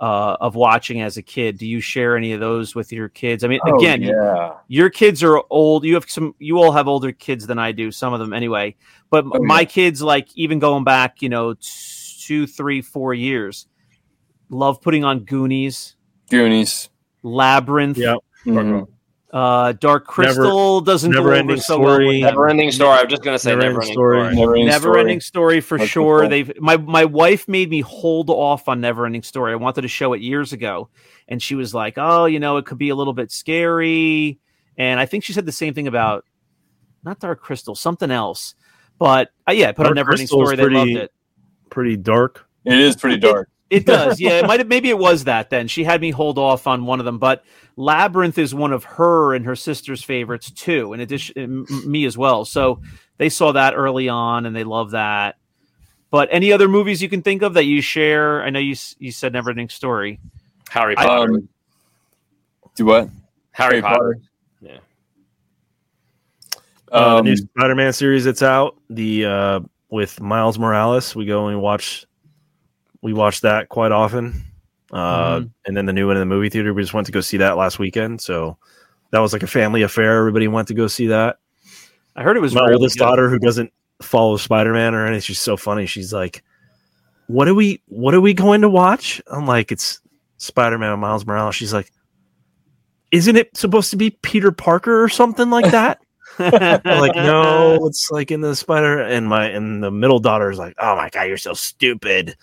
uh, 0.00 0.36
of 0.40 0.54
watching 0.54 1.00
as 1.00 1.16
a 1.16 1.22
kid? 1.22 1.58
Do 1.58 1.66
you 1.66 1.80
share 1.80 2.16
any 2.16 2.32
of 2.32 2.40
those 2.40 2.74
with 2.74 2.92
your 2.92 3.08
kids? 3.08 3.44
I 3.44 3.48
mean, 3.48 3.60
Oh, 3.64 3.78
again, 3.78 4.02
yeah, 4.02 4.54
your 4.68 4.90
kids 4.90 5.22
are 5.22 5.42
old. 5.50 5.84
You 5.84 5.94
have 5.94 6.08
some. 6.10 6.34
You 6.38 6.58
all 6.58 6.72
have 6.72 6.88
older 6.88 7.12
kids 7.12 7.46
than 7.46 7.58
I 7.58 7.72
do. 7.72 7.90
Some 7.90 8.12
of 8.12 8.20
them, 8.20 8.32
anyway. 8.32 8.76
But 9.10 9.24
Oh, 9.26 9.42
my 9.42 9.60
yeah. 9.60 9.64
kids, 9.66 10.02
like 10.02 10.28
even 10.34 10.58
going 10.58 10.84
back, 10.84 11.20
you 11.22 11.28
know, 11.28 11.54
two, 11.60 12.46
three, 12.46 12.82
four 12.82 13.14
years, 13.14 13.66
love 14.50 14.80
putting 14.80 15.04
on 15.04 15.20
Goonies, 15.20 15.96
Goonies. 16.30 16.88
Labyrinth, 17.22 17.98
Yep. 17.98 18.18
Mhm. 18.46 18.86
uh, 19.32 19.72
Dark 19.72 20.06
Crystal 20.06 20.80
doesn't 20.80 21.10
go 21.10 21.18
Never 21.18 21.28
over 21.30 21.36
Ending 21.38 21.56
so 21.58 21.74
Story. 21.74 22.20
them. 22.20 22.30
Never 22.30 22.48
ending 22.48 22.70
story. 22.70 22.98
I'm 22.98 23.08
just 23.08 23.22
gonna 23.22 23.38
say 23.38 23.50
Never 23.50 23.62
never, 23.62 23.68
Ending 23.82 23.82
ending 23.82 23.92
Story. 23.94 24.16
story. 24.20 24.34
Never 24.36 24.52
ending 24.54 24.66
Never 24.66 24.80
story. 24.80 25.00
ending 25.00 25.20
story 25.20 25.60
for 25.60 25.78
That's 25.78 25.90
sure. 25.90 26.20
cool. 26.20 26.28
They've 26.28 26.52
my 26.60 26.76
my 26.78 27.04
wife 27.04 27.46
made 27.48 27.68
me 27.70 27.80
hold 27.80 28.30
off 28.30 28.68
on 28.68 28.80
Never 28.80 29.04
Ending 29.06 29.22
Story. 29.22 29.52
I 29.52 29.56
wanted 29.56 29.82
to 29.82 29.88
show 29.88 30.12
it 30.14 30.20
years 30.22 30.52
ago, 30.52 30.88
and 31.28 31.42
she 31.42 31.54
was 31.54 31.74
like, 31.74 31.94
"Oh, 31.98 32.24
you 32.26 32.40
know, 32.40 32.56
it 32.56 32.64
could 32.66 32.78
be 32.78 32.88
a 32.88 32.94
little 32.94 33.12
bit 33.12 33.30
scary." 33.30 34.38
And 34.78 34.98
I 35.00 35.06
think 35.06 35.24
she 35.24 35.32
said 35.32 35.44
the 35.44 35.52
same 35.52 35.74
thing 35.74 35.88
about 35.88 36.24
not 37.04 37.18
Dark 37.18 37.40
Crystal, 37.40 37.74
something 37.74 38.10
else. 38.10 38.54
But 38.98 39.30
uh, 39.48 39.52
yeah, 39.52 39.72
put 39.72 39.86
on 39.86 39.90
Dark 39.90 39.96
Never 39.96 40.10
Ending 40.12 40.22
Crystal 40.28 40.42
is 40.42 40.48
Story. 40.50 40.56
They 40.70 40.74
loved 40.74 40.90
it. 40.92 41.12
Pretty 41.70 41.96
dark. 41.96 42.46
It 42.64 42.78
is 42.78 42.96
pretty 42.96 43.18
dark. 43.18 43.48
It 43.70 43.84
does, 43.84 44.18
yeah. 44.20 44.38
It 44.38 44.46
might 44.46 44.60
have, 44.60 44.68
maybe 44.68 44.88
it 44.88 44.98
was 44.98 45.24
that. 45.24 45.50
Then 45.50 45.68
she 45.68 45.84
had 45.84 46.00
me 46.00 46.10
hold 46.10 46.38
off 46.38 46.66
on 46.66 46.86
one 46.86 47.00
of 47.00 47.04
them, 47.04 47.18
but 47.18 47.44
Labyrinth 47.76 48.38
is 48.38 48.54
one 48.54 48.72
of 48.72 48.84
her 48.84 49.34
and 49.34 49.44
her 49.44 49.54
sister's 49.56 50.02
favorites 50.02 50.50
too. 50.50 50.94
In 50.94 51.00
addition, 51.00 51.66
m- 51.68 51.90
me 51.90 52.06
as 52.06 52.16
well. 52.16 52.44
So 52.46 52.80
they 53.18 53.28
saw 53.28 53.52
that 53.52 53.74
early 53.74 54.08
on 54.08 54.46
and 54.46 54.56
they 54.56 54.64
love 54.64 54.92
that. 54.92 55.36
But 56.10 56.30
any 56.32 56.50
other 56.52 56.68
movies 56.68 57.02
you 57.02 57.10
can 57.10 57.20
think 57.20 57.42
of 57.42 57.52
that 57.54 57.64
you 57.64 57.82
share? 57.82 58.42
I 58.42 58.48
know 58.48 58.58
you 58.58 58.74
you 58.98 59.12
said 59.12 59.34
Neverending 59.34 59.70
Story. 59.70 60.18
Harry 60.70 60.94
Potter. 60.96 61.34
Um, 61.34 61.48
do 62.74 62.86
what? 62.86 63.10
Harry, 63.50 63.82
Potter. 63.82 64.18
Yeah. 64.62 64.78
Uh, 66.90 67.16
the 67.16 67.22
new 67.22 67.30
Um, 67.32 67.36
Spider-Man 67.36 67.92
series 67.92 68.24
that's 68.24 68.42
out, 68.42 68.76
the 68.88 69.26
uh, 69.26 69.60
with 69.90 70.18
Miles 70.20 70.58
Morales. 70.58 71.14
We 71.14 71.26
go 71.26 71.48
and 71.48 71.60
watch. 71.60 72.06
We 73.02 73.12
watch 73.12 73.40
that 73.42 73.68
quite 73.68 73.92
often, 73.92 74.42
uh, 74.92 75.38
Mhm. 75.40 75.50
and 75.66 75.76
then 75.76 75.86
the 75.86 75.92
new 75.92 76.06
one 76.08 76.16
in 76.16 76.20
the 76.20 76.26
movie 76.26 76.48
theater. 76.48 76.74
We 76.74 76.82
just 76.82 76.94
went 76.94 77.06
to 77.06 77.12
go 77.12 77.20
see 77.20 77.36
that 77.38 77.56
last 77.56 77.78
weekend, 77.78 78.20
so 78.20 78.56
that 79.12 79.20
was 79.20 79.32
like 79.32 79.42
a 79.42 79.46
family 79.48 79.82
affair. 79.82 80.18
Everybody 80.18 80.48
went 80.48 80.68
to 80.68 80.74
go 80.74 80.86
see 80.88 81.06
that. 81.08 81.38
I 82.16 82.22
heard 82.22 82.36
it 82.36 82.40
was 82.40 82.54
My 82.54 82.62
really 82.62 82.74
oldest 82.74 82.96
good. 82.98 83.04
daughter, 83.04 83.28
who 83.30 83.38
doesn't 83.38 83.72
follow 84.02 84.36
Spider-Man 84.36 84.94
or 84.94 85.06
anything, 85.06 85.20
she's 85.22 85.38
so 85.40 85.56
funny. 85.56 85.86
She's 85.86 86.12
like, 86.12 86.42
"What 87.28 87.46
are 87.48 87.54
we? 87.54 87.80
What 87.86 88.14
are 88.14 88.20
we 88.20 88.34
going 88.34 88.60
to 88.62 88.68
watch?" 88.68 89.22
I'm 89.28 89.46
like, 89.46 89.70
"It's 89.70 90.00
Spider-Man 90.38 90.92
and 90.92 91.00
Miles 91.00 91.24
Morales." 91.24 91.54
She's 91.54 91.72
like, 91.72 91.92
"Isn't 93.12 93.36
it 93.36 93.56
supposed 93.56 93.90
to 93.92 93.96
be 93.96 94.10
Peter 94.22 94.50
Parker 94.50 95.02
or 95.02 95.08
something 95.08 95.50
like 95.50 95.70
that?" 95.70 96.00
Like, 96.38 97.14
no, 97.16 97.86
it's 97.86 98.10
like 98.10 98.30
in 98.30 98.40
the 98.40 98.54
spider. 98.56 99.00
And 99.00 99.28
my 99.28 99.46
and 99.48 99.82
the 99.82 99.90
middle 99.90 100.18
daughter 100.18 100.50
is 100.50 100.58
like, 100.58 100.74
oh 100.78 100.96
my 100.96 101.08
god, 101.10 101.24
you're 101.24 101.36
so 101.36 101.54
stupid. 101.54 102.36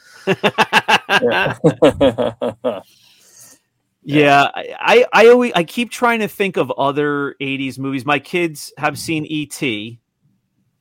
yeah. 1.21 1.55
Yeah, 4.07 4.51
I, 4.53 4.75
I, 4.79 5.05
I 5.13 5.27
always 5.29 5.51
I 5.55 5.63
keep 5.63 5.89
trying 5.89 6.19
to 6.19 6.27
think 6.27 6.57
of 6.57 6.69
other 6.77 7.35
'80s 7.41 7.79
movies. 7.79 8.05
My 8.05 8.19
kids 8.19 8.71
have 8.77 8.99
seen 8.99 9.25
E.T. 9.25 9.99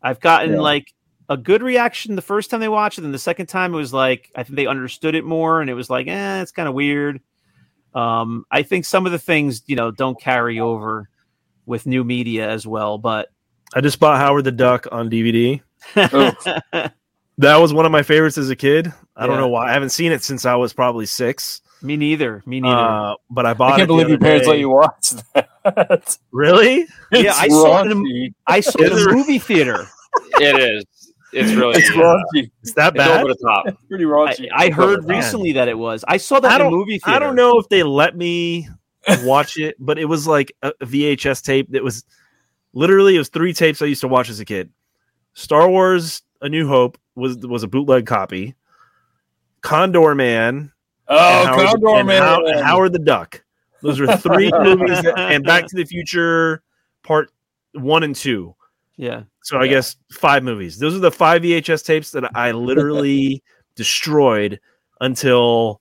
I've 0.03 0.21
gotten 0.21 0.53
Yeah. 0.53 0.61
like 0.61 0.93
a 1.31 1.39
good 1.39 1.63
reaction 1.63 2.17
the 2.17 2.23
first 2.23 2.51
time 2.51 2.61
they 2.61 2.69
watched 2.69 2.99
it, 2.99 3.05
and 3.05 3.15
the 3.15 3.19
second 3.19 3.47
time 3.47 3.73
it 3.73 3.79
was 3.79 3.95
like 3.95 4.31
I 4.37 4.43
think 4.43 4.57
they 4.57 4.67
understood 4.67 5.15
it 5.15 5.25
more, 5.25 5.63
and 5.63 5.71
it 5.71 5.75
was 5.75 5.89
like, 5.89 6.07
eh, 6.07 6.43
it's 6.43 6.53
kind 6.53 6.69
of 6.69 6.75
weird. 6.75 7.23
Um, 7.95 8.45
I 8.51 8.63
think 8.63 8.85
some 8.85 9.07
of 9.07 9.13
the 9.13 9.19
things 9.19 9.63
you 9.67 9.77
know 9.77 9.91
don't 9.91 10.21
carry 10.21 10.61
over 10.61 11.09
with 11.67 11.87
new 11.87 12.05
media 12.05 12.49
as 12.49 12.67
well. 12.67 12.99
But 12.99 13.31
I 13.75 13.81
just 13.81 13.99
bought 14.01 14.19
Howard 14.19 14.45
the 14.45 14.53
Duck 14.53 14.87
on 14.93 15.11
DVD. 15.11 15.61
Oh, 15.97 16.33
That 17.39 17.57
was 17.57 17.73
one 17.75 17.85
of 17.85 17.91
my 17.91 18.05
favorites 18.05 18.39
as 18.39 18.49
a 18.51 18.55
kid. 18.55 18.93
I 19.17 19.27
don't 19.27 19.39
know 19.39 19.49
why. 19.49 19.69
I 19.69 19.73
haven't 19.73 19.91
seen 19.91 20.13
it 20.13 20.23
since 20.23 20.45
I 20.47 20.55
was 20.55 20.73
probably 20.73 21.05
six. 21.05 21.63
me 21.83 21.97
neither. 21.97 22.45
Me 22.47 22.61
neither. 22.61 22.77
Uh, 22.77 23.15
but 23.29 23.45
I 23.45 23.55
bought 23.55 23.73
I 23.73 23.77
can't 23.79 23.89
the 23.89 23.95
believe 23.95 24.09
your 24.09 24.19
parents 24.19 24.47
day. 24.47 24.51
let 24.53 24.59
you 24.61 24.69
watch 24.71 25.11
that. 25.35 26.17
Really? 26.33 26.87
Yeah, 27.11 27.33
I 27.35 27.49
saw 27.49 27.83
it 27.83 27.91
in 27.91 27.99
a- 28.07 28.31
I 28.53 28.61
saw 28.61 28.81
it 28.81 28.93
in 28.93 28.99
is 28.99 29.07
a 29.07 29.13
movie 29.13 29.41
theater. 29.41 29.85
It 30.41 30.61
is. 30.61 30.85
It's 31.33 31.53
really. 31.55 31.77
It's 31.81 31.91
raunchy. 31.91 32.53
Is 32.63 32.73
that 32.75 32.95
It's 32.95 33.05
bad? 33.05 33.21
over 33.25 33.35
the 33.35 33.39
top. 33.45 33.67
It's 33.67 33.83
pretty 33.89 34.05
I, 34.05 34.09
raunchy. 34.09 34.49
I 34.55 34.71
heard 34.71 35.05
recently 35.09 35.53
that 35.55 35.67
it 35.67 35.77
was. 35.77 36.05
I 36.07 36.19
saw 36.19 36.39
that 36.39 36.53
I 36.61 36.65
in 36.67 36.69
a 36.69 36.71
movie 36.71 36.99
theater. 37.01 37.17
I 37.17 37.19
don't 37.19 37.35
know 37.35 37.59
if 37.59 37.69
they 37.69 37.83
let 37.83 38.17
me 38.17 38.69
watch 39.23 39.59
it, 39.59 39.77
but 39.79 39.99
it 39.99 40.05
was 40.07 40.27
like 40.27 40.55
a 40.63 40.73
a 40.81 40.87
VHS 40.87 41.43
tape 41.43 41.71
that 41.73 41.83
was 41.85 42.05
literally 42.73 43.17
it 43.17 43.19
was 43.19 43.29
three 43.29 43.53
tapes 43.53 43.81
I 43.83 43.87
used 43.87 44.01
to 44.03 44.09
watch 44.09 44.29
as 44.29 44.41
a 44.41 44.45
kid. 44.45 44.71
Star 45.35 45.69
Wars: 45.69 46.23
A 46.41 46.49
New 46.49 46.67
Hope 46.69 46.99
was 47.15 47.37
was 47.39 47.63
a 47.63 47.69
bootleg 47.69 48.07
copy. 48.07 48.55
Condorman, 49.63 50.71
oh, 51.09 51.17
and 51.41 51.49
Howard, 51.49 51.69
Condor 51.81 51.99
and 51.99 52.07
Man. 52.07 52.23
How- 52.23 52.45
and 52.45 52.61
Howard 52.61 52.93
the 52.93 52.99
Duck. 52.99 53.43
Those 53.83 54.01
are 54.01 54.17
three 54.17 54.51
movies, 54.63 55.03
that, 55.03 55.15
and 55.19 55.45
Back 55.45 55.67
to 55.67 55.77
the 55.77 55.85
Future 55.85 56.63
Part 57.03 57.31
One 57.73 58.03
and 58.03 58.15
Two. 58.15 58.55
Yeah. 58.97 59.25
So 59.43 59.59
I 59.59 59.65
Yeah. 59.65 59.73
guess 59.73 59.97
five 60.13 60.43
movies. 60.45 60.79
Those 60.79 60.95
are 60.95 61.01
the 61.01 61.11
five 61.11 61.43
VHS 61.43 61.85
tapes 61.85 62.11
that 62.13 62.31
I 62.37 62.53
literally 62.53 63.43
destroyed 63.75 64.61
until 65.01 65.81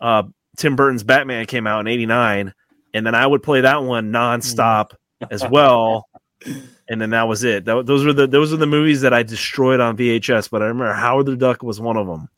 uh, 0.00 0.22
Tim 0.58 0.76
Burton's 0.76 1.04
Batman 1.04 1.46
came 1.46 1.66
out 1.66 1.80
in 1.80 1.86
'89, 1.86 2.52
and 2.92 3.06
then 3.06 3.14
I 3.14 3.26
would 3.26 3.42
play 3.42 3.62
that 3.62 3.82
one 3.82 4.12
nonstop 4.12 4.90
mm. 5.22 5.28
as 5.30 5.46
well. 5.48 6.08
And 6.90 6.98
then 6.98 7.10
that 7.10 7.28
was 7.28 7.44
it. 7.44 7.66
That, 7.66 7.84
those 7.84 8.02
were 8.02 8.14
the 8.14 8.26
those 8.26 8.50
are 8.50 8.56
the 8.56 8.66
movies 8.66 9.02
that 9.02 9.12
I 9.12 9.22
destroyed 9.22 9.78
on 9.78 9.96
VHS. 9.98 10.48
But 10.48 10.62
I 10.62 10.66
remember 10.66 10.94
Howard 10.94 11.26
the 11.26 11.36
Duck 11.36 11.62
was 11.62 11.78
one 11.78 11.98
of 11.98 12.06
them. 12.06 12.30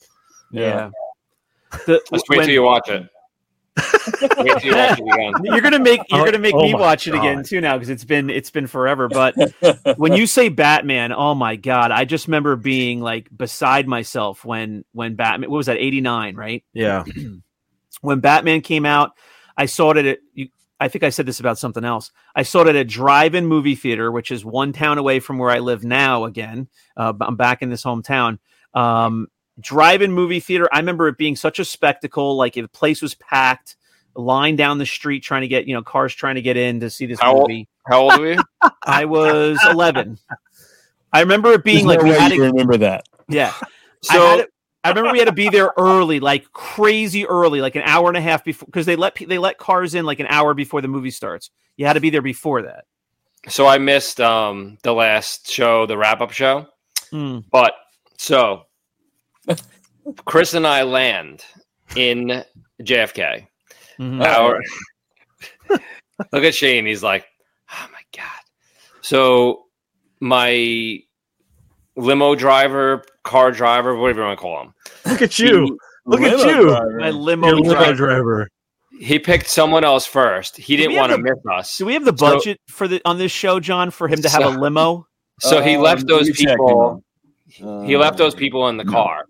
Yeah. 0.51 0.91
The- 1.87 2.03
Just 2.13 2.29
wait 2.29 2.39
when- 2.39 2.47
till 2.47 2.55
you 2.55 2.63
watch 2.63 2.89
it. 2.89 3.07
wait 4.39 4.59
till 4.59 4.73
you 4.73 4.77
watch 4.77 4.99
it. 4.99 5.35
you 5.45 5.53
are 5.53 5.61
gonna 5.61 5.79
make 5.79 6.01
you're 6.11 6.23
Oh- 6.23 6.25
gonna 6.25 6.41
make 6.41 6.55
oh 6.55 6.63
me 6.63 6.73
my 6.73 6.81
watch 6.81 7.07
it 7.07 7.15
again 7.15 7.45
too 7.45 7.61
now 7.61 7.77
because 7.77 7.91
it's 7.91 8.05
been 8.05 8.29
it's 8.29 8.51
been 8.51 8.67
forever. 8.67 9.07
But 9.07 9.37
when 9.97 10.15
you 10.15 10.27
say 10.27 10.49
Batman, 10.49 11.13
oh 11.13 11.37
my 11.37 11.55
god, 11.55 11.93
I 11.93 12.05
just 12.05 12.27
remember 12.27 12.57
being 12.57 13.01
like 13.01 13.29
beside 13.35 13.87
myself 13.87 14.45
when 14.45 14.85
when 14.91 15.15
Batman. 15.15 15.49
What 15.49 15.59
was 15.59 15.67
that? 15.67 15.77
Eighty 15.77 16.01
nine, 16.01 16.35
right? 16.35 16.65
Yeah, 16.73 17.05
When 18.01 18.21
Batman 18.21 18.61
came 18.61 18.87
out, 18.87 19.13
I 19.57 19.67
saw 19.67 19.91
it 19.93 20.05
at. 20.07 20.19
You, 20.35 20.49
I 20.83 20.89
think 20.89 21.05
I 21.05 21.11
said 21.11 21.27
this 21.27 21.41
about 21.41 21.59
something 21.59 21.85
else. 21.85 22.11
I 22.35 22.43
saw 22.43 22.63
it 22.63 22.69
at 22.69 22.77
a 22.77 22.85
drive-in 22.85 23.45
movie 23.47 23.75
theater, 23.75 24.11
which 24.11 24.31
is 24.31 24.45
one 24.47 24.73
town 24.73 24.97
away 24.97 25.21
from 25.21 25.37
where 25.37 25.51
I 25.51 25.59
live 25.59 25.85
now. 25.85 26.25
Again, 26.25 26.69
uh, 26.97 27.13
I'm 27.21 27.37
back 27.37 27.61
in 27.61 27.69
this 27.69 27.83
hometown. 27.85 28.39
Um, 28.73 29.29
drive-in 29.61 30.11
movie 30.13 30.41
theater. 30.41 30.69
I 30.73 30.79
remember 30.79 31.09
it 31.09 31.19
being 31.19 31.37
such 31.37 31.59
a 31.59 31.65
spectacle. 31.67 32.37
Like 32.37 32.55
the 32.55 32.67
place 32.69 33.03
was 33.03 33.15
packed, 33.15 33.77
line 34.15 34.57
down 34.57 34.79
the 34.79 34.87
street 34.87 35.21
trying 35.21 35.43
to 35.43 35.49
get 35.49 35.67
you 35.69 35.75
know 35.75 35.83
cars 35.83 36.15
trying 36.15 36.37
to 36.37 36.43
get 36.43 36.57
in 36.57 36.81
to 36.81 36.89
see 36.89 37.05
this 37.05 37.21
How 37.21 37.35
old- 37.35 37.51
movie. 37.51 37.69
How 37.87 38.01
old 38.03 38.19
were 38.19 38.33
you? 38.35 38.43
I 38.87 39.05
was 39.05 39.59
11. 39.69 40.19
I 41.13 41.21
remember 41.21 41.51
it 41.53 41.65
being 41.65 41.87
There's 41.87 41.99
like 41.99 41.99
no 41.99 42.05
we 42.05 42.11
way 42.13 42.19
had 42.19 42.33
you 42.33 42.39
to, 42.39 42.45
remember 42.45 42.77
that. 42.79 43.05
yeah. 43.29 43.53
I, 43.61 43.67
So 44.03 44.21
had 44.27 44.37
to- 44.45 44.49
I 44.83 44.89
remember 44.89 45.13
we 45.13 45.19
had 45.19 45.27
to 45.27 45.33
be 45.33 45.49
there 45.51 45.73
early, 45.77 46.21
like 46.21 46.51
crazy 46.53 47.27
early, 47.27 47.61
like 47.61 47.77
an 47.77 47.83
hour 47.85 48.09
and 48.09 48.17
a 48.17 48.21
half 48.21 48.45
before, 48.45 48.67
because 48.67 48.87
they 48.87 48.97
let 48.97 49.15
they 49.15 49.39
let 49.39 49.59
cars 49.59 49.95
in 49.95 50.07
like 50.07 50.21
an 50.21 50.27
hour 50.29 50.55
before 50.55 50.81
the 50.81 50.89
movie 50.89 51.11
starts. 51.11 51.51
You 51.77 51.87
had 51.87 51.95
to 51.95 52.01
be 52.01 52.11
there 52.11 52.23
before 52.23 52.63
that. 52.63 52.85
so 53.49 53.67
I 53.67 53.79
missed 53.79 54.21
um 54.21 54.79
the 54.83 54.93
last 54.95 55.51
show, 55.51 55.87
the 55.87 55.99
wrap 55.99 56.21
up 56.21 56.31
show. 56.31 56.67
Mm. 57.13 57.45
But 57.51 57.75
so 58.17 58.65
Chris 60.25 60.55
and 60.55 60.67
I 60.67 60.83
land 60.83 61.45
in 61.97 62.43
JFK. 62.83 63.47
Mhm. 63.99 64.25
Oh. 64.25 64.59
Our, 65.69 65.79
look 66.33 66.45
at 66.45 66.55
Shane. 66.55 66.87
He's 66.87 67.03
like, 67.03 67.27
oh 67.71 67.89
my 67.93 68.01
God. 68.17 68.41
So 69.03 69.67
my 70.21 71.03
limo 72.01 72.35
driver, 72.35 73.05
car 73.25 73.51
driver, 73.53 73.95
whatever 73.97 74.21
you 74.21 74.27
want 74.27 74.39
to 74.39 74.43
call 74.43 74.63
him. 74.63 74.75
look 75.07 75.23
at 75.23 75.39
you, 75.39 75.79
Look 76.07 76.21
at 76.23 76.39
you. 76.39 76.69
driver. 76.69 76.99
My 76.99 77.11
limo 77.11 77.49
Your 77.49 77.57
limo 77.61 77.75
driver. 77.75 77.95
driver. 77.95 78.49
He 79.01 79.19
picked 79.19 79.49
someone 79.49 79.83
else 79.85 80.05
first. 80.07 80.57
He 80.59 80.77
Do 80.77 80.83
didn't 80.83 80.97
want 80.99 81.11
to 81.11 81.17
the- 81.17 81.23
miss 81.23 81.39
us. 81.53 81.79
Do 81.79 81.87
we 81.87 81.95
have 81.95 82.05
the 82.05 82.17
So- 82.17 82.31
budget 82.37 82.61
for 82.69 82.87
the 82.89 83.01
on 83.05 83.19
this 83.19 83.33
show, 83.33 83.61
John, 83.61 83.91
for 83.91 84.09
him 84.09 84.21
to 84.23 84.29
have 84.29 84.43
So- 84.43 84.49
a 84.49 84.59
limo? 84.59 85.07
So 85.41 85.63
he 85.63 85.77
Um, 85.77 85.83
left 85.83 86.07
those 86.07 86.27
let 86.29 86.39
me 86.39 86.45
check, 86.45 86.49
people. 86.59 87.03
hang 87.57 87.67
on. 87.69 87.85
He 87.87 87.97
left 87.97 88.19
those 88.19 88.35
people 88.35 88.69
in 88.69 88.77
the 88.77 88.85
no. 88.85 88.93
car. 88.93 89.25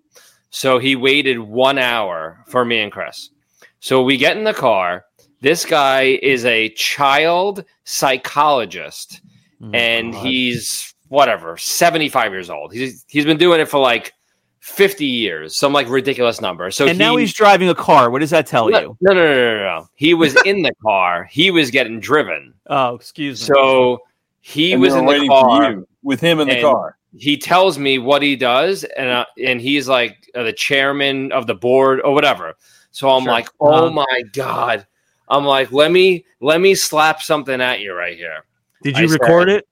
So 0.50 0.78
he 0.78 0.96
waited 0.96 1.38
one 1.38 1.78
hour 1.78 2.44
for 2.48 2.64
me 2.64 2.80
and 2.80 2.90
Chris. 2.90 3.30
So 3.78 4.02
we 4.02 4.16
get 4.16 4.36
in 4.36 4.42
the 4.44 4.52
car. 4.54 5.04
This 5.40 5.64
guy 5.64 6.18
is 6.20 6.44
a 6.44 6.68
child 6.70 7.64
psychologist 7.84 9.20
Oh, 9.62 9.70
and 9.72 10.12
God. 10.12 10.26
he's 10.26 10.94
whatever, 11.10 11.56
75 11.58 12.32
years 12.32 12.48
old. 12.50 12.72
He's 12.72 13.04
he's 13.08 13.24
been 13.26 13.36
doing 13.36 13.60
it 13.60 13.68
for 13.68 13.78
like 13.78 14.14
50 14.60 15.04
years, 15.04 15.56
some 15.58 15.72
like 15.72 15.88
ridiculous 15.88 16.40
number. 16.40 16.70
So 16.70 16.86
and 16.88 16.98
now 16.98 17.16
he's 17.16 17.32
driving 17.34 17.68
a 17.68 17.74
car. 17.74 18.10
What 18.10 18.18
does 18.20 18.30
that 18.30 18.46
tell 18.46 18.68
no, 18.70 18.80
you? 18.80 18.96
no, 19.02 19.12
no, 19.14 19.22
no, 19.22 19.56
no, 19.56 19.62
no. 19.62 19.88
He 19.96 20.14
was 20.14 20.34
in 20.46 20.62
the 20.62 20.72
car. 20.82 21.24
He 21.24 21.50
was 21.50 21.70
getting 21.70 22.00
driven. 22.00 22.54
Oh, 22.68 22.94
excuse 22.94 23.42
me. 23.48 23.54
So 23.54 23.98
he 24.40 24.72
And 24.72 24.80
was 24.82 24.94
in 24.94 25.04
the 25.04 25.10
waiting 25.10 25.28
for 25.28 25.42
car. 25.42 25.72
you, 25.72 25.88
with 26.02 26.20
him 26.20 26.40
in 26.40 26.48
the 26.48 26.62
car. 26.62 26.96
he 27.16 27.36
tells 27.36 27.78
me 27.78 27.98
what 27.98 28.22
he 28.22 28.36
does 28.36 28.84
and 28.84 29.08
uh, 29.10 29.26
and 29.44 29.60
he's 29.60 29.86
like 29.88 30.30
uh, 30.34 30.42
the 30.44 30.52
chairman 30.52 31.30
of 31.32 31.46
the 31.46 31.54
board 31.54 32.00
or 32.02 32.14
whatever 32.14 32.54
so 32.92 33.10
i'm 33.10 33.24
Sure. 33.24 33.32
like 33.32 33.48
oh 33.60 33.68
Uh-huh. 33.86 33.90
my 33.90 34.22
god 34.32 34.86
i'm 35.28 35.44
like 35.44 35.72
let 35.72 35.90
me 35.92 36.24
let 36.40 36.60
me 36.60 36.74
slap 36.74 37.20
something 37.20 37.60
at 37.60 37.80
you 37.80 37.92
right 37.94 38.16
here 38.16 38.44
Did 38.82 38.94
I 38.96 39.00
you 39.02 39.08
said- 39.08 39.20
record 39.20 39.48
it? 39.50 39.66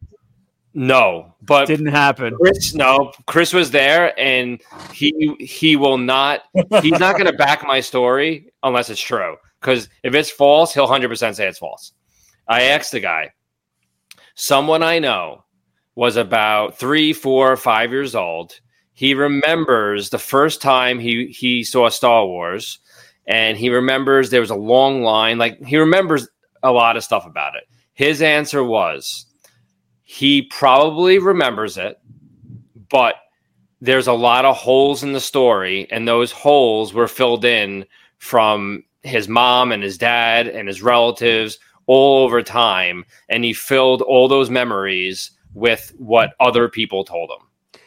No 0.75 1.35
but 1.43 1.67
didn't 1.67 1.87
happen. 1.87 2.35
chris 2.37 2.75
no 2.75 3.13
chris 3.27 3.53
was 3.53 3.71
there 3.71 4.19
and 4.19 4.61
he 4.93 5.35
he 5.41 5.77
will 5.77 5.99
not 5.99 6.43
he's 6.83 6.99
not 7.01 7.17
going 7.17 7.27
to 7.27 7.33
back 7.33 7.67
my 7.67 7.81
story 7.81 8.53
unless 8.63 8.91
it's 8.91 9.01
true 9.01 9.37
because 9.61 9.89
if 10.03 10.15
it's 10.15 10.31
false 10.31 10.75
he'll 10.75 10.87
100% 10.87 11.35
say 11.35 11.49
it's 11.49 11.59
false 11.59 11.93
i 12.47 12.63
asked 12.63 12.93
the 12.93 13.01
guy 13.01 13.33
someone 14.35 14.83
i 14.83 14.99
know 14.99 15.43
was 15.99 16.17
about 16.17 16.79
three, 16.79 17.13
four, 17.13 17.57
five 17.57 17.91
years 17.91 18.15
old. 18.15 18.61
He 18.93 19.15
remembers 19.15 20.11
the 20.11 20.19
first 20.21 20.63
time 20.63 21.01
he 21.01 21.27
he 21.27 21.65
saw 21.65 21.89
Star 21.89 22.25
Wars, 22.25 22.79
and 23.27 23.59
he 23.59 23.69
remembers 23.69 24.31
there 24.31 24.41
was 24.41 24.51
a 24.51 24.55
long 24.55 25.03
line. 25.03 25.39
Like 25.39 25.61
he 25.65 25.77
remembers 25.77 26.29
a 26.63 26.71
lot 26.71 26.97
of 26.97 27.03
stuff 27.03 27.27
about 27.27 27.57
it. 27.57 27.65
His 27.95 28.23
answer 28.23 28.63
was 28.63 29.27
he 30.11 30.41
probably 30.41 31.19
remembers 31.19 31.77
it, 31.77 32.01
but 32.89 33.17
there's 33.83 34.07
a 34.07 34.13
lot 34.15 34.47
of 34.47 34.57
holes 34.57 35.03
in 35.03 35.13
the 35.13 35.21
story, 35.21 35.87
and 35.91 36.09
those 36.09 36.33
holes 36.33 36.95
were 36.95 37.07
filled 37.07 37.45
in 37.45 37.85
from 38.17 38.83
his 39.03 39.29
mom 39.29 39.71
and 39.71 39.83
his 39.83 39.99
dad 39.99 40.49
and 40.49 40.67
his 40.67 40.81
relatives 40.81 41.59
all 41.85 42.25
over 42.25 42.41
time, 42.43 43.05
and 43.29 43.45
he 43.45 43.53
filled 43.53 44.01
all 44.01 44.29
those 44.29 44.49
memories 44.49 45.33
with 45.53 45.93
what 45.99 46.31
other 46.41 46.71
people 46.71 47.05
told 47.05 47.31
him. 47.31 47.81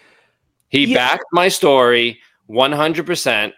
He 0.69 0.85
Yeah. 0.85 0.97
backed 0.97 1.25
my 1.31 1.47
story 1.47 2.21
100%. 2.47 3.55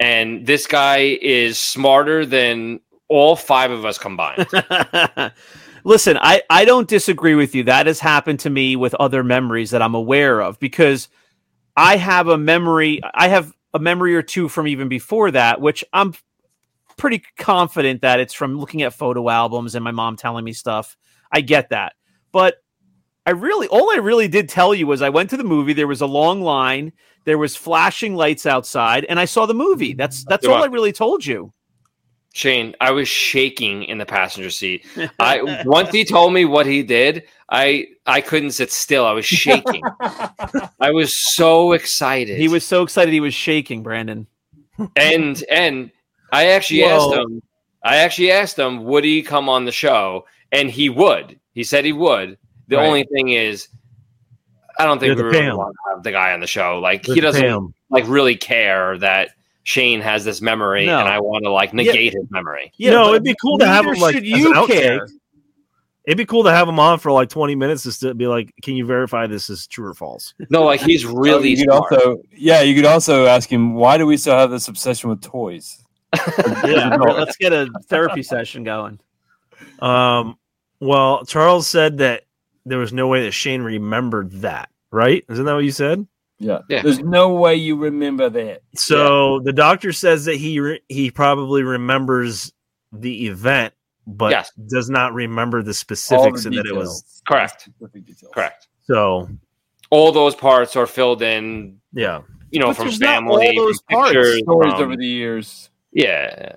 And 0.00 0.44
this 0.44 0.66
guy 0.66 1.16
is 1.22 1.60
smarter 1.60 2.26
than 2.26 2.80
all 3.06 3.36
five 3.36 3.70
of 3.70 3.84
us 3.84 3.98
combined. 3.98 4.48
Listen, 5.88 6.18
I, 6.20 6.42
I 6.50 6.66
don't 6.66 6.86
disagree 6.86 7.34
with 7.34 7.54
you. 7.54 7.62
That 7.62 7.86
has 7.86 7.98
happened 7.98 8.40
to 8.40 8.50
me 8.50 8.76
with 8.76 8.94
other 8.96 9.24
memories 9.24 9.70
that 9.70 9.80
I'm 9.80 9.94
aware 9.94 10.38
of 10.38 10.58
because 10.58 11.08
I 11.78 11.96
have 11.96 12.28
a 12.28 12.36
memory. 12.36 13.00
I 13.14 13.28
have 13.28 13.54
a 13.72 13.78
memory 13.78 14.14
or 14.14 14.20
two 14.20 14.50
from 14.50 14.66
even 14.66 14.88
before 14.88 15.30
that, 15.30 15.62
which 15.62 15.82
I'm 15.94 16.12
pretty 16.98 17.22
confident 17.38 18.02
that 18.02 18.20
it's 18.20 18.34
from 18.34 18.58
looking 18.58 18.82
at 18.82 18.92
photo 18.92 19.30
albums 19.30 19.74
and 19.74 19.82
my 19.82 19.90
mom 19.90 20.16
telling 20.16 20.44
me 20.44 20.52
stuff. 20.52 20.94
I 21.32 21.40
get 21.40 21.70
that. 21.70 21.94
But 22.32 22.56
I 23.24 23.30
really, 23.30 23.66
all 23.68 23.90
I 23.90 23.96
really 23.96 24.28
did 24.28 24.50
tell 24.50 24.74
you 24.74 24.86
was 24.86 25.00
I 25.00 25.08
went 25.08 25.30
to 25.30 25.38
the 25.38 25.42
movie. 25.42 25.72
There 25.72 25.86
was 25.86 26.02
a 26.02 26.06
long 26.06 26.42
line. 26.42 26.92
There 27.24 27.38
was 27.38 27.56
flashing 27.56 28.14
lights 28.14 28.44
outside, 28.44 29.06
and 29.06 29.18
I 29.18 29.24
saw 29.24 29.46
the 29.46 29.54
movie. 29.54 29.94
That's 29.94 30.22
that's 30.26 30.46
all. 30.46 30.62
I 30.62 30.66
really 30.66 30.92
told 30.92 31.24
you. 31.24 31.54
Shane, 32.34 32.74
I 32.80 32.90
was 32.90 33.08
shaking 33.08 33.84
in 33.84 33.98
the 33.98 34.06
passenger 34.06 34.50
seat. 34.50 34.86
I 35.18 35.62
once 35.64 35.90
he 35.90 36.04
told 36.04 36.32
me 36.32 36.44
what 36.44 36.66
he 36.66 36.82
did, 36.82 37.24
I 37.50 37.86
I 38.06 38.20
couldn't 38.20 38.52
sit 38.52 38.70
still. 38.70 39.06
I 39.06 39.12
was 39.12 39.26
shaking. 39.26 39.82
I 40.80 40.90
was 40.90 41.14
so 41.34 41.72
excited. 41.72 42.38
he 42.38 42.48
was 42.48 42.64
so 42.64 42.82
excited 42.82 43.12
he 43.12 43.20
was 43.20 43.34
shaking. 43.34 43.82
Brandon. 43.82 44.26
and 44.96 45.42
and 45.50 45.90
I 46.32 46.48
actually 46.48 46.84
asked 46.84 47.12
him. 47.12 47.42
I 47.84 47.96
actually 47.96 48.30
asked 48.32 48.58
him, 48.58 48.84
would 48.84 49.04
he 49.04 49.22
come 49.22 49.48
on 49.48 49.64
the 49.64 49.72
show? 49.72 50.26
And 50.52 50.68
he 50.70 50.88
would. 50.90 51.38
He 51.52 51.64
said 51.64 51.84
he 51.84 51.92
would. 51.92 52.36
The 52.66 52.76
Right. 52.76 52.86
only 52.86 53.04
thing 53.04 53.30
is, 53.30 53.68
I 54.78 54.84
don't 54.84 54.98
think 54.98 55.10
Yeah, 55.10 55.14
we 55.14 55.22
the 55.22 55.38
really 55.38 55.52
want 55.56 55.74
to 55.74 55.94
have 55.94 56.02
the 56.02 56.10
guy 56.12 56.32
on 56.32 56.40
the 56.40 56.46
show. 56.46 56.78
Like 56.80 57.06
With 57.06 57.14
he 57.14 57.20
doesn't 57.20 57.74
like 57.90 58.06
really 58.06 58.36
care 58.36 58.98
that 58.98 59.30
Shane 59.68 60.00
has 60.00 60.24
this 60.24 60.40
memory, 60.40 60.86
No. 60.86 60.98
and 60.98 61.06
I 61.10 61.20
want 61.20 61.44
to 61.44 61.50
like 61.50 61.74
negate 61.74 62.14
his 62.14 62.24
memory. 62.30 62.72
Yeah, 62.78 62.92
no, 62.92 63.10
it'd 63.10 63.22
be 63.22 63.36
cool 63.38 63.58
to 63.58 63.66
have 63.66 63.84
him 63.84 63.96
like 63.96 64.14
should 64.14 64.22
as 64.24 64.30
you 64.30 64.54
an 64.54 64.66
care. 64.66 65.06
It'd 66.06 66.16
be 66.16 66.24
cool 66.24 66.44
to 66.44 66.50
have 66.50 66.66
him 66.66 66.80
on 66.80 66.98
for 66.98 67.12
like 67.12 67.28
20 67.28 67.54
minutes 67.54 67.82
just 67.82 68.00
to 68.00 68.14
be 68.14 68.26
like, 68.26 68.50
can 68.62 68.76
you 68.76 68.86
verify 68.86 69.26
this 69.26 69.50
is 69.50 69.66
true 69.66 69.88
or 69.88 69.92
false? 69.92 70.32
No, 70.48 70.62
like 70.62 70.80
he's 70.80 71.04
really 71.04 71.50
you 71.50 71.58
could 71.58 71.68
also, 71.68 72.22
yeah, 72.34 72.62
you 72.62 72.74
could 72.74 72.86
also 72.86 73.26
ask 73.26 73.52
him 73.52 73.74
why 73.74 73.98
do 73.98 74.06
we 74.06 74.16
still 74.16 74.38
have 74.38 74.50
this 74.50 74.68
obsession 74.68 75.10
with 75.10 75.20
toys? 75.20 75.84
Yeah, 76.64 76.96
let's 76.96 77.36
get 77.36 77.52
a 77.52 77.68
therapy 77.88 78.22
session 78.22 78.64
going. 78.64 78.98
Um, 79.80 80.38
well, 80.80 81.26
Charles 81.26 81.66
said 81.66 81.98
that 81.98 82.22
there 82.64 82.78
was 82.78 82.94
no 82.94 83.06
way 83.06 83.24
that 83.24 83.32
Shane 83.32 83.60
remembered 83.60 84.32
that, 84.40 84.70
right? 84.90 85.22
Isn't 85.28 85.44
that 85.44 85.52
what 85.54 85.64
you 85.64 85.72
said? 85.72 86.06
Yeah. 86.38 86.58
Yeah. 86.68 86.82
There's 86.82 87.00
no 87.00 87.30
way 87.30 87.56
you 87.56 87.76
remember 87.76 88.28
that. 88.30 88.62
So 88.74 89.40
the 89.40 89.52
doctor 89.52 89.92
says 89.92 90.24
that 90.26 90.36
he 90.36 90.60
re- 90.60 90.80
he 90.88 91.10
probably 91.10 91.62
remembers 91.62 92.52
the 92.92 93.26
event, 93.26 93.74
but 94.06 94.30
Yes. 94.30 94.52
does 94.68 94.88
not 94.88 95.14
remember 95.14 95.58
the 95.62 95.68
All 95.68 95.70
the 95.70 95.74
specifics 95.74 96.44
and 96.44 96.56
that 96.56 96.66
it 96.66 96.74
was. 96.76 97.22
Correct. 97.26 97.68
Correct. 98.32 98.68
so. 98.84 99.28
All 99.90 100.12
those 100.12 100.34
parts 100.34 100.76
are 100.76 100.86
filled 100.86 101.22
in, 101.22 101.78
Yeah, 101.94 102.20
you 102.50 102.60
know, 102.60 102.66
But 102.68 102.76
from 102.76 102.90
family, 102.92 103.48
all 103.56 103.64
those 103.66 103.80
from 103.88 103.96
parts. 103.96 104.08
pictures, 104.12 104.38
Stories 104.42 104.72
from- 104.74 104.82
over 104.82 104.96
the 104.96 105.06
years. 105.06 105.70
yeah. 105.92 106.56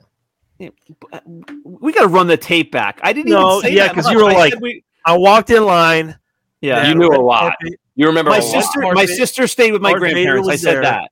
We 1.64 1.92
got 1.94 2.02
to 2.02 2.08
run 2.08 2.28
the 2.28 2.38
tape 2.38 2.72
back. 2.72 3.00
I 3.04 3.14
didn't 3.14 3.32
No, 3.32 3.58
even 3.60 3.70
say 3.72 3.76
yeah, 3.76 3.88
that 3.88 3.96
'cause 3.96 4.04
much. 4.06 4.14
you 4.14 4.20
were 4.20 4.30
I 4.30 4.34
like- 4.34 4.60
we- 4.60 4.84
I 5.06 5.18
walked 5.18 5.50
in 5.50 5.66
line. 5.66 6.18
yeah. 6.62 6.88
You 6.88 6.96
knew 6.96 7.08
a 7.08 7.18
lot. 7.22 7.42
Carpet, 7.62 7.80
You 8.02 8.08
remember 8.08 8.32
My 8.32 8.40
sister, 8.40 8.82
Darth 8.82 8.96
my 8.96 9.06
sister 9.06 9.46
stayed 9.46 9.72
with 9.74 9.82
my 9.84 9.92
Darth 9.92 10.00
grandparents. 10.02 10.50
I 10.50 10.56
said 10.56 10.74
there. 10.76 10.82
that. 10.82 11.12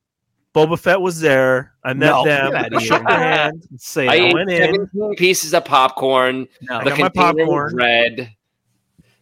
Boba 0.55 0.79
Fett 0.79 0.99
was 0.99 1.19
there. 1.21 1.73
I 1.83 1.93
met 1.93 2.07
No, 2.09 2.23
them. 2.25 2.51
I 2.55 2.79
shook 2.79 3.05
their 3.07 3.19
hand. 3.19 3.63
Let's 3.69 3.87
say 3.87 4.07
I 4.07 4.17
that. 4.17 4.23
ate 4.25 4.33
went 4.33 4.49
in. 4.51 5.15
pieces 5.15 5.53
of 5.53 5.65
popcorn. 5.65 6.47
No. 6.61 6.79
I 6.79 6.83
The 6.85 6.89
got 6.89 6.99
my 6.99 7.09
popcorn. 7.09 7.75
red. 7.75 8.33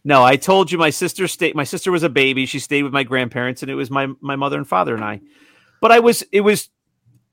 No, 0.02 0.24
I 0.24 0.36
told 0.36 0.72
you 0.72 0.78
my 0.78 0.88
sister 0.88 1.28
stayed. 1.28 1.54
My 1.54 1.64
sister 1.64 1.92
was 1.92 2.02
a 2.02 2.08
baby. 2.08 2.46
She 2.46 2.58
stayed 2.58 2.84
with 2.84 2.92
my 2.94 3.02
grandparents, 3.02 3.60
and 3.62 3.70
it 3.70 3.74
was 3.74 3.90
my 3.90 4.08
my 4.22 4.36
mother 4.36 4.56
and 4.56 4.66
father 4.66 4.94
and 4.94 5.04
I. 5.04 5.20
But 5.82 5.92
I 5.92 5.98
was. 6.00 6.24
It 6.32 6.40
was. 6.40 6.70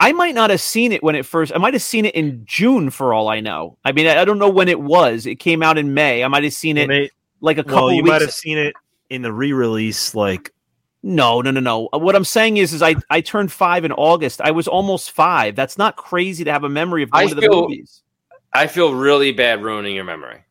I 0.01 0.11
might 0.11 0.35
not 0.35 0.49
have 0.49 0.59
seen 0.59 0.91
it 0.91 1.01
when 1.01 1.15
it 1.15 1.25
first. 1.25 1.53
I 1.55 1.59
might 1.59 1.73
have 1.73 1.81
seen 1.81 2.03
it 2.03 2.13
in 2.15 2.41
June, 2.45 2.89
for 2.89 3.13
all 3.13 3.29
I 3.29 3.39
know. 3.39 3.77
I 3.85 3.93
mean, 3.93 4.07
I, 4.07 4.19
I 4.21 4.25
don't 4.25 4.39
know 4.39 4.49
when 4.49 4.67
it 4.67 4.81
was. 4.81 5.25
It 5.25 5.35
came 5.35 5.63
out 5.63 5.77
in 5.77 5.93
May. 5.93 6.21
I 6.25 6.27
might 6.27 6.43
have 6.43 6.51
seen 6.53 6.77
it 6.77 6.89
And 6.91 7.09
like 7.39 7.57
a 7.57 7.63
couple. 7.63 7.85
well, 7.85 7.91
you 7.93 8.03
weeks. 8.03 8.11
might 8.11 8.21
have 8.21 8.33
seen 8.33 8.57
it 8.57 8.73
in 9.09 9.21
the 9.21 9.31
re-release. 9.33 10.15
Like, 10.15 10.51
No, 11.03 11.41
no, 11.41 11.51
no, 11.51 11.59
no. 11.59 11.89
Uh, 11.93 11.99
what 11.99 12.15
I'm 12.15 12.25
saying 12.25 12.57
is, 12.57 12.73
is 12.73 12.81
I 12.81 12.95
I 13.09 13.21
turned 13.21 13.51
five 13.51 13.85
in 13.85 13.91
August. 13.91 14.41
I 14.41 14.51
was 14.51 14.67
almost 14.67 15.11
five. 15.11 15.55
That's 15.55 15.77
not 15.77 15.95
crazy 15.95 16.43
to 16.43 16.51
have 16.51 16.63
a 16.63 16.69
memory 16.69 17.03
of 17.03 17.09
I 17.13 17.27
to 17.27 17.35
the 17.35 17.41
feel- 17.41 17.61
movies. 17.61 18.01
I 18.53 18.67
feel 18.67 18.93
really 18.95 19.31
bad 19.33 19.61
ruining 19.61 19.95
your 19.95 20.05
memory. 20.05 20.41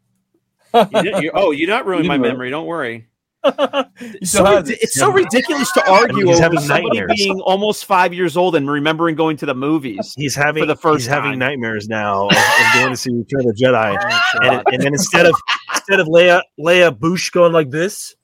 You 0.75 1.21
you- 1.21 1.31
oh, 1.35 1.51
you're 1.53 1.69
not 1.71 1.87
ruining 1.87 2.07
my 2.09 2.15
You 2.17 2.23
didn't 2.23 2.35
memory. 2.35 2.51
Don't 2.51 2.67
worry. 2.67 3.09
You 3.45 3.85
It's 4.23 4.31
so, 4.33 4.57
it. 4.59 4.71
it's 4.71 4.95
so 4.95 5.11
ridiculous 5.11 5.71
to 5.73 5.87
argue 5.91 6.27
He's 6.27 6.41
over 6.41 6.57
somebody 6.59 7.05
being 7.15 7.41
almost 7.41 7.85
five 7.85 8.13
years 8.15 8.37
old 8.37 8.57
and 8.57 8.69
remembering 8.71 9.15
going 9.17 9.37
to 9.37 9.47
the 9.47 9.55
movies. 9.55 10.15
he's 10.17 10.35
having 10.35 10.67
the 10.67 10.75
first 10.77 11.03
he's 11.05 11.07
having 11.07 11.33
time. 11.33 11.39
nightmares 11.41 11.87
now 11.89 12.27
of, 12.29 12.33
of 12.37 12.75
going 12.75 12.91
to 12.91 12.97
see 12.97 13.11
Return 13.13 13.41
of 13.41 13.55
the 13.55 13.63
Jedi, 13.65 13.97
oh, 14.43 14.49
and, 14.49 14.63
and 14.73 14.83
then 14.83 14.93
instead 14.95 15.27
of 15.27 15.35
instead 15.75 16.01
of 16.01 16.07
Leia 16.09 16.43
Leia 16.59 16.99
Bush 16.99 17.31
going 17.31 17.53
like 17.53 17.71
this, 17.71 18.15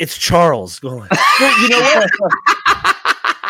it's 0.00 0.18
Charles 0.18 0.80
going. 0.80 1.08
You 1.60 1.68
know 1.70 1.80
what? 1.80 2.10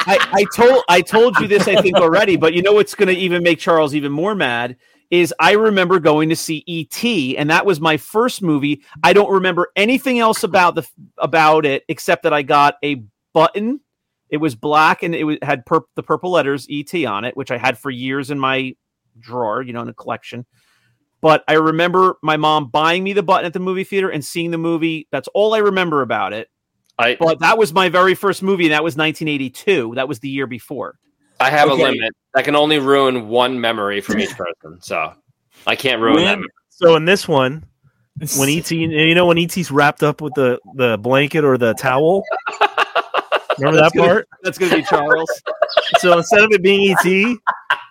I, 0.06 0.18
I 0.32 0.44
told 0.54 0.84
I 0.88 1.00
told 1.00 1.38
you 1.40 1.48
this 1.48 1.66
I 1.66 1.80
think 1.82 1.96
already, 1.96 2.36
but 2.36 2.54
you 2.54 2.62
know 2.62 2.72
what's 2.72 2.94
going 2.94 3.08
to 3.08 3.14
even 3.14 3.42
make 3.42 3.58
Charles 3.58 3.94
even 3.94 4.12
more 4.12 4.34
mad 4.34 4.76
is 5.10 5.34
I 5.40 5.52
remember 5.52 5.98
going 5.98 6.28
to 6.28 6.36
see 6.36 6.62
E.T. 6.66 7.36
and 7.36 7.50
that 7.50 7.66
was 7.66 7.80
my 7.80 7.96
first 7.96 8.42
movie. 8.42 8.82
I 9.02 9.12
don't 9.12 9.30
remember 9.30 9.70
anything 9.74 10.20
else 10.20 10.44
about 10.44 10.76
the 10.76 10.88
about 11.18 11.66
it 11.66 11.84
except 11.88 12.22
that 12.22 12.32
I 12.32 12.42
got 12.42 12.76
a 12.84 13.02
button. 13.32 13.80
It 14.28 14.36
was 14.36 14.54
black 14.54 15.02
and 15.02 15.14
it 15.14 15.24
was, 15.24 15.38
had 15.42 15.66
purp 15.66 15.86
the 15.96 16.02
purple 16.04 16.30
letters 16.30 16.68
E.T. 16.68 17.06
on 17.06 17.24
it, 17.24 17.36
which 17.36 17.50
I 17.50 17.58
had 17.58 17.76
for 17.76 17.90
years 17.90 18.30
in 18.30 18.38
my 18.38 18.76
drawer, 19.18 19.62
you 19.62 19.72
know, 19.72 19.82
in 19.82 19.88
a 19.88 19.94
collection. 19.94 20.46
But 21.22 21.44
I 21.48 21.54
remember 21.54 22.16
my 22.22 22.36
mom 22.36 22.68
buying 22.68 23.04
me 23.04 23.12
the 23.12 23.22
button 23.22 23.44
at 23.46 23.52
the 23.52 23.60
movie 23.60 23.84
theater 23.84 24.08
and 24.08 24.24
seeing 24.24 24.50
the 24.50 24.58
movie. 24.58 25.06
That's 25.12 25.28
all 25.34 25.54
I 25.54 25.58
remember 25.58 26.00
about 26.02 26.32
it. 26.32 26.48
I 26.98 27.16
But 27.20 27.40
that 27.40 27.58
was 27.58 27.72
my 27.72 27.88
very 27.88 28.14
first 28.14 28.42
movie, 28.42 28.64
and 28.64 28.72
that 28.72 28.82
was 28.84 28.96
1982. 28.96 29.94
That 29.96 30.08
was 30.08 30.20
the 30.20 30.28
year 30.28 30.46
before. 30.46 30.98
I 31.38 31.50
have 31.50 31.68
Okay. 31.70 31.82
a 31.82 31.84
limit. 31.86 32.12
I 32.34 32.42
can 32.42 32.54
only 32.56 32.78
ruin 32.78 33.28
one 33.28 33.60
memory 33.60 34.00
from 34.00 34.20
each 34.20 34.36
person, 34.36 34.80
so 34.80 35.12
I 35.66 35.76
can't 35.76 36.00
ruin 36.00 36.24
that. 36.24 36.38
When- 36.38 36.46
So 36.68 36.96
in 36.96 37.04
this 37.04 37.26
one, 37.28 37.64
when 38.38 38.48
ET, 38.48 38.70
you 38.74 39.14
know, 39.14 39.26
when 39.26 39.38
ET's 39.38 39.70
wrapped 39.70 40.02
up 40.02 40.20
with 40.22 40.34
the 40.34 40.58
the 40.76 40.96
blanket 40.98 41.44
or 41.44 41.56
the 41.58 41.74
towel. 41.74 42.22
Remember 43.58 43.76
that 43.76 43.82
That's 43.82 43.94
gonna- 43.94 44.08
part? 44.08 44.28
That's 44.42 44.58
going 44.58 44.70
to 44.70 44.76
be 44.78 44.82
Charles. 44.84 45.30
So 45.98 46.16
instead 46.16 46.44
of 46.44 46.50
it 46.52 46.62
being 46.62 46.94
ET, 47.04 47.36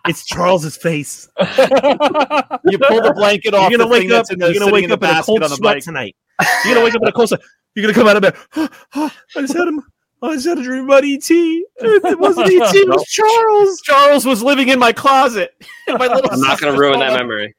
it's 0.09 0.25
Charles's 0.25 0.75
face. 0.75 1.29
you 1.39 1.45
pull 1.47 3.01
the 3.01 3.13
blanket 3.15 3.53
off. 3.53 3.69
You're 3.69 3.77
gonna 3.77 3.89
the 3.89 3.93
wake 3.93 4.09
thing 4.09 4.11
up. 4.11 4.31
in 4.31 4.39
the, 4.39 4.47
You're 4.51 4.59
gonna 4.59 4.73
wake 4.73 4.83
in 4.83 4.89
the 4.89 4.95
up 4.95 5.03
in 5.03 5.09
a 5.09 5.23
cold 5.23 5.43
on 5.43 5.49
the 5.49 5.55
sweat 5.55 5.75
bike. 5.75 5.83
tonight. 5.83 6.15
You're 6.65 6.73
gonna 6.73 6.85
wake 6.85 6.95
up 6.95 7.01
in 7.03 7.07
a 7.07 7.11
cold 7.11 7.29
sweat. 7.29 7.41
You're 7.75 7.83
gonna 7.83 7.93
come 7.93 8.07
out 8.07 8.15
of 8.17 8.21
bed. 8.23 8.35
I 9.35 9.41
just 9.41 9.53
had 9.53 9.67
him. 9.67 9.83
I 10.21 10.33
just 10.33 10.47
had 10.47 10.57
a 10.57 10.63
dream 10.63 10.85
about 10.85 11.05
ET. 11.05 11.29
It 11.29 12.19
wasn't 12.19 12.47
ET. 12.47 12.75
It 12.75 12.89
was 12.89 13.05
Charles. 13.07 13.81
Charles 13.81 14.25
was 14.25 14.43
living 14.43 14.67
in 14.67 14.77
my 14.79 14.91
closet. 14.91 15.51
In 15.87 15.97
my 15.97 16.07
I'm 16.07 16.41
not 16.41 16.59
going 16.59 16.73
to 16.73 16.79
ruin 16.79 16.99
that 16.99 17.17
memory. 17.17 17.55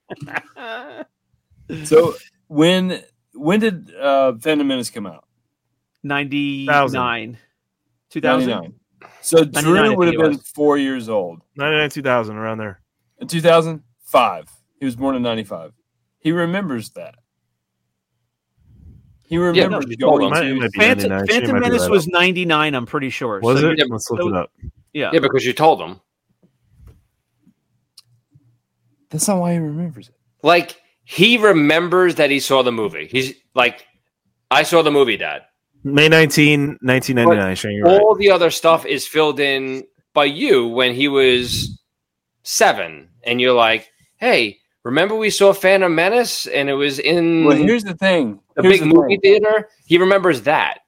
so 1.85 2.17
when 2.49 3.03
when 3.33 3.61
did 3.61 3.95
uh, 3.95 4.35
Phantom 4.41 4.67
Menace 4.67 4.91
come 4.91 5.07
out? 5.07 5.25
99. 6.03 7.39
2000. 8.11 8.80
99. 9.01 9.13
So 9.23 9.45
Drew 9.45 9.97
would 9.97 10.09
have 10.09 10.17
been 10.21 10.39
four 10.39 10.77
years 10.79 11.09
old. 11.09 11.41
99, 11.57 11.91
2000, 11.91 12.37
around 12.37 12.59
there. 12.59 12.81
In 13.19 13.27
2005. 13.29 14.49
He 14.79 14.85
was 14.85 14.97
born 14.97 15.15
in 15.15 15.23
95. 15.23 15.73
He 16.19 16.33
remembers 16.33 16.91
that. 16.91 17.17
He 19.25 19.39
remembers 19.39 19.85
she 19.89 19.97
told 19.97 20.21
going 20.21 20.35
him. 20.35 20.59
Might- 20.59 20.73
to. 20.73 20.79
Phantom, 20.79 21.27
Phantom 21.27 21.61
Menace 21.61 21.83
right 21.83 21.91
was 21.91 22.07
up. 22.07 22.13
99, 22.15 22.75
I'm 22.75 22.87
pretty 22.87 23.11
sure. 23.11 23.41
Was 23.41 23.61
So, 23.61 23.71
it? 23.71 23.79
yeah, 23.79 23.85
Let's 23.89 24.11
look 24.11 24.21
so- 24.21 24.29
it 24.29 24.35
up. 24.35 24.51
Yeah. 24.93 25.11
Yeah, 25.13 25.21
because 25.21 25.45
you 25.47 25.53
told 25.53 25.81
him. 25.81 26.01
That's 29.11 29.27
not 29.29 29.39
why 29.41 29.53
he 29.55 29.59
remembers 29.59 30.09
it. 30.09 30.15
Like 30.43 30.77
he 31.05 31.37
remembers 31.37 32.17
that 32.17 32.31
he 32.31 32.41
saw 32.41 32.63
the 32.63 32.73
movie. 32.73 33.07
He's 33.11 33.35
like, 33.55 33.87
I 34.51 34.63
saw 34.63 34.83
the 34.83 34.91
movie, 34.91 35.17
Dad. 35.17 35.43
May 35.83 36.09
19, 36.09 36.79
1999. 36.83 37.57
Shane, 37.57 37.73
you're. 37.77 37.89
All 37.89 38.15
the 38.15 38.31
other 38.31 38.51
stuff 38.51 38.85
is 38.85 39.07
filled 39.07 39.41
in 39.41 39.85
by 40.13 40.27
you 40.27 40.67
when 40.69 40.95
he 40.95 41.09
was 41.09 41.81
seven, 42.43 43.09
and 43.25 43.41
you're 43.41 43.55
like, 43.55 43.91
"Hey, 44.19 44.59
remember 44.83 45.15
we 45.17 45.31
saw 45.31 45.53
Phantom 45.55 45.95
Menace, 45.95 46.47
and 46.47 46.69
it 46.69 46.75
was 46.75 46.99
in 46.99 47.45
Well, 47.45 47.57
here's 47.57 47.85
the 47.85 47.95
thing. 47.95 48.41
the 48.57 48.63
Here's 48.63 48.81
big 48.81 48.89
the 48.89 48.95
movie 48.95 49.17
thing. 49.17 49.41
theater." 49.41 49.69
He 49.87 49.97
remembers 49.99 50.43
that. 50.43 50.81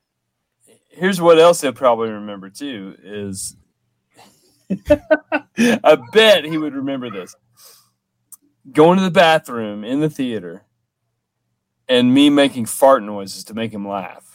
Here's 0.91 1.21
what 1.21 1.39
else 1.39 1.63
he'll 1.63 1.73
probably 1.73 2.11
remember 2.11 2.51
too 2.51 2.95
is 3.03 3.57
I 5.59 5.97
bet 6.13 6.45
he 6.45 6.59
would 6.59 6.75
remember 6.75 7.09
this. 7.11 7.35
Going 8.73 8.99
to 8.99 9.05
the 9.05 9.11
bathroom 9.11 9.85
in 9.85 10.01
the 10.01 10.11
theater 10.11 10.65
and 11.89 12.13
me 12.13 12.29
making 12.31 12.67
fart 12.67 13.03
noises 13.03 13.45
to 13.45 13.55
make 13.55 13.73
him 13.73 13.89
laugh. 13.89 14.32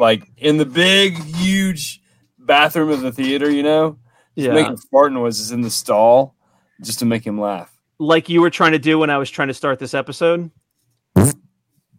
Like 0.00 0.30
in 0.38 0.56
the 0.56 0.64
big, 0.64 1.22
huge 1.36 2.00
bathroom 2.38 2.88
of 2.88 3.02
the 3.02 3.12
theater, 3.12 3.50
you 3.50 3.62
know? 3.62 3.98
Just 4.34 4.46
Yeah. 4.48 4.54
making 4.54 4.78
fart 4.90 5.12
noises 5.12 5.52
in 5.52 5.60
the 5.60 5.68
stall 5.70 6.34
just 6.82 7.00
to 7.00 7.04
make 7.04 7.26
him 7.26 7.38
laugh. 7.38 7.70
Like 7.98 8.30
you 8.30 8.40
were 8.40 8.48
trying 8.48 8.72
to 8.72 8.78
do 8.78 8.98
when 8.98 9.10
I 9.10 9.18
was 9.18 9.30
trying 9.30 9.48
to 9.48 9.54
start 9.54 9.78
this 9.78 9.92
episode. 9.92 10.50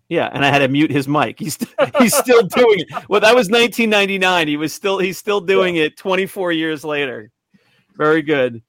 Yeah, 0.09 0.29
and 0.33 0.43
I 0.43 0.49
had 0.49 0.59
to 0.59 0.67
mute 0.67 0.91
his 0.91 1.07
mic. 1.07 1.39
He's 1.39 1.57
he's 1.99 2.15
still 2.15 2.41
doing 2.43 2.79
it. 2.79 2.87
Well, 3.07 3.21
that 3.21 3.35
was 3.35 3.49
1999. 3.49 4.47
He 4.47 4.57
was 4.57 4.73
still 4.73 4.97
he's 4.97 5.17
still 5.17 5.39
doing 5.39 5.75
it 5.77 5.95
24 5.95 6.51
years 6.51 6.83
later. 6.83 7.31
Very 7.95 8.21
good. 8.23 8.61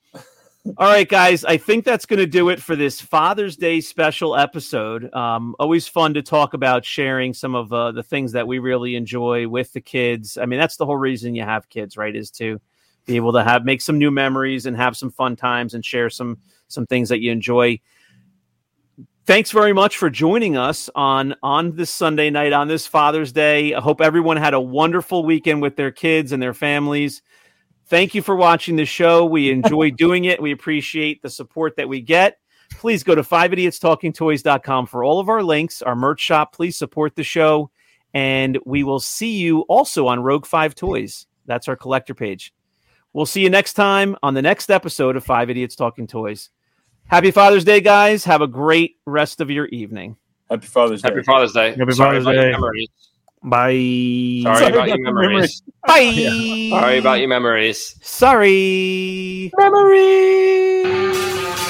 All 0.65 0.87
right, 0.87 1.09
guys. 1.09 1.45
I 1.45 1.57
think 1.57 1.85
that's 1.85 2.07
going 2.07 2.21
to 2.21 2.27
do 2.27 2.49
it 2.49 2.63
for 2.63 2.77
this 2.77 3.01
Father's 3.01 3.57
Day 3.57 3.81
special 3.81 4.37
episode. 4.37 5.13
Um, 5.13 5.57
always 5.59 5.89
fun 5.89 6.15
to 6.15 6.23
talk 6.23 6.55
about 6.55 6.85
sharing 6.85 7.35
some 7.35 7.57
of 7.57 7.73
uh, 7.73 7.91
the 7.91 8.05
things 8.05 8.31
that 8.33 8.47
we 8.47 8.61
really 8.61 8.95
enjoy 8.95 9.49
with 9.49 9.73
the 9.73 9.81
kids. 9.81 10.39
I 10.39 10.47
mean, 10.47 10.61
that's 10.61 10.77
the 10.77 10.87
whole 10.87 10.97
reason 10.97 11.35
you 11.35 11.43
have 11.43 11.69
kids, 11.69 11.97
right? 11.97 12.15
Is 12.15 12.31
to 12.33 12.61
be 13.07 13.17
able 13.17 13.33
to 13.33 13.43
have 13.43 13.65
make 13.65 13.81
some 13.81 13.99
new 13.99 14.13
memories 14.13 14.65
and 14.65 14.77
have 14.77 14.97
some 14.97 15.11
fun 15.11 15.35
times 15.35 15.75
and 15.75 15.85
share 15.85 16.09
some 16.09 16.39
some 16.69 16.87
things 16.87 17.09
that 17.09 17.21
you 17.21 17.33
enjoy 17.33 17.81
thanks 19.25 19.51
very 19.51 19.73
much 19.73 19.97
for 19.97 20.11
joining 20.11 20.57
us 20.57 20.91
on 20.95 21.35
on 21.43 21.77
this 21.77 21.91
Sunday 21.91 22.31
night 22.31 22.53
on 22.53 22.69
this 22.69 22.87
Father's 22.87 23.33
Day. 23.33 23.75
I 23.75 23.81
hope 23.81 24.01
everyone 24.01 24.37
had 24.37 24.55
a 24.55 24.61
wonderful 24.61 25.25
weekend 25.25 25.63
with 25.63 25.77
their 25.77 25.91
kids 25.91 26.33
and 26.33 26.43
their 26.43 26.55
families. 26.55 27.23
Thank 27.93 28.15
you 28.15 28.23
for 28.23 28.35
watching 28.35 28.77
the 28.77 28.87
show. 28.87 29.27
We 29.27 29.51
enjoy 29.53 29.91
doing 29.91 30.25
it. 30.25 30.41
We 30.41 30.51
appreciate 30.51 31.21
the 31.21 31.29
support 31.29 31.77
that 31.77 31.91
we 31.91 32.01
get. 32.01 32.39
Please 32.79 33.03
go 33.03 33.15
to 33.15 33.21
5idiotstalkingtoys.com 33.21 34.87
for 34.87 35.05
all 35.05 35.21
of 35.21 35.29
our 35.29 35.43
links, 35.43 35.83
our 35.83 35.95
merch 35.95 36.23
shop. 36.23 36.55
Please 36.55 36.75
support 36.75 37.17
the 37.17 37.23
show. 37.23 37.71
And 38.15 38.59
we 38.65 38.83
will 38.83 38.99
see 38.99 39.37
you 39.37 39.61
also 39.69 40.07
on 40.07 40.21
Rogue 40.21 40.47
5 40.47 40.75
Toys. 40.75 41.27
That's 41.45 41.69
our 41.69 41.77
collector 41.77 42.15
page. 42.15 42.55
We'll 43.13 43.27
see 43.27 43.43
you 43.43 43.51
next 43.51 43.75
time 43.75 44.17
on 44.23 44.33
the 44.33 44.41
next 44.41 44.71
episode 44.71 45.15
of 45.15 45.23
Five 45.23 45.51
Idiots 45.51 45.77
Talking 45.77 46.07
Toys. 46.07 46.49
Happy 47.09 47.31
Father's 47.31 47.65
Day, 47.65 47.83
guys. 47.83 48.25
Have 48.25 48.41
a 48.41 48.47
great 48.47 48.97
rest 49.05 49.43
of 49.43 49.51
your 49.51 49.67
evening. 49.67 50.17
Happy 50.49 50.67
Father's 50.67 51.03
Day. 51.03 51.11
Happy 51.11 51.25
Father's 51.25 51.53
Day. 51.53 51.75
Happy 51.75 51.93
Father's 51.93 52.25
about 52.25 52.37
your 52.37 52.73
Day. 52.73 52.89
Memories. 53.43 53.45
Bye. 53.45 54.43
Sorry, 54.45 54.59
Sorry 54.59 54.73
about 54.73 54.75
about 54.75 54.89
your 54.89 54.97
your 54.99 55.15
memories. 55.15 55.63
Bye. 55.87 56.69
Sorry 56.71 56.99
about 56.99 57.19
your 57.21 57.29
memories. 57.29 57.97
Sorry. 58.03 59.51
Memories. 59.57 61.62